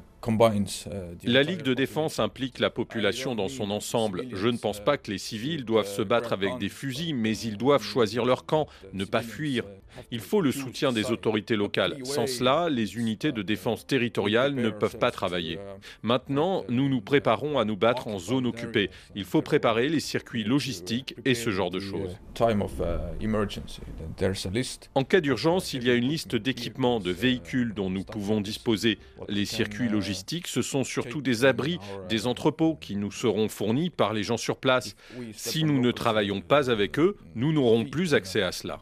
La 1.25 1.43
Ligue 1.43 1.61
de 1.61 1.73
défense 1.75 2.19
implique 2.19 2.57
la 2.57 2.71
population 2.71 3.35
dans 3.35 3.49
son 3.49 3.69
ensemble. 3.69 4.25
Je 4.31 4.47
ne 4.47 4.57
pense 4.57 4.79
pas 4.79 4.97
que 4.97 5.11
les 5.11 5.19
civils 5.19 5.63
doivent 5.63 5.85
se 5.85 6.01
battre 6.01 6.33
avec 6.33 6.57
des 6.57 6.69
fusils, 6.69 7.13
mais 7.13 7.37
ils 7.37 7.57
doivent 7.57 7.83
choisir 7.83 8.25
leur 8.25 8.45
camp, 8.45 8.67
ne 8.93 9.05
pas 9.05 9.21
fuir. 9.21 9.65
Il 10.11 10.19
faut 10.19 10.41
le 10.41 10.51
soutien 10.51 10.91
des 10.91 11.11
autorités 11.11 11.55
locales. 11.55 11.97
Sans 12.03 12.27
cela, 12.27 12.69
les 12.69 12.95
unités 12.95 13.31
de 13.31 13.41
défense 13.41 13.85
territoriale 13.85 14.53
ne 14.55 14.69
peuvent 14.69 14.97
pas 14.97 15.11
travailler. 15.11 15.59
Maintenant, 16.01 16.63
nous 16.69 16.89
nous 16.89 17.01
préparons 17.01 17.59
à 17.59 17.65
nous 17.65 17.77
battre 17.77 18.07
en 18.07 18.19
zone 18.19 18.45
occupée. 18.45 18.89
Il 19.15 19.25
faut 19.25 19.41
préparer 19.41 19.89
les 19.89 19.99
circuits 19.99 20.43
logistiques 20.43 21.15
et 21.25 21.35
ce 21.35 21.49
genre 21.49 21.71
de 21.71 21.79
choses. 21.79 22.17
En 24.95 25.03
cas 25.03 25.21
d'urgence, 25.21 25.73
il 25.73 25.83
y 25.83 25.89
a 25.89 25.95
une 25.95 26.07
liste 26.07 26.35
d'équipements, 26.35 26.99
de 26.99 27.11
véhicules 27.11 27.73
dont 27.73 27.89
nous 27.89 28.03
pouvons 28.03 28.41
disposer. 28.41 28.99
Les 29.29 29.45
circuits 29.45 29.89
logistiques, 29.89 30.47
ce 30.47 30.61
sont 30.61 30.83
surtout 30.83 31.21
des 31.21 31.45
abris, 31.45 31.79
des 32.09 32.27
entrepôts 32.27 32.75
qui 32.75 32.95
nous 32.95 33.11
seront 33.11 33.49
fournis 33.49 33.89
par 33.89 34.13
les 34.13 34.23
gens 34.23 34.37
sur 34.37 34.57
place. 34.57 34.95
Si 35.33 35.63
nous 35.63 35.79
ne 35.79 35.91
travaillons 35.91 36.41
pas 36.41 36.69
avec 36.69 36.99
eux, 36.99 37.17
nous 37.35 37.53
n'aurons 37.53 37.85
plus 37.85 38.13
accès 38.13 38.41
à 38.41 38.51
cela. 38.51 38.79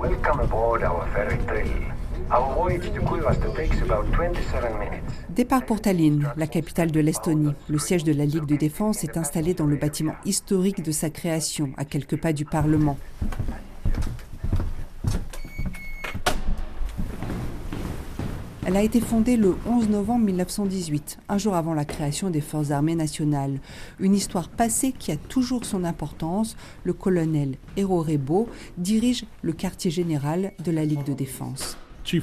Welcome 0.00 0.40
aboard 0.40 0.82
our 0.82 1.06
ferry 1.14 1.38
trail. 1.46 1.96
Départ 5.30 5.64
pour 5.64 5.80
Tallinn, 5.80 6.28
la 6.36 6.46
capitale 6.48 6.90
de 6.90 6.98
l'Estonie. 6.98 7.52
Le 7.68 7.78
siège 7.78 8.02
de 8.02 8.12
la 8.12 8.24
Ligue 8.24 8.46
de 8.46 8.56
défense 8.56 9.04
est 9.04 9.16
installé 9.16 9.54
dans 9.54 9.66
le 9.66 9.76
bâtiment 9.76 10.14
historique 10.24 10.82
de 10.82 10.90
sa 10.90 11.10
création, 11.10 11.70
à 11.76 11.84
quelques 11.84 12.20
pas 12.20 12.32
du 12.32 12.44
Parlement. 12.44 12.98
Elle 18.68 18.76
a 18.76 18.82
été 18.82 19.00
fondée 19.00 19.36
le 19.36 19.54
11 19.64 19.90
novembre 19.90 20.24
1918, 20.24 21.18
un 21.28 21.38
jour 21.38 21.54
avant 21.54 21.72
la 21.72 21.84
création 21.84 22.30
des 22.30 22.40
Forces 22.40 22.72
armées 22.72 22.96
nationales. 22.96 23.60
Une 24.00 24.12
histoire 24.12 24.48
passée 24.48 24.90
qui 24.90 25.12
a 25.12 25.16
toujours 25.16 25.64
son 25.64 25.84
importance. 25.84 26.56
Le 26.82 26.92
colonel 26.92 27.58
Hero 27.76 28.02
Rebo 28.02 28.48
dirige 28.76 29.24
le 29.42 29.52
quartier 29.52 29.92
général 29.92 30.50
de 30.64 30.72
la 30.72 30.84
Ligue 30.84 31.04
de 31.04 31.12
défense. 31.12 31.78
Uh, 32.12 32.18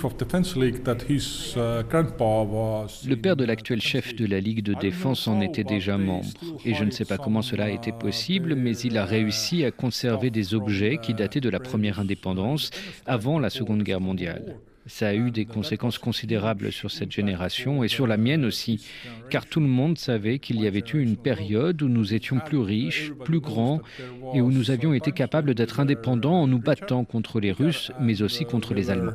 le 3.07 3.15
père 3.15 3.37
de 3.37 3.45
l'actuel 3.45 3.79
chef 3.81 4.13
de 4.13 4.25
la 4.25 4.41
Ligue 4.41 4.63
de 4.63 4.73
défense 4.73 5.29
en 5.29 5.39
était 5.39 5.63
déjà 5.63 5.97
membre. 5.97 6.27
Et 6.65 6.73
je 6.73 6.83
ne 6.83 6.91
sais 6.91 7.05
pas 7.05 7.17
comment 7.17 7.41
cela 7.41 7.65
a 7.65 7.69
été 7.69 7.93
possible, 7.93 8.55
mais 8.55 8.77
il 8.79 8.97
a 8.97 9.05
réussi 9.05 9.63
à 9.63 9.71
conserver 9.71 10.29
des 10.29 10.53
objets 10.53 10.97
qui 11.01 11.13
dataient 11.13 11.39
de 11.39 11.49
la 11.49 11.61
première 11.61 12.01
indépendance, 12.01 12.69
avant 13.05 13.39
la 13.39 13.49
Seconde 13.49 13.83
Guerre 13.83 14.01
mondiale. 14.01 14.57
Ça 14.85 15.07
a 15.07 15.13
eu 15.13 15.31
des 15.31 15.45
conséquences 15.45 15.97
considérables 15.97 16.71
sur 16.71 16.91
cette 16.91 17.11
génération 17.11 17.83
et 17.83 17.87
sur 17.87 18.05
la 18.05 18.17
mienne 18.17 18.43
aussi, 18.43 18.85
car 19.29 19.45
tout 19.45 19.61
le 19.61 19.67
monde 19.67 19.97
savait 19.97 20.39
qu'il 20.39 20.59
y 20.61 20.67
avait 20.67 20.83
eu 20.93 21.01
une 21.01 21.15
période 21.15 21.81
où 21.81 21.87
nous 21.87 22.13
étions 22.13 22.39
plus 22.39 22.57
riches, 22.57 23.13
plus 23.23 23.39
grands, 23.39 23.81
et 24.33 24.41
où 24.41 24.51
nous 24.51 24.71
avions 24.71 24.93
été 24.93 25.11
capables 25.13 25.55
d'être 25.55 25.79
indépendants 25.79 26.41
en 26.41 26.47
nous 26.47 26.59
battant 26.59 27.05
contre 27.05 27.39
les 27.39 27.53
Russes, 27.53 27.91
mais 28.01 28.21
aussi 28.21 28.43
contre 28.45 28.73
les 28.73 28.89
Allemands. 28.89 29.13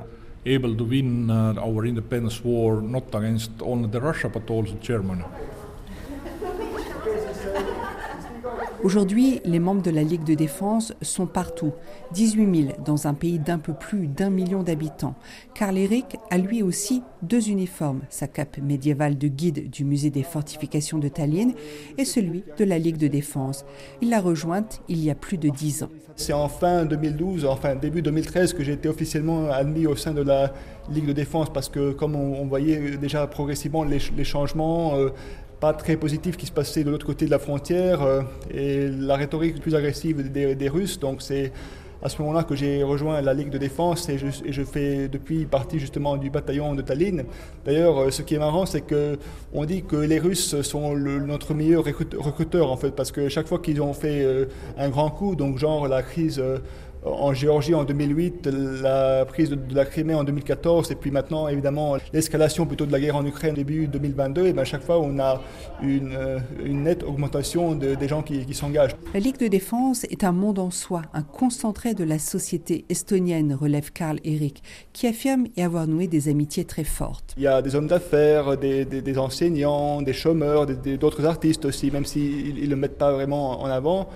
Aujourd'hui, 8.85 9.41
les 9.45 9.59
membres 9.59 9.83
de 9.83 9.91
la 9.91 10.05
Ligue 10.05 10.23
de 10.23 10.35
défense 10.35 10.93
sont 11.03 11.27
partout, 11.27 11.73
18 12.13 12.67
000 12.67 12.79
dans 12.85 13.09
un 13.09 13.15
pays 13.15 13.41
d'un 13.41 13.59
peu 13.59 13.73
plus 13.73 14.07
d'un 14.07 14.31
million 14.31 14.63
d'habitants. 14.63 15.17
Karl 15.53 15.77
Eric 15.77 16.17
a 16.31 16.39
lui 16.39 16.63
aussi 16.63 17.03
deux 17.23 17.49
uniformes, 17.49 18.03
sa 18.09 18.29
cape 18.29 18.59
médiévale 18.59 19.19
de 19.19 19.27
guide 19.27 19.69
du 19.69 19.85
musée 19.85 20.11
des 20.11 20.23
fortifications 20.23 20.99
de 20.99 21.09
Tallinn 21.09 21.55
et 21.99 22.05
celui 22.05 22.45
de 22.57 22.65
la 22.65 22.79
Ligue 22.79 22.99
de 22.99 23.09
défense. 23.09 23.65
Il 24.01 24.11
l'a 24.11 24.21
rejointe 24.21 24.81
il 24.89 25.03
y 25.03 25.11
a 25.11 25.17
plus 25.17 25.39
de 25.39 25.49
dix 25.49 25.83
ans. 25.83 25.91
C'est 26.15 26.33
en 26.33 26.49
fin 26.49 26.85
2012, 26.85 27.45
enfin 27.47 27.75
début 27.75 28.03
2013 28.03 28.53
que 28.53 28.63
j'ai 28.63 28.73
été 28.73 28.89
officiellement 28.89 29.51
admis 29.51 29.87
au 29.87 29.97
sein 29.97 30.13
de 30.13 30.23
la 30.23 30.53
Ligue 30.91 31.07
de 31.07 31.13
défense 31.13 31.53
parce 31.53 31.69
que 31.69 31.93
comme 31.93 32.15
on, 32.15 32.47
voyait 32.47 32.97
déjà 32.97 33.27
progressivement 33.27 33.85
les, 33.85 33.99
changements, 34.25 34.95
euh, 34.95 35.11
pas 35.61 35.73
très 35.73 35.97
positif 35.97 36.37
qui 36.37 36.47
se 36.47 36.53
passait 36.53 36.85
de 36.85 36.91
l'autre 36.91 37.07
côté 37.07 37.27
de 37.27 37.31
la 37.31 37.39
frontière 37.39 38.03
euh, 38.03 38.23
et 38.51 38.89
la 38.89 39.17
rhétorique 39.17 39.61
plus 39.61 39.75
agressive 39.75 40.31
des, 40.31 40.69
Russes. 40.69 40.99
Donc 41.01 41.23
c'est 41.23 41.53
à 42.01 42.09
ce 42.09 42.21
moment-là 42.23 42.45
que 42.45 42.55
j'ai 42.55 42.85
rejoint 42.85 43.21
la 43.21 43.35
Ligue 43.35 43.51
de 43.51 43.59
défense 43.59 44.09
et 44.09 44.19
je, 44.19 44.63
fais 44.63 45.09
depuis 45.09 45.47
partie 45.47 45.81
justement 45.81 46.17
du 46.17 46.31
bataillon 46.31 46.77
de 46.77 46.83
Tallinn. 46.83 47.25
D'ailleurs, 47.65 47.99
euh, 47.99 48.11
ce 48.11 48.23
qui 48.23 48.37
est 48.37 48.39
marrant, 48.39 48.67
c'est 48.67 48.83
que 48.83 49.19
on 49.53 49.65
dit 49.65 49.83
que 49.83 49.97
les 49.97 50.21
Russes 50.21 50.61
sont 50.63 50.95
notre 50.95 51.55
meilleur 51.55 51.85
recruteur 51.85 52.71
en 52.71 52.77
fait, 52.77 52.93
parce 52.93 53.11
que 53.11 53.29
chaque 53.29 53.49
fois 53.49 53.59
qu'ils 53.59 53.83
ont 53.83 53.95
fait 53.95 54.23
euh, 54.23 54.47
un 54.77 54.91
grand 54.91 55.11
coup, 55.11 55.35
donc 55.35 55.59
genre 55.59 55.89
la 55.89 56.03
crise 56.03 56.41
en 57.05 57.33
Géorgie 57.33 57.75
en 57.75 57.85
2008, 57.85 58.47
la 58.83 59.25
prise 59.25 59.51
de, 59.51 59.59
la 59.73 59.85
Crimée 59.85 60.15
en 60.15 60.25
2014, 60.25 60.91
et 60.91 60.95
puis 60.95 61.11
maintenant, 61.11 61.49
évidemment, 61.49 61.97
l'escalation 62.13 62.67
plutôt 62.67 62.87
de 62.87 62.93
la 62.93 63.01
guerre 63.01 63.17
en 63.17 63.25
Ukraine 63.25 63.55
début 63.55 63.87
2022, 63.87 64.47
et 64.47 64.53
bien 64.53 64.63
à 64.63 64.65
chaque 64.65 64.83
fois, 64.83 64.99
on 64.99 65.19
a 65.19 65.41
une, 65.83 66.15
euh, 66.15 66.39
une 66.65 66.85
nette 66.85 67.03
augmentation 67.03 67.75
des 67.75 68.09
gens 68.09 68.23
qui, 68.23 68.47
s'engagent. 68.53 68.97
La 69.15 69.21
Ligue 69.21 69.39
de 69.39 69.47
défense 69.47 70.05
est 70.05 70.25
un 70.25 70.33
monde 70.33 70.59
en 70.59 70.71
soi, 70.71 71.03
un 71.15 71.23
concentré 71.23 71.95
de 71.95 72.05
la 72.05 72.19
société 72.19 72.85
estonienne, 72.89 73.55
relève 73.55 73.93
Karl 73.93 74.19
Eric, 74.25 74.63
qui 74.93 75.07
affirme 75.07 75.47
y 75.57 75.63
avoir 75.63 75.87
noué 75.87 76.09
des 76.09 76.29
amitiés 76.29 76.65
très 76.65 76.85
fortes. 76.85 77.35
Il 77.37 77.43
y 77.43 77.47
a 77.47 77.63
des 77.63 77.75
hommes 77.77 77.87
d'affaires, 77.87 78.57
des, 78.57 78.85
des, 78.85 79.19
enseignants, 79.19 80.03
des 80.03 80.13
chômeurs, 80.13 80.67
d'autres 80.67 81.25
artistes 81.25 81.65
aussi, 81.65 81.91
même 81.91 82.05
s'ils 82.05 82.63
ne 82.63 82.67
le 82.67 82.77
mettent 82.77 82.99
pas 82.99 83.13
vraiment 83.13 83.63
en 83.63 83.67
avant. 83.67 84.09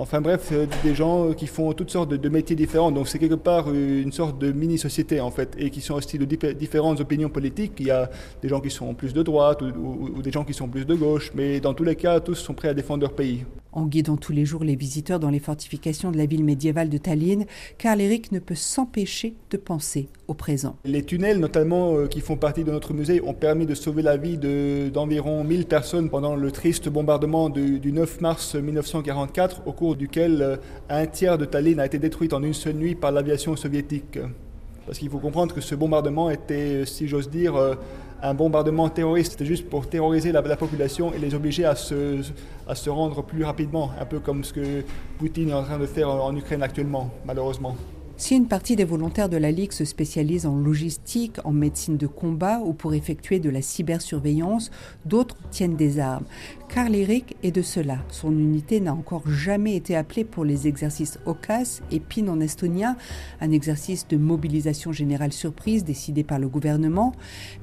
Enfin 0.00 0.20
bref, 0.20 0.50
euh, 0.52 0.66
des 0.84 0.94
gens 0.94 1.32
qui 1.32 1.48
font 1.48 1.72
toutes 1.72 1.90
sortes 1.90 2.10
de, 2.10 2.28
métiers 2.28 2.54
différents. 2.54 2.92
Donc 2.92 3.08
c'est 3.08 3.18
quelque 3.18 3.34
part 3.34 3.64
euh, 3.68 4.00
une 4.00 4.12
sorte 4.12 4.38
de 4.38 4.52
mini-société 4.52 5.20
en 5.20 5.32
fait, 5.32 5.56
et 5.58 5.70
qui 5.70 5.80
sont 5.80 5.94
aussi 5.94 6.18
de 6.18 6.52
différentes 6.52 7.00
opinions 7.00 7.28
politiques. 7.28 7.72
Il 7.80 7.88
y 7.88 7.90
a 7.90 8.08
des 8.40 8.48
gens 8.48 8.60
qui 8.60 8.70
sont 8.70 8.94
plus 8.94 9.12
de 9.12 9.24
droite 9.24 9.60
ou, 9.60 10.22
des 10.22 10.30
gens 10.30 10.44
qui 10.44 10.54
sont 10.54 10.68
plus 10.68 10.86
de 10.86 10.94
gauche, 10.94 11.32
mais 11.34 11.58
dans 11.58 11.74
tous 11.74 11.82
les 11.82 11.96
cas, 11.96 12.20
tous 12.20 12.36
sont 12.36 12.54
prêts 12.54 12.68
à 12.68 12.74
défendre 12.74 13.00
leur 13.00 13.12
pays. 13.12 13.44
En 13.72 13.86
guidant 13.86 14.16
tous 14.16 14.32
les 14.32 14.44
jours 14.44 14.64
les 14.64 14.76
visiteurs 14.76 15.20
dans 15.20 15.30
les 15.30 15.38
fortifications 15.38 16.10
de 16.10 16.16
la 16.16 16.26
ville 16.26 16.44
médiévale 16.44 16.88
de 16.88 16.98
Tallinn, 16.98 17.44
Karl 17.76 18.00
Eric 18.00 18.32
ne 18.32 18.38
peut 18.38 18.54
s'empêcher 18.54 19.34
de 19.50 19.56
penser 19.56 20.08
au 20.26 20.34
présent. 20.34 20.76
Les 20.84 21.02
tunnels, 21.02 21.38
notamment, 21.38 21.94
euh, 21.94 22.06
qui 22.06 22.20
font 22.20 22.36
partie 22.36 22.64
de 22.64 22.70
notre 22.70 22.94
musée, 22.94 23.20
ont 23.22 23.34
permis 23.34 23.66
de 23.66 23.74
sauver 23.74 24.02
la 24.02 24.16
vie 24.16 24.38
d'environ 24.90 25.44
1000 25.44 25.66
personnes 25.66 26.08
pendant 26.08 26.34
le 26.34 26.50
triste 26.50 26.88
bombardement 26.88 27.50
du, 27.50 27.78
du 27.78 27.92
9 27.92 28.20
mars 28.20 28.54
1944, 28.54 29.62
au 29.66 29.72
cours 29.72 29.96
duquel 29.96 30.40
euh, 30.40 30.56
un 30.88 31.06
tiers 31.06 31.36
de 31.36 31.44
Tallinn 31.44 31.80
a 31.80 31.86
été 31.86 31.98
détruit 31.98 32.28
en 32.32 32.42
une 32.42 32.54
seule 32.54 32.76
nuit 32.76 32.94
par 32.94 33.12
l'aviation 33.12 33.54
soviétique. 33.56 34.18
Parce 34.88 34.98
qu'il 35.00 35.10
faut 35.10 35.18
comprendre 35.18 35.54
que 35.54 35.60
ce 35.60 35.74
bombardement 35.74 36.30
était, 36.30 36.86
si 36.86 37.08
j'ose 37.08 37.28
dire, 37.28 37.56
euh, 37.56 37.74
un 38.22 38.34
bombardement 38.34 38.88
terroriste. 38.88 39.32
C'était 39.32 39.44
juste 39.44 39.68
pour 39.68 39.88
terroriser 39.88 40.32
la, 40.32 40.42
population 40.56 41.12
et 41.12 41.18
les 41.18 41.34
obliger 41.34 41.64
à 41.64 41.74
se, 41.74 42.22
à 42.66 42.74
se 42.74 42.90
rendre 42.90 43.22
plus 43.22 43.44
rapidement, 43.44 43.90
un 44.00 44.06
peu 44.06 44.18
comme 44.18 44.44
ce 44.44 44.52
que 44.52 44.84
Poutine 45.18 45.50
est 45.50 45.54
en 45.54 45.62
train 45.62 45.78
de 45.78 45.86
faire 45.86 46.08
en 46.08 46.34
Ukraine 46.36 46.62
actuellement, 46.62 47.10
malheureusement. 47.24 47.76
Si 48.20 48.34
une 48.34 48.48
partie 48.48 48.74
des 48.74 48.84
volontaires 48.84 49.28
de 49.28 49.36
la 49.36 49.52
Ligue 49.52 49.70
se 49.70 49.84
spécialise 49.84 50.44
en 50.44 50.56
logistique, 50.56 51.36
en 51.44 51.52
médecine 51.52 51.96
de 51.96 52.08
combat 52.08 52.58
ou 52.58 52.72
pour 52.72 52.94
effectuer 52.94 53.38
de 53.38 53.48
la 53.48 53.62
cybersurveillance, 53.62 54.72
d'autres 55.06 55.36
tiennent 55.52 55.76
des 55.76 56.00
armes. 56.00 56.24
Karl 56.68 56.94
Eric 56.94 57.36
est 57.42 57.50
de 57.50 57.62
cela. 57.62 57.98
Son 58.10 58.30
unité 58.30 58.80
n'a 58.80 58.92
encore 58.92 59.28
jamais 59.28 59.74
été 59.74 59.96
appelée 59.96 60.24
pour 60.24 60.44
les 60.44 60.68
exercices 60.68 61.18
OCAS 61.24 61.80
et 61.90 61.98
PIN 61.98 62.28
en 62.28 62.40
estonien, 62.40 62.96
un 63.40 63.50
exercice 63.50 64.06
de 64.06 64.18
mobilisation 64.18 64.92
générale 64.92 65.32
surprise 65.32 65.82
décidé 65.82 66.24
par 66.24 66.38
le 66.38 66.46
gouvernement, 66.46 67.14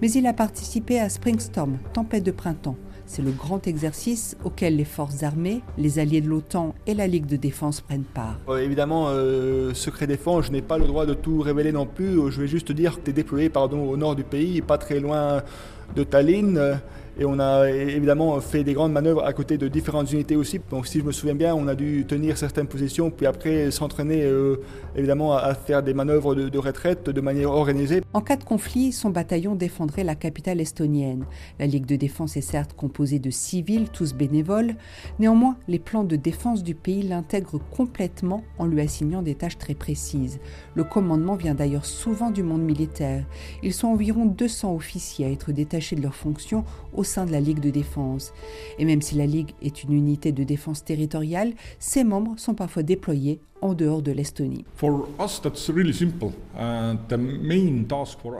mais 0.02 0.12
il 0.12 0.26
a 0.26 0.34
participé 0.34 1.00
à 1.00 1.10
Springstorm, 1.10 1.78
tempête 1.94 2.24
de 2.24 2.32
printemps. 2.32 2.78
C'est 3.06 3.22
le 3.22 3.30
grand 3.30 3.68
exercice 3.68 4.36
auquel 4.44 4.78
les 4.78 4.86
forces 4.86 5.22
armées, 5.22 5.62
les 5.78 6.00
alliés 6.00 6.22
de 6.22 6.28
l'OTAN 6.28 6.74
et 6.88 6.96
la 6.96 7.06
Ligue 7.06 7.28
de 7.28 7.36
défense 7.36 7.82
prennent 7.82 8.04
part. 8.04 8.40
Euh, 8.50 8.58
évidemment, 8.58 9.10
euh, 9.10 9.76
secret 9.76 10.08
défense, 10.08 10.48
je 10.48 10.52
n'ai 10.52 10.64
pas 10.64 10.80
le 10.80 10.88
droit 10.88 11.06
de 11.06 11.14
tout 11.14 11.42
révéler 11.42 11.72
non 11.72 11.86
plus. 11.86 12.32
Je 12.32 12.42
vais 12.42 12.48
juste 12.48 12.72
dire 12.72 12.96
que 12.96 13.02
tu 13.02 13.12
es 13.12 13.14
déployé 13.14 13.52
au 13.56 13.98
nord 13.98 14.16
du 14.16 14.24
pays, 14.24 14.62
pas 14.62 14.80
très 14.80 15.00
loin 15.00 15.44
de 15.96 16.04
Tallinn. 16.04 16.80
Et 17.18 17.24
on 17.24 17.40
a 17.40 17.70
évidemment 17.70 18.40
fait 18.42 18.66
des 18.66 18.74
grandes 18.74 18.92
manœuvres 18.92 19.24
à 19.24 19.32
côté 19.32 19.58
de 19.58 19.70
différentes 19.70 20.12
unités 20.12 20.36
aussi. 20.36 20.60
Donc 20.70 20.86
si 20.86 21.00
je 21.00 21.06
me 21.06 21.14
souviens 21.14 21.36
bien, 21.36 21.56
on 21.56 21.68
a 21.68 21.76
dû 21.76 22.06
tenir 22.06 22.38
certaines 22.38 22.68
positions, 22.68 23.10
puis 23.10 23.26
après 23.26 23.72
s'entraîner 23.72 24.24
euh, 24.24 24.58
évidemment 24.98 25.34
à 25.34 25.54
faire 25.56 25.82
des 25.82 25.94
manœuvres 25.94 26.36
de, 26.36 26.58
retraite 26.58 27.10
de 27.10 27.22
manière 27.22 27.52
organisée. 27.52 28.02
En 28.14 28.20
cas 28.20 28.36
de 28.36 28.44
conflit, 28.44 28.92
son 28.92 29.12
bataillon 29.12 29.56
défendrait 29.56 30.04
la 30.04 30.16
capitale 30.16 30.60
estonienne. 30.60 31.26
La 31.58 31.68
Ligue 31.68 31.86
de 31.86 31.96
défense 31.96 32.36
est 32.36 32.42
certes 32.42 32.74
composée 32.76 33.20
de 33.20 33.30
civils, 33.30 33.90
tous 33.90 34.14
bénévoles. 34.14 34.76
Néanmoins, 35.20 35.56
les 35.70 35.80
plans 35.80 36.04
de 36.04 36.18
défense 36.18 36.64
du 36.64 36.76
pays 36.76 37.04
l'intègrent 37.04 37.62
complètement 37.72 38.44
en 38.58 38.66
lui 38.66 38.82
assignant 38.82 39.22
des 39.22 39.36
tâches 39.36 39.58
très 39.58 39.74
précises. 39.74 40.40
Le 40.76 40.84
commandement 40.84 41.36
vient 41.36 41.56
d'ailleurs 41.56 41.86
souvent 41.86 42.30
du 42.30 42.44
monde 42.44 42.64
militaire. 42.64 43.24
Ils 43.64 43.74
sont 43.74 43.88
environ 43.88 44.26
200 44.26 44.76
officiers 44.76 45.26
à 45.26 45.30
être 45.30 45.54
détachés 45.54 45.96
de 45.96 46.02
leurs 46.02 46.16
fonctions 46.16 46.66
au 46.94 47.05
sein 47.06 47.26
de 47.26 47.32
la 47.32 47.40
Ligue 47.40 47.60
de 47.60 47.70
défense. 47.70 48.34
Et 48.80 48.86
même 48.86 49.02
si 49.02 49.16
la 49.16 49.26
Ligue 49.26 49.52
est 49.62 49.84
une 49.84 49.94
unité 49.94 50.32
de 50.32 50.44
défense 50.44 50.84
territoriale, 50.84 51.54
ses 51.80 52.04
membres 52.04 52.34
sont 52.38 52.56
parfois 52.56 52.84
déployés 52.84 53.40
en 53.62 53.74
dehors 53.74 54.02
de 54.02 54.12
l'Estonie. 54.12 54.66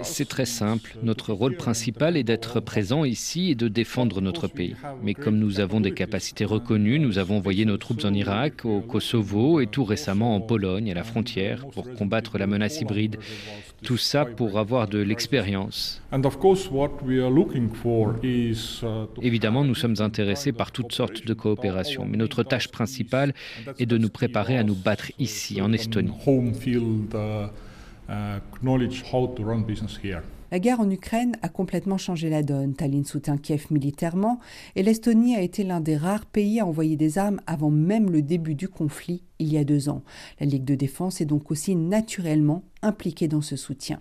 C'est 0.04 0.28
très 0.28 0.46
simple. 0.46 0.98
Notre 1.04 1.34
rôle 1.34 1.56
principal 1.56 2.18
est 2.18 2.24
d'être 2.24 2.60
présent 2.60 3.06
ici 3.06 3.52
et 3.52 3.56
de 3.56 3.68
défendre 3.68 4.22
notre 4.22 4.48
pays. 4.48 4.76
Mais 5.04 5.14
comme 5.14 5.38
nous 5.38 5.60
avons 5.60 5.82
des 5.82 5.94
capacités 5.94 6.46
reconnues, 6.46 7.00
nous 7.00 7.18
avons 7.18 7.38
envoyé 7.38 7.66
nos 7.66 7.78
troupes 7.78 8.04
en 8.04 8.14
Irak, 8.14 8.66
au 8.66 8.82
Kosovo 8.82 9.60
et 9.62 9.68
tout 9.68 9.84
récemment 9.84 10.36
en 10.36 10.42
Pologne, 10.42 10.92
à 10.92 10.94
la 10.94 11.04
frontière, 11.04 11.66
pour 11.68 11.92
combattre 11.94 12.38
la 12.38 12.46
menace 12.46 12.82
hybride. 12.82 13.18
Tout 13.86 13.98
ça 13.98 14.26
pour 14.26 14.58
avoir 14.58 14.88
de 14.88 15.00
l'expérience. 15.00 16.02
Évidemment, 19.22 19.64
nous 19.64 19.76
sommes 19.76 19.96
intéressés 20.00 20.52
par 20.52 20.72
toutes 20.72 20.92
sortes 20.92 21.26
de 21.26 21.34
coopérations, 21.34 22.06
mais 22.06 22.18
notre 22.18 22.44
tâche 22.44 22.68
principale 22.68 23.34
est 23.80 23.86
de 23.86 23.98
nous 23.98 24.10
préparer 24.10 24.58
à 24.58 24.64
nous 24.64 24.76
battre 24.76 25.12
ici, 25.20 25.62
en 25.62 25.72
Estonie. 25.72 26.12
La 30.56 30.60
guerre 30.60 30.80
en 30.80 30.90
Ukraine 30.90 31.36
a 31.42 31.50
complètement 31.50 31.98
changé 31.98 32.30
la 32.30 32.42
donne. 32.42 32.76
Tallinn 32.76 33.04
soutient 33.04 33.36
Kiev 33.36 33.66
militairement 33.72 34.40
et 34.78 34.84
l'Estonie 34.84 35.36
a 35.36 35.42
été 35.42 35.66
l'un 35.66 35.82
des 35.82 35.98
rares 35.98 36.26
pays 36.26 36.62
à 36.62 36.66
envoyer 36.66 36.96
des 36.96 37.18
armes 37.18 37.42
avant 37.46 37.70
même 37.70 38.10
le 38.10 38.22
début 38.22 38.56
du 38.56 38.70
conflit 38.70 39.22
il 39.38 39.52
y 39.52 39.58
a 39.58 39.66
deux 39.66 39.90
ans. 39.90 40.02
La 40.40 40.46
Ligue 40.46 40.64
de 40.64 40.76
défense 40.76 41.20
est 41.20 41.26
donc 41.26 41.52
aussi 41.52 41.76
naturellement 41.76 42.64
impliquée 42.82 43.28
dans 43.28 43.42
ce 43.42 43.58
soutien. 43.58 44.00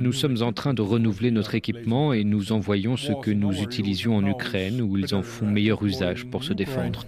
Nous 0.00 0.12
sommes 0.12 0.42
en 0.42 0.52
train 0.52 0.74
de 0.74 0.82
renouveler 0.82 1.30
notre 1.30 1.54
équipement 1.54 2.12
et 2.12 2.24
nous 2.24 2.50
envoyons 2.50 2.96
ce 2.96 3.12
que 3.12 3.30
nous 3.30 3.52
utilisions 3.62 4.16
en 4.16 4.26
Ukraine 4.26 4.82
où 4.82 4.98
ils 4.98 5.14
en 5.14 5.22
font 5.22 5.46
meilleur 5.46 5.80
usage 5.84 6.26
pour 6.26 6.42
se 6.42 6.54
défendre. 6.54 7.04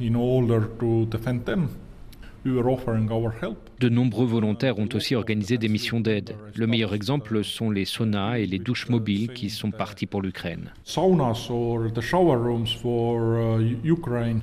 De 2.43 3.88
nombreux 3.91 4.24
volontaires 4.24 4.78
ont 4.78 4.88
aussi 4.95 5.14
organisé 5.14 5.59
des 5.59 5.68
missions 5.68 6.01
d'aide. 6.01 6.36
Le 6.55 6.66
meilleur 6.66 6.95
exemple 6.95 7.45
sont 7.45 7.70
les 7.70 7.84
saunas 7.84 8.38
et 8.38 8.47
les 8.47 8.59
douches 8.59 8.88
mobiles 8.88 9.28
qui 9.34 9.51
sont 9.51 9.70
partis 9.70 10.07
pour 10.07 10.22
l'Ukraine. 10.22 10.72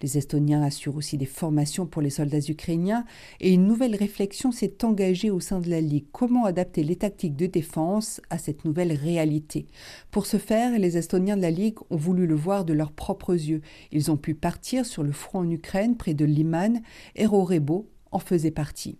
Les 0.03 0.17
Estoniens 0.17 0.61
assurent 0.61 0.95
aussi 0.95 1.17
des 1.17 1.25
formations 1.25 1.87
pour 1.87 2.03
les 2.03 2.11
soldats 2.11 2.37
ukrainiens 2.47 3.03
et 3.39 3.51
une 3.51 3.65
nouvelle 3.65 3.95
réflexion 3.95 4.51
s'est 4.51 4.85
engagée 4.85 5.31
au 5.31 5.39
sein 5.39 5.59
de 5.59 5.69
la 5.69 5.81
Ligue. 5.81 6.05
Comment 6.11 6.45
adapter 6.45 6.83
les 6.83 6.97
tactiques 6.97 7.35
de 7.35 7.47
défense 7.47 8.21
à 8.29 8.37
cette 8.37 8.63
nouvelle 8.63 8.93
réalité? 8.93 9.65
Pour 10.11 10.27
ce 10.27 10.37
faire, 10.37 10.77
les 10.77 10.97
Estoniens 10.97 11.37
de 11.37 11.41
la 11.41 11.51
Ligue 11.51 11.77
ont 11.89 11.97
voulu 11.97 12.27
le 12.27 12.35
voir 12.35 12.63
de 12.63 12.73
leurs 12.73 12.91
propres 12.91 13.33
yeux. 13.33 13.61
Ils 13.91 14.11
ont 14.11 14.17
pu 14.17 14.35
partir 14.35 14.85
sur 14.85 15.01
le 15.01 15.11
front 15.11 15.39
en 15.39 15.49
Ukraine 15.49 15.97
près 15.97 16.13
de 16.13 16.25
Liman 16.25 16.81
et 17.15 17.25
Rorebo 17.25 17.87
en 18.12 18.20
faisait 18.20 18.51
partie. 18.51 18.97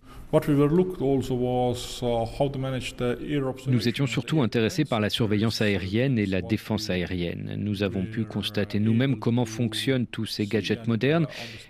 Nous 3.66 3.88
étions 3.88 4.06
surtout 4.06 4.42
intéressés 4.42 4.84
par 4.84 5.00
la 5.00 5.10
surveillance 5.10 5.62
aérienne 5.62 6.18
et 6.18 6.26
la 6.26 6.42
défense 6.42 6.90
aérienne. 6.90 7.54
Nous 7.58 7.82
avons 7.82 8.04
pu 8.04 8.24
constater 8.24 8.78
nous-mêmes 8.78 9.18
comment 9.18 9.46
fonctionnent 9.46 10.06
tous 10.06 10.26
ces 10.26 10.46
gadgets 10.46 10.86
modernes 10.86 11.26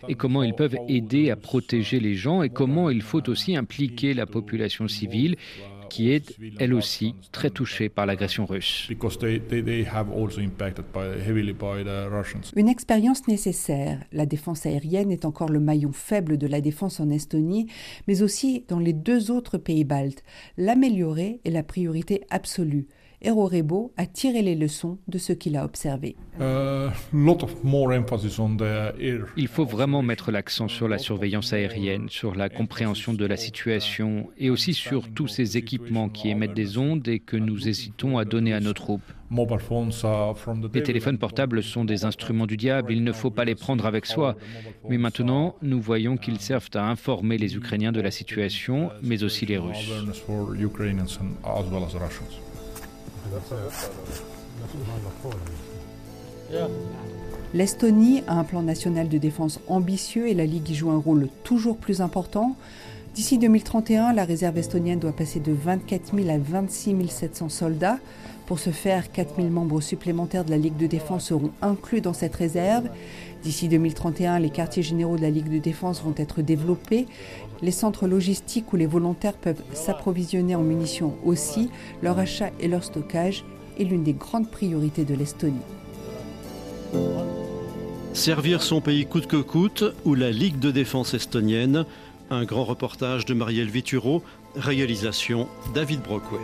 et 0.09 0.15
comment 0.15 0.43
ils 0.43 0.55
peuvent 0.55 0.77
aider 0.89 1.31
à 1.31 1.37
protéger 1.37 2.01
les 2.01 2.15
gens 2.15 2.43
et 2.43 2.49
comment 2.51 2.91
il 2.91 3.03
faut 3.03 3.29
aussi 3.29 3.57
impliquer 3.57 4.15
la 4.15 4.27
population 4.27 4.89
civile 4.89 5.37
qui 5.89 6.11
est 6.11 6.37
elle 6.59 6.75
aussi 6.75 7.15
très 7.33 7.51
touchée 7.51 7.89
par 7.89 8.07
l'agression 8.07 8.47
russe. 8.47 8.89
Une 12.57 12.69
expérience 12.69 13.27
nécessaire. 13.29 14.05
La 14.13 14.27
défense 14.27 14.67
aérienne 14.67 15.11
est 15.11 15.25
encore 15.25 15.49
le 15.49 15.61
maillon 15.61 15.93
faible 15.93 16.39
de 16.39 16.47
la 16.47 16.61
défense 16.61 17.01
en 17.01 17.11
Estonie, 17.11 17.69
mais 18.07 18.23
aussi 18.23 18.65
dans 18.69 18.79
les 18.79 18.93
deux 18.93 19.31
autres 19.31 19.59
pays 19.59 19.85
baltes. 19.85 20.23
L'améliorer 20.57 21.41
est 21.45 21.51
la 21.51 21.63
priorité 21.63 22.25
absolue. 22.31 22.87
Rebo 23.25 23.93
a 23.97 24.07
tiré 24.07 24.43
les 24.43 24.55
leçons 24.55 24.99
de 25.09 25.19
ce 25.19 25.33
qu'il 25.33 25.57
a 25.57 25.65
observé. 25.65 26.17
Il 29.37 29.49
faut 29.49 29.65
vraiment 29.65 30.03
mettre 30.03 30.31
l'accent 30.31 30.69
sur 30.69 30.89
la 30.89 30.99
surveillance 30.99 31.53
aérienne, 31.53 32.09
sur 32.09 32.35
la 32.35 32.49
compréhension 32.49 33.15
de 33.15 33.27
la 33.27 33.37
situation 33.37 34.29
et 34.39 34.51
aussi 34.51 34.73
sur 34.73 35.09
tous 35.13 35.29
ces 35.29 35.57
équipements 35.57 36.09
qui 36.09 36.31
émettent 36.31 36.55
des 36.55 36.79
ondes 36.79 37.07
et 37.09 37.19
que 37.19 37.37
nous 37.37 37.69
hésitons 37.69 38.19
à 38.19 38.25
donner 38.25 38.53
à 38.53 38.61
nos 38.61 38.73
troupes. 38.73 39.03
Les 40.73 40.83
téléphones 40.83 41.19
portables 41.19 41.63
sont 41.63 41.85
des 41.85 42.05
instruments 42.07 42.47
du 42.47 42.57
diable, 42.57 42.93
il 42.93 43.05
ne 43.05 43.13
faut 43.13 43.31
pas 43.31 43.45
les 43.45 43.55
prendre 43.55 43.85
avec 43.85 44.07
soi. 44.07 44.37
Mais 44.89 44.97
maintenant, 44.97 45.57
nous 45.61 45.81
voyons 45.81 46.17
qu'ils 46.17 46.41
servent 46.41 46.71
à 46.75 46.89
informer 46.89 47.37
les 47.37 47.57
Ukrainiens 47.57 47.93
de 47.93 48.01
la 48.01 48.11
situation, 48.11 48.91
mais 49.03 49.25
aussi 49.25 49.45
les 49.45 49.59
Russes. 49.59 49.91
L'Estonie 57.55 58.23
a 58.27 58.39
un 58.39 58.45
plan 58.45 58.63
national 58.63 59.09
de 59.09 59.19
défense 59.19 59.61
ambitieux 59.69 60.29
et 60.29 60.35
la 60.35 60.47
Ligue 60.47 60.71
y 60.71 60.75
joue 60.75 60.91
un 60.91 60.99
rôle 60.99 61.29
toujours 61.45 61.77
plus 61.77 62.01
important. 62.01 62.57
D'ici 63.15 63.39
2031, 63.39 64.13
la 64.13 64.25
réserve 64.25 64.59
estonienne 64.59 64.99
doit 64.99 65.13
passer 65.13 65.41
de 65.41 65.53
24 65.53 66.15
000 66.15 66.29
à 66.29 66.39
26 66.39 67.09
700 67.09 67.49
soldats. 67.49 67.99
Pour 68.47 68.59
ce 68.59 68.71
faire, 68.71 69.11
4 69.11 69.37
000 69.37 69.49
membres 69.49 69.81
supplémentaires 69.81 70.45
de 70.45 70.51
la 70.51 70.57
Ligue 70.57 70.77
de 70.77 70.87
défense 70.87 71.27
seront 71.27 71.51
inclus 71.61 72.01
dans 72.01 72.13
cette 72.13 72.35
réserve. 72.35 72.89
D'ici 73.43 73.69
2031, 73.69 74.41
les 74.41 74.51
quartiers 74.51 74.83
généraux 74.83 75.17
de 75.17 75.23
la 75.23 75.31
Ligue 75.31 75.51
de 75.51 75.59
défense 75.59 76.03
vont 76.03 76.15
être 76.17 76.43
développés. 76.43 77.07
Les 77.63 77.71
centres 77.71 78.07
logistiques 78.07 78.73
où 78.73 78.77
les 78.77 78.87
volontaires 78.87 79.37
peuvent 79.37 79.63
s'approvisionner 79.73 80.55
en 80.55 80.63
munitions 80.63 81.15
aussi, 81.25 81.71
leur 82.03 82.19
achat 82.19 82.51
et 82.61 82.69
leur 82.69 82.85
stockage 82.85 83.45
est 83.79 83.85
l'une 83.85 84.03
des 84.03 84.13
grandes 84.13 84.51
priorités 84.51 85.05
de 85.05 85.15
l'Estonie. 85.15 85.55
Servir 88.13 88.63
son 88.63 88.81
pays 88.81 89.07
coûte 89.07 89.29
que 89.29 89.37
coûte 89.37 89.85
ou 90.05 90.15
la 90.15 90.31
Ligue 90.31 90.59
de 90.59 90.73
défense 90.73 91.15
estonienne, 91.15 91.85
un 92.31 92.45
grand 92.45 92.65
reportage 92.65 93.25
de 93.25 93.35
Marielle 93.35 93.71
Vituro, 93.71 94.23
réalisation 94.57 95.47
David 95.75 96.01
Brockway. 96.03 96.41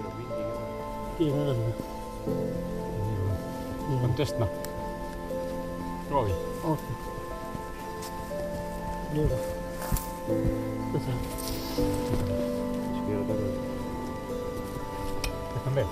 También. 15.64 15.86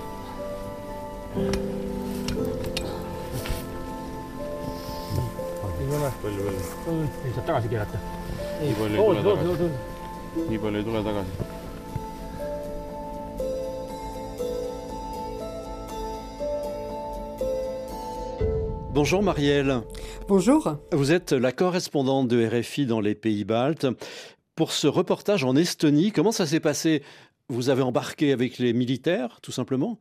ei 5.79 5.95
ole. 5.95 6.11
palju 6.21 6.43
veel? 6.43 6.57
ei, 7.25 7.33
saab 7.33 7.45
tagasi 7.45 7.69
keerata. 7.69 7.97
nii 8.61 8.73
palju 8.79 8.95
ei 8.97 9.23
tule 9.23 9.37
tagasi. 9.37 9.69
nii 10.49 10.59
palju 10.63 10.77
ei 10.77 10.83
tule 10.87 11.03
tagasi. 11.03 11.62
Bonjour 18.93 19.23
Marielle. 19.23 19.81
Bonjour. 20.27 20.77
Vous 20.91 21.11
êtes 21.11 21.31
la 21.31 21.51
correspondante 21.51 22.27
de 22.27 22.45
RFI 22.45 22.85
dans 22.85 22.99
les 23.01 23.15
pays 23.15 23.43
baltes. 23.43 23.87
Pour 24.55 24.71
ce 24.71 24.85
reportage 24.85 25.43
en 25.43 25.55
Estonie, 25.55 26.11
comment 26.11 26.31
ça 26.31 26.45
s'est 26.45 26.59
passé? 26.59 27.01
Vous 27.49 27.69
avez 27.69 27.81
embarqué 27.81 28.31
avec 28.31 28.59
les 28.59 28.71
militaires, 28.71 29.39
tout 29.41 29.51
simplement? 29.51 29.97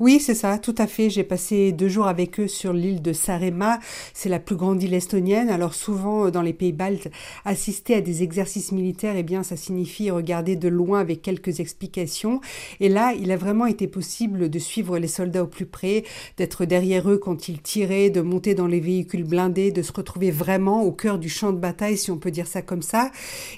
Oui, 0.00 0.20
c'est 0.20 0.34
ça, 0.34 0.58
tout 0.58 0.74
à 0.78 0.86
fait. 0.86 1.10
J'ai 1.10 1.24
passé 1.24 1.72
deux 1.72 1.88
jours 1.88 2.06
avec 2.06 2.40
eux 2.40 2.48
sur 2.48 2.72
l'île 2.72 3.02
de 3.02 3.12
Sarema. 3.12 3.78
C'est 4.14 4.28
la 4.28 4.38
plus 4.38 4.56
grande 4.56 4.82
île 4.82 4.94
estonienne. 4.94 5.48
Alors 5.48 5.74
souvent, 5.74 6.26
euh, 6.26 6.30
dans 6.30 6.42
les 6.42 6.52
pays 6.52 6.72
baltes, 6.72 7.08
assister 7.44 7.94
à 7.94 8.00
des 8.00 8.22
exercices 8.22 8.72
militaires, 8.72 9.14
eh 9.16 9.22
bien, 9.22 9.42
ça 9.42 9.56
signifie 9.56 10.10
regarder 10.10 10.56
de 10.56 10.68
loin 10.68 11.00
avec 11.00 11.22
quelques 11.22 11.60
explications. 11.60 12.40
Et 12.80 12.88
là, 12.88 13.12
il 13.18 13.30
a 13.30 13.36
vraiment 13.36 13.66
été 13.66 13.86
possible 13.86 14.48
de 14.48 14.58
suivre 14.58 14.98
les 14.98 15.08
soldats 15.08 15.44
au 15.44 15.46
plus 15.46 15.66
près, 15.66 16.04
d'être 16.36 16.64
derrière 16.64 17.10
eux 17.10 17.18
quand 17.18 17.48
ils 17.48 17.60
tiraient, 17.60 18.10
de 18.10 18.20
monter 18.20 18.54
dans 18.54 18.66
les 18.66 18.80
véhicules 18.80 19.24
blindés, 19.24 19.70
de 19.70 19.82
se 19.82 19.92
retrouver 19.92 20.30
vraiment 20.30 20.82
au 20.82 20.92
cœur 20.92 21.18
du 21.18 21.28
champ 21.28 21.52
de 21.52 21.58
bataille, 21.58 21.96
si 21.96 22.10
on 22.10 22.18
peut 22.18 22.30
dire 22.30 22.46
ça 22.46 22.62
comme 22.62 22.82
ça. 22.82 23.10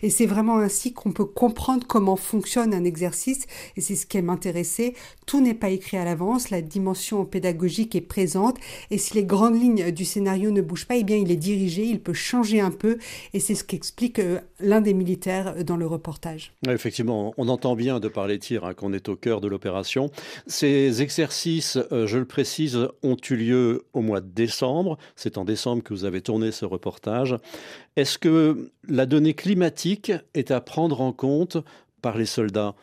Et 0.03 0.11
c'est 0.11 0.27
vraiment 0.27 0.59
ainsi 0.59 0.93
qu'on 0.93 1.13
peut 1.13 1.25
comprendre 1.25 1.87
comment 1.87 2.17
fonctionne 2.17 2.75
un 2.75 2.85
exercice. 2.85 3.47
Et 3.77 3.81
c'est 3.81 3.95
ce 3.95 4.07
qui 4.07 4.21
m'intéressait. 4.23 4.95
Tout 5.27 5.41
n'est 5.41 5.55
pas 5.55 5.71
écrit 5.71 5.97
à 5.97 6.05
l'avance, 6.09 6.49
la 6.49 6.63
dimension 6.63 7.27
pédagogique 7.27 7.95
est 7.95 8.01
présente 8.01 8.57
et 8.91 8.97
si 8.97 9.15
les 9.15 9.25
grandes 9.25 9.61
lignes 9.61 9.91
du 9.91 10.07
scénario 10.07 10.51
ne 10.51 10.63
bougent 10.63 10.87
pas, 10.87 10.97
eh 10.97 11.05
bien 11.05 11.17
il 11.17 11.31
est 11.31 11.37
dirigé, 11.37 11.83
il 11.85 12.01
peut 12.01 12.15
changer 12.15 12.61
un 12.61 12.71
peu 12.71 12.97
et 13.35 13.41
c'est 13.41 13.55
ce 13.55 13.63
qu'explique 13.63 14.19
euh, 14.19 14.41
l'un 14.59 14.81
des 14.81 14.95
militaires 14.95 15.65
dans 15.65 15.77
le 15.77 15.87
reportage. 15.87 16.53
Effectivement, 16.67 17.35
on 17.37 17.49
entend 17.49 17.77
bien 17.77 18.01
de 18.01 18.09
par 18.09 18.27
les 18.27 18.39
tirs 18.39 18.65
hein, 18.65 18.73
qu'on 18.73 18.95
est 18.95 19.09
au 19.11 19.17
cœur 19.17 19.43
de 19.43 19.49
l'opération. 19.49 20.11
Ces 20.47 21.03
exercices, 21.03 21.79
euh, 21.93 22.07
je 22.07 22.17
le 22.17 22.25
précise, 22.25 22.89
ont 23.03 23.17
eu 23.31 23.37
lieu 23.37 23.85
au 23.93 24.01
mois 24.01 24.23
de 24.23 24.29
décembre. 24.29 24.97
C'est 25.15 25.37
en 25.37 25.45
décembre 25.45 25.83
que 25.83 25.93
vous 25.93 26.07
avez 26.07 26.23
tourné 26.23 26.53
ce 26.53 26.65
reportage. 26.65 27.37
Est-ce 27.97 28.17
que 28.17 28.71
la 28.89 29.05
donnée 29.05 29.35
climatique 29.35 30.13
est 30.33 30.51
à 30.51 30.61
prendre 30.63 31.03
en 31.03 31.13
compte 31.13 31.59
par 32.01 32.17
les 32.17 32.27
soldats? 32.27 32.75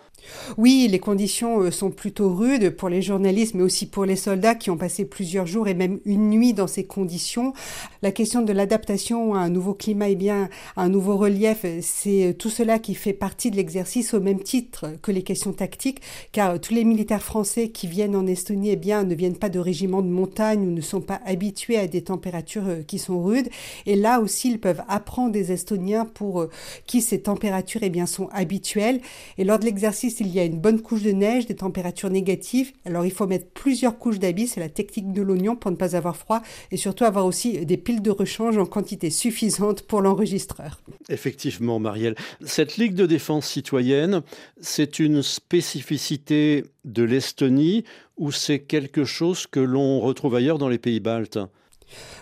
Oui, 0.57 0.87
les 0.89 0.99
conditions 0.99 1.61
euh, 1.61 1.71
sont 1.71 1.91
plutôt 1.91 2.33
rudes 2.33 2.71
pour 2.71 2.89
les 2.89 3.01
journalistes, 3.01 3.53
mais 3.55 3.63
aussi 3.63 3.85
pour 3.85 4.05
les 4.05 4.15
soldats 4.15 4.55
qui 4.55 4.69
ont 4.69 4.77
passé 4.77 5.05
plusieurs 5.05 5.45
jours 5.45 5.67
et 5.67 5.73
même 5.73 5.99
une 6.05 6.29
nuit 6.29 6.53
dans 6.53 6.67
ces 6.67 6.85
conditions. 6.85 7.53
La 8.01 8.11
question 8.11 8.41
de 8.41 8.53
l'adaptation 8.53 9.33
à 9.33 9.39
un 9.39 9.49
nouveau 9.49 9.73
climat 9.73 10.09
et 10.09 10.15
bien 10.15 10.49
à 10.75 10.83
un 10.83 10.89
nouveau 10.89 11.17
relief, 11.17 11.65
c'est 11.81 12.35
tout 12.37 12.49
cela 12.49 12.79
qui 12.79 12.95
fait 12.95 13.13
partie 13.13 13.51
de 13.51 13.55
l'exercice 13.55 14.13
au 14.13 14.19
même 14.19 14.41
titre 14.41 14.87
que 15.01 15.11
les 15.11 15.23
questions 15.23 15.53
tactiques, 15.53 16.01
car 16.31 16.59
tous 16.59 16.73
les 16.73 16.83
militaires 16.83 17.23
français 17.23 17.69
qui 17.69 17.87
viennent 17.87 18.15
en 18.15 18.27
Estonie 18.27 18.71
eh 18.71 18.75
bien, 18.75 19.03
ne 19.03 19.15
viennent 19.15 19.37
pas 19.37 19.49
de 19.49 19.59
régiments 19.59 20.01
de 20.01 20.07
montagne 20.07 20.67
ou 20.67 20.71
ne 20.71 20.81
sont 20.81 21.01
pas 21.01 21.21
habitués 21.25 21.77
à 21.77 21.87
des 21.87 22.03
températures 22.03 22.67
euh, 22.67 22.81
qui 22.83 22.99
sont 22.99 23.21
rudes. 23.21 23.49
Et 23.85 23.95
là 23.95 24.19
aussi, 24.19 24.51
ils 24.51 24.59
peuvent 24.59 24.83
apprendre 24.87 25.31
des 25.31 25.51
Estoniens 25.51 26.05
pour 26.05 26.41
euh, 26.41 26.49
qui 26.85 27.01
ces 27.01 27.21
températures 27.21 27.81
eh 27.83 27.89
bien, 27.89 28.05
sont 28.05 28.29
habituelles. 28.31 29.01
Et 29.37 29.43
lors 29.43 29.59
de 29.59 29.65
l'exercice, 29.65 30.14
il 30.19 30.27
y 30.27 30.39
a 30.39 30.43
une 30.43 30.59
bonne 30.59 30.81
couche 30.81 31.03
de 31.03 31.11
neige, 31.11 31.45
des 31.45 31.55
températures 31.55 32.09
négatives. 32.09 32.73
Alors 32.85 33.05
il 33.05 33.11
faut 33.11 33.27
mettre 33.27 33.47
plusieurs 33.53 33.97
couches 33.97 34.19
d'habits, 34.19 34.47
c'est 34.47 34.59
la 34.59 34.69
technique 34.69 35.11
de 35.11 35.21
l'oignon 35.21 35.55
pour 35.55 35.71
ne 35.71 35.75
pas 35.75 35.95
avoir 35.95 36.15
froid 36.15 36.41
et 36.71 36.77
surtout 36.77 37.03
avoir 37.03 37.25
aussi 37.25 37.65
des 37.65 37.77
piles 37.77 38.01
de 38.01 38.11
rechange 38.11 38.57
en 38.57 38.65
quantité 38.65 39.09
suffisante 39.09 39.83
pour 39.83 40.01
l'enregistreur. 40.01 40.81
Effectivement, 41.09 41.79
Marielle. 41.79 42.15
Cette 42.45 42.77
Ligue 42.77 42.95
de 42.95 43.05
défense 43.05 43.47
citoyenne, 43.47 44.21
c'est 44.59 44.99
une 44.99 45.21
spécificité 45.21 46.65
de 46.83 47.03
l'Estonie 47.03 47.83
ou 48.17 48.31
c'est 48.31 48.59
quelque 48.59 49.03
chose 49.03 49.47
que 49.47 49.59
l'on 49.59 49.99
retrouve 49.99 50.35
ailleurs 50.35 50.57
dans 50.57 50.69
les 50.69 50.77
pays 50.77 50.99
baltes 50.99 51.39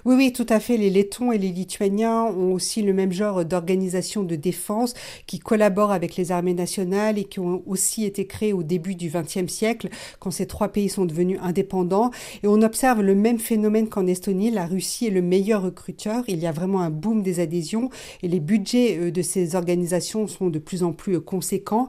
oui, 0.05 0.15
oui, 0.15 0.33
tout 0.33 0.45
à 0.49 0.59
fait. 0.59 0.75
Les 0.75 0.89
Lettons 0.89 1.31
et 1.31 1.37
les 1.37 1.51
Lituaniens 1.51 2.23
ont 2.23 2.53
aussi 2.53 2.81
le 2.81 2.93
même 2.93 3.13
genre 3.13 3.45
d'organisation 3.45 4.23
de 4.23 4.35
défense 4.35 4.93
qui 5.27 5.39
collaborent 5.39 5.91
avec 5.93 6.17
les 6.17 6.31
armées 6.31 6.53
nationales 6.53 7.17
et 7.17 7.23
qui 7.23 7.39
ont 7.39 7.63
aussi 7.65 8.03
été 8.03 8.27
créés 8.27 8.51
au 8.51 8.63
début 8.63 8.95
du 8.95 9.09
XXe 9.09 9.51
siècle, 9.51 9.89
quand 10.19 10.31
ces 10.31 10.45
trois 10.45 10.67
pays 10.67 10.89
sont 10.89 11.05
devenus 11.05 11.39
indépendants. 11.41 12.11
Et 12.43 12.47
on 12.47 12.61
observe 12.61 13.01
le 13.01 13.15
même 13.15 13.39
phénomène 13.39 13.87
qu'en 13.87 14.05
Estonie. 14.07 14.51
La 14.51 14.65
Russie 14.65 15.07
est 15.07 15.11
le 15.11 15.21
meilleur 15.21 15.61
recruteur. 15.61 16.23
Il 16.27 16.39
y 16.39 16.47
a 16.47 16.51
vraiment 16.51 16.81
un 16.81 16.89
boom 16.89 17.21
des 17.23 17.39
adhésions 17.39 17.89
et 18.21 18.27
les 18.27 18.39
budgets 18.41 18.97
euh, 18.97 19.11
de 19.11 19.21
ces 19.21 19.55
organisations 19.55 20.27
sont 20.27 20.49
de 20.49 20.59
plus 20.59 20.83
en 20.83 20.91
plus 20.91 21.15
euh, 21.15 21.21
conséquents. 21.21 21.87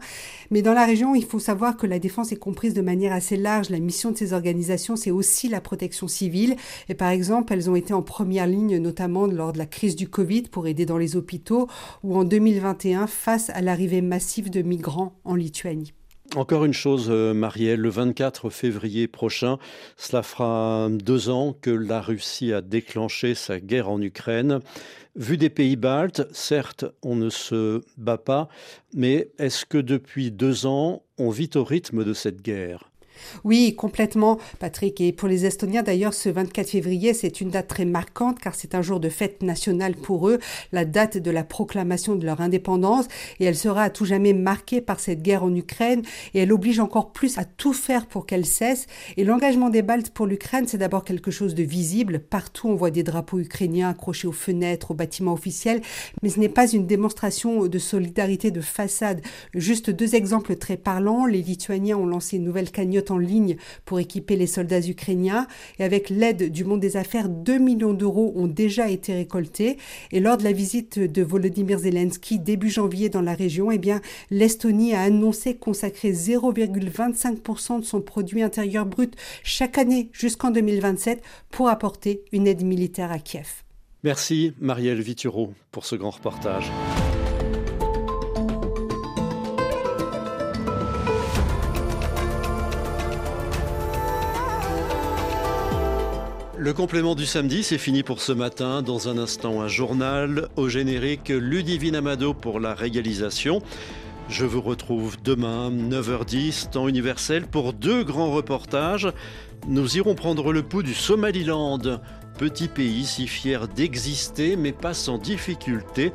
Mais 0.50 0.62
dans 0.62 0.72
la 0.72 0.86
région, 0.86 1.14
il 1.14 1.24
faut 1.24 1.40
savoir 1.40 1.76
que 1.76 1.86
la 1.86 1.98
défense 1.98 2.30
est 2.30 2.36
comprise 2.36 2.74
de 2.74 2.82
manière 2.82 3.12
assez 3.12 3.36
large. 3.36 3.70
La 3.70 3.80
mission 3.80 4.12
de 4.12 4.16
ces 4.16 4.32
organisations, 4.32 4.94
c'est 4.94 5.10
aussi 5.10 5.48
la 5.48 5.60
protection 5.60 6.06
civile. 6.06 6.56
Et 6.88 6.94
par 6.94 7.08
exemple, 7.08 7.52
elles 7.52 7.63
ont 7.70 7.76
été 7.76 7.92
en 7.92 8.02
première 8.02 8.46
ligne, 8.46 8.78
notamment 8.78 9.26
lors 9.26 9.52
de 9.52 9.58
la 9.58 9.66
crise 9.66 9.96
du 9.96 10.08
Covid 10.08 10.42
pour 10.42 10.66
aider 10.66 10.86
dans 10.86 10.98
les 10.98 11.16
hôpitaux 11.16 11.68
ou 12.02 12.16
en 12.16 12.24
2021 12.24 13.06
face 13.06 13.50
à 13.50 13.60
l'arrivée 13.60 14.02
massive 14.02 14.50
de 14.50 14.62
migrants 14.62 15.14
en 15.24 15.34
Lituanie. 15.34 15.92
Encore 16.36 16.64
une 16.64 16.72
chose, 16.72 17.08
euh, 17.10 17.32
Marielle, 17.32 17.80
le 17.80 17.90
24 17.90 18.50
février 18.50 19.06
prochain, 19.06 19.58
cela 19.96 20.22
fera 20.24 20.88
deux 20.90 21.28
ans 21.28 21.54
que 21.60 21.70
la 21.70 22.00
Russie 22.00 22.52
a 22.52 22.60
déclenché 22.60 23.36
sa 23.36 23.60
guerre 23.60 23.88
en 23.88 24.00
Ukraine. 24.00 24.58
Vu 25.14 25.36
des 25.36 25.50
pays 25.50 25.76
baltes, 25.76 26.26
certes, 26.32 26.86
on 27.02 27.14
ne 27.14 27.30
se 27.30 27.82
bat 27.98 28.18
pas, 28.18 28.48
mais 28.94 29.28
est-ce 29.38 29.64
que 29.64 29.78
depuis 29.78 30.32
deux 30.32 30.66
ans, 30.66 31.02
on 31.18 31.30
vit 31.30 31.50
au 31.54 31.62
rythme 31.62 32.02
de 32.02 32.14
cette 32.14 32.42
guerre? 32.42 32.90
Oui, 33.44 33.74
complètement, 33.74 34.38
Patrick. 34.58 35.00
Et 35.00 35.12
pour 35.12 35.28
les 35.28 35.46
Estoniens, 35.46 35.82
d'ailleurs, 35.82 36.14
ce 36.14 36.28
24 36.28 36.70
février, 36.70 37.14
c'est 37.14 37.40
une 37.40 37.50
date 37.50 37.68
très 37.68 37.84
marquante 37.84 38.38
car 38.38 38.54
c'est 38.54 38.74
un 38.74 38.82
jour 38.82 39.00
de 39.00 39.08
fête 39.08 39.42
nationale 39.42 39.94
pour 39.94 40.28
eux, 40.28 40.38
la 40.72 40.84
date 40.84 41.18
de 41.18 41.30
la 41.30 41.44
proclamation 41.44 42.16
de 42.16 42.26
leur 42.26 42.40
indépendance. 42.40 43.06
Et 43.40 43.44
elle 43.44 43.56
sera 43.56 43.82
à 43.84 43.90
tout 43.90 44.04
jamais 44.04 44.32
marquée 44.32 44.80
par 44.80 45.00
cette 45.00 45.22
guerre 45.22 45.44
en 45.44 45.54
Ukraine 45.54 46.02
et 46.34 46.40
elle 46.40 46.52
oblige 46.52 46.80
encore 46.80 47.12
plus 47.12 47.38
à 47.38 47.44
tout 47.44 47.72
faire 47.72 48.06
pour 48.06 48.26
qu'elle 48.26 48.46
cesse. 48.46 48.86
Et 49.16 49.24
l'engagement 49.24 49.70
des 49.70 49.82
Baltes 49.82 50.10
pour 50.10 50.26
l'Ukraine, 50.26 50.66
c'est 50.66 50.78
d'abord 50.78 51.04
quelque 51.04 51.30
chose 51.30 51.54
de 51.54 51.62
visible. 51.62 52.20
Partout, 52.20 52.68
on 52.68 52.74
voit 52.74 52.90
des 52.90 53.02
drapeaux 53.02 53.38
ukrainiens 53.38 53.90
accrochés 53.90 54.28
aux 54.28 54.32
fenêtres, 54.32 54.92
aux 54.92 54.94
bâtiments 54.94 55.32
officiels. 55.32 55.80
Mais 56.22 56.28
ce 56.28 56.40
n'est 56.40 56.48
pas 56.48 56.70
une 56.70 56.86
démonstration 56.86 57.66
de 57.66 57.78
solidarité 57.78 58.50
de 58.50 58.60
façade. 58.60 59.20
Juste 59.54 59.90
deux 59.90 60.14
exemples 60.14 60.56
très 60.56 60.76
parlants. 60.76 61.26
Les 61.26 61.42
Lituaniens 61.42 61.96
ont 61.96 62.06
lancé 62.06 62.36
une 62.36 62.44
nouvelle 62.44 62.70
cagnotte 62.70 63.10
en 63.10 63.13
ligne 63.18 63.56
pour 63.84 64.00
équiper 64.00 64.36
les 64.36 64.46
soldats 64.46 64.80
ukrainiens. 64.80 65.46
Et 65.78 65.84
avec 65.84 66.10
l'aide 66.10 66.50
du 66.50 66.64
monde 66.64 66.80
des 66.80 66.96
affaires, 66.96 67.28
2 67.28 67.58
millions 67.58 67.94
d'euros 67.94 68.32
ont 68.36 68.46
déjà 68.46 68.88
été 68.88 69.14
récoltés. 69.14 69.78
Et 70.12 70.20
lors 70.20 70.36
de 70.36 70.44
la 70.44 70.52
visite 70.52 70.98
de 70.98 71.22
Volodymyr 71.22 71.78
Zelensky 71.78 72.38
début 72.38 72.70
janvier 72.70 73.08
dans 73.08 73.22
la 73.22 73.34
région, 73.34 73.70
eh 73.70 73.78
bien, 73.78 74.00
l'Estonie 74.30 74.94
a 74.94 75.02
annoncé 75.02 75.54
consacrer 75.54 76.12
0,25% 76.12 77.80
de 77.80 77.84
son 77.84 78.00
produit 78.00 78.42
intérieur 78.42 78.86
brut 78.86 79.14
chaque 79.42 79.78
année 79.78 80.10
jusqu'en 80.12 80.50
2027 80.50 81.22
pour 81.50 81.68
apporter 81.68 82.22
une 82.32 82.46
aide 82.46 82.64
militaire 82.64 83.12
à 83.12 83.18
Kiev. 83.18 83.62
Merci 84.02 84.52
Marielle 84.60 85.00
Vituro 85.00 85.54
pour 85.72 85.86
ce 85.86 85.96
grand 85.96 86.10
reportage. 86.10 86.70
Le 96.64 96.72
complément 96.72 97.14
du 97.14 97.26
samedi, 97.26 97.62
c'est 97.62 97.76
fini 97.76 98.02
pour 98.02 98.22
ce 98.22 98.32
matin. 98.32 98.80
Dans 98.80 99.10
un 99.10 99.18
instant, 99.18 99.60
un 99.60 99.68
journal 99.68 100.48
au 100.56 100.70
générique 100.70 101.28
Ludivine 101.28 101.94
Amado 101.94 102.32
pour 102.32 102.58
la 102.58 102.72
réalisation. 102.72 103.60
Je 104.30 104.46
vous 104.46 104.62
retrouve 104.62 105.18
demain, 105.22 105.70
9h10, 105.70 106.70
temps 106.70 106.88
universel, 106.88 107.46
pour 107.46 107.74
deux 107.74 108.02
grands 108.02 108.32
reportages. 108.32 109.12
Nous 109.68 109.98
irons 109.98 110.14
prendre 110.14 110.54
le 110.54 110.62
pouls 110.62 110.82
du 110.82 110.94
Somaliland, 110.94 112.00
petit 112.38 112.68
pays 112.68 113.04
si 113.04 113.26
fier 113.26 113.68
d'exister, 113.68 114.56
mais 114.56 114.72
pas 114.72 114.94
sans 114.94 115.18
difficulté. 115.18 116.12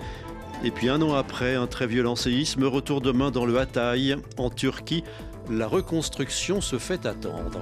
Et 0.63 0.71
puis 0.71 0.89
un 0.89 1.03
an 1.03 1.13
après, 1.13 1.53
un 1.53 1.67
très 1.67 1.85
violent 1.85 2.15
séisme, 2.15 2.63
retour 2.63 3.01
demain 3.01 3.29
dans 3.29 3.45
le 3.45 3.59
Hatay, 3.59 4.15
en 4.37 4.49
Turquie. 4.49 5.03
La 5.51 5.67
reconstruction 5.67 6.59
se 6.59 6.79
fait 6.79 7.05
attendre. 7.05 7.61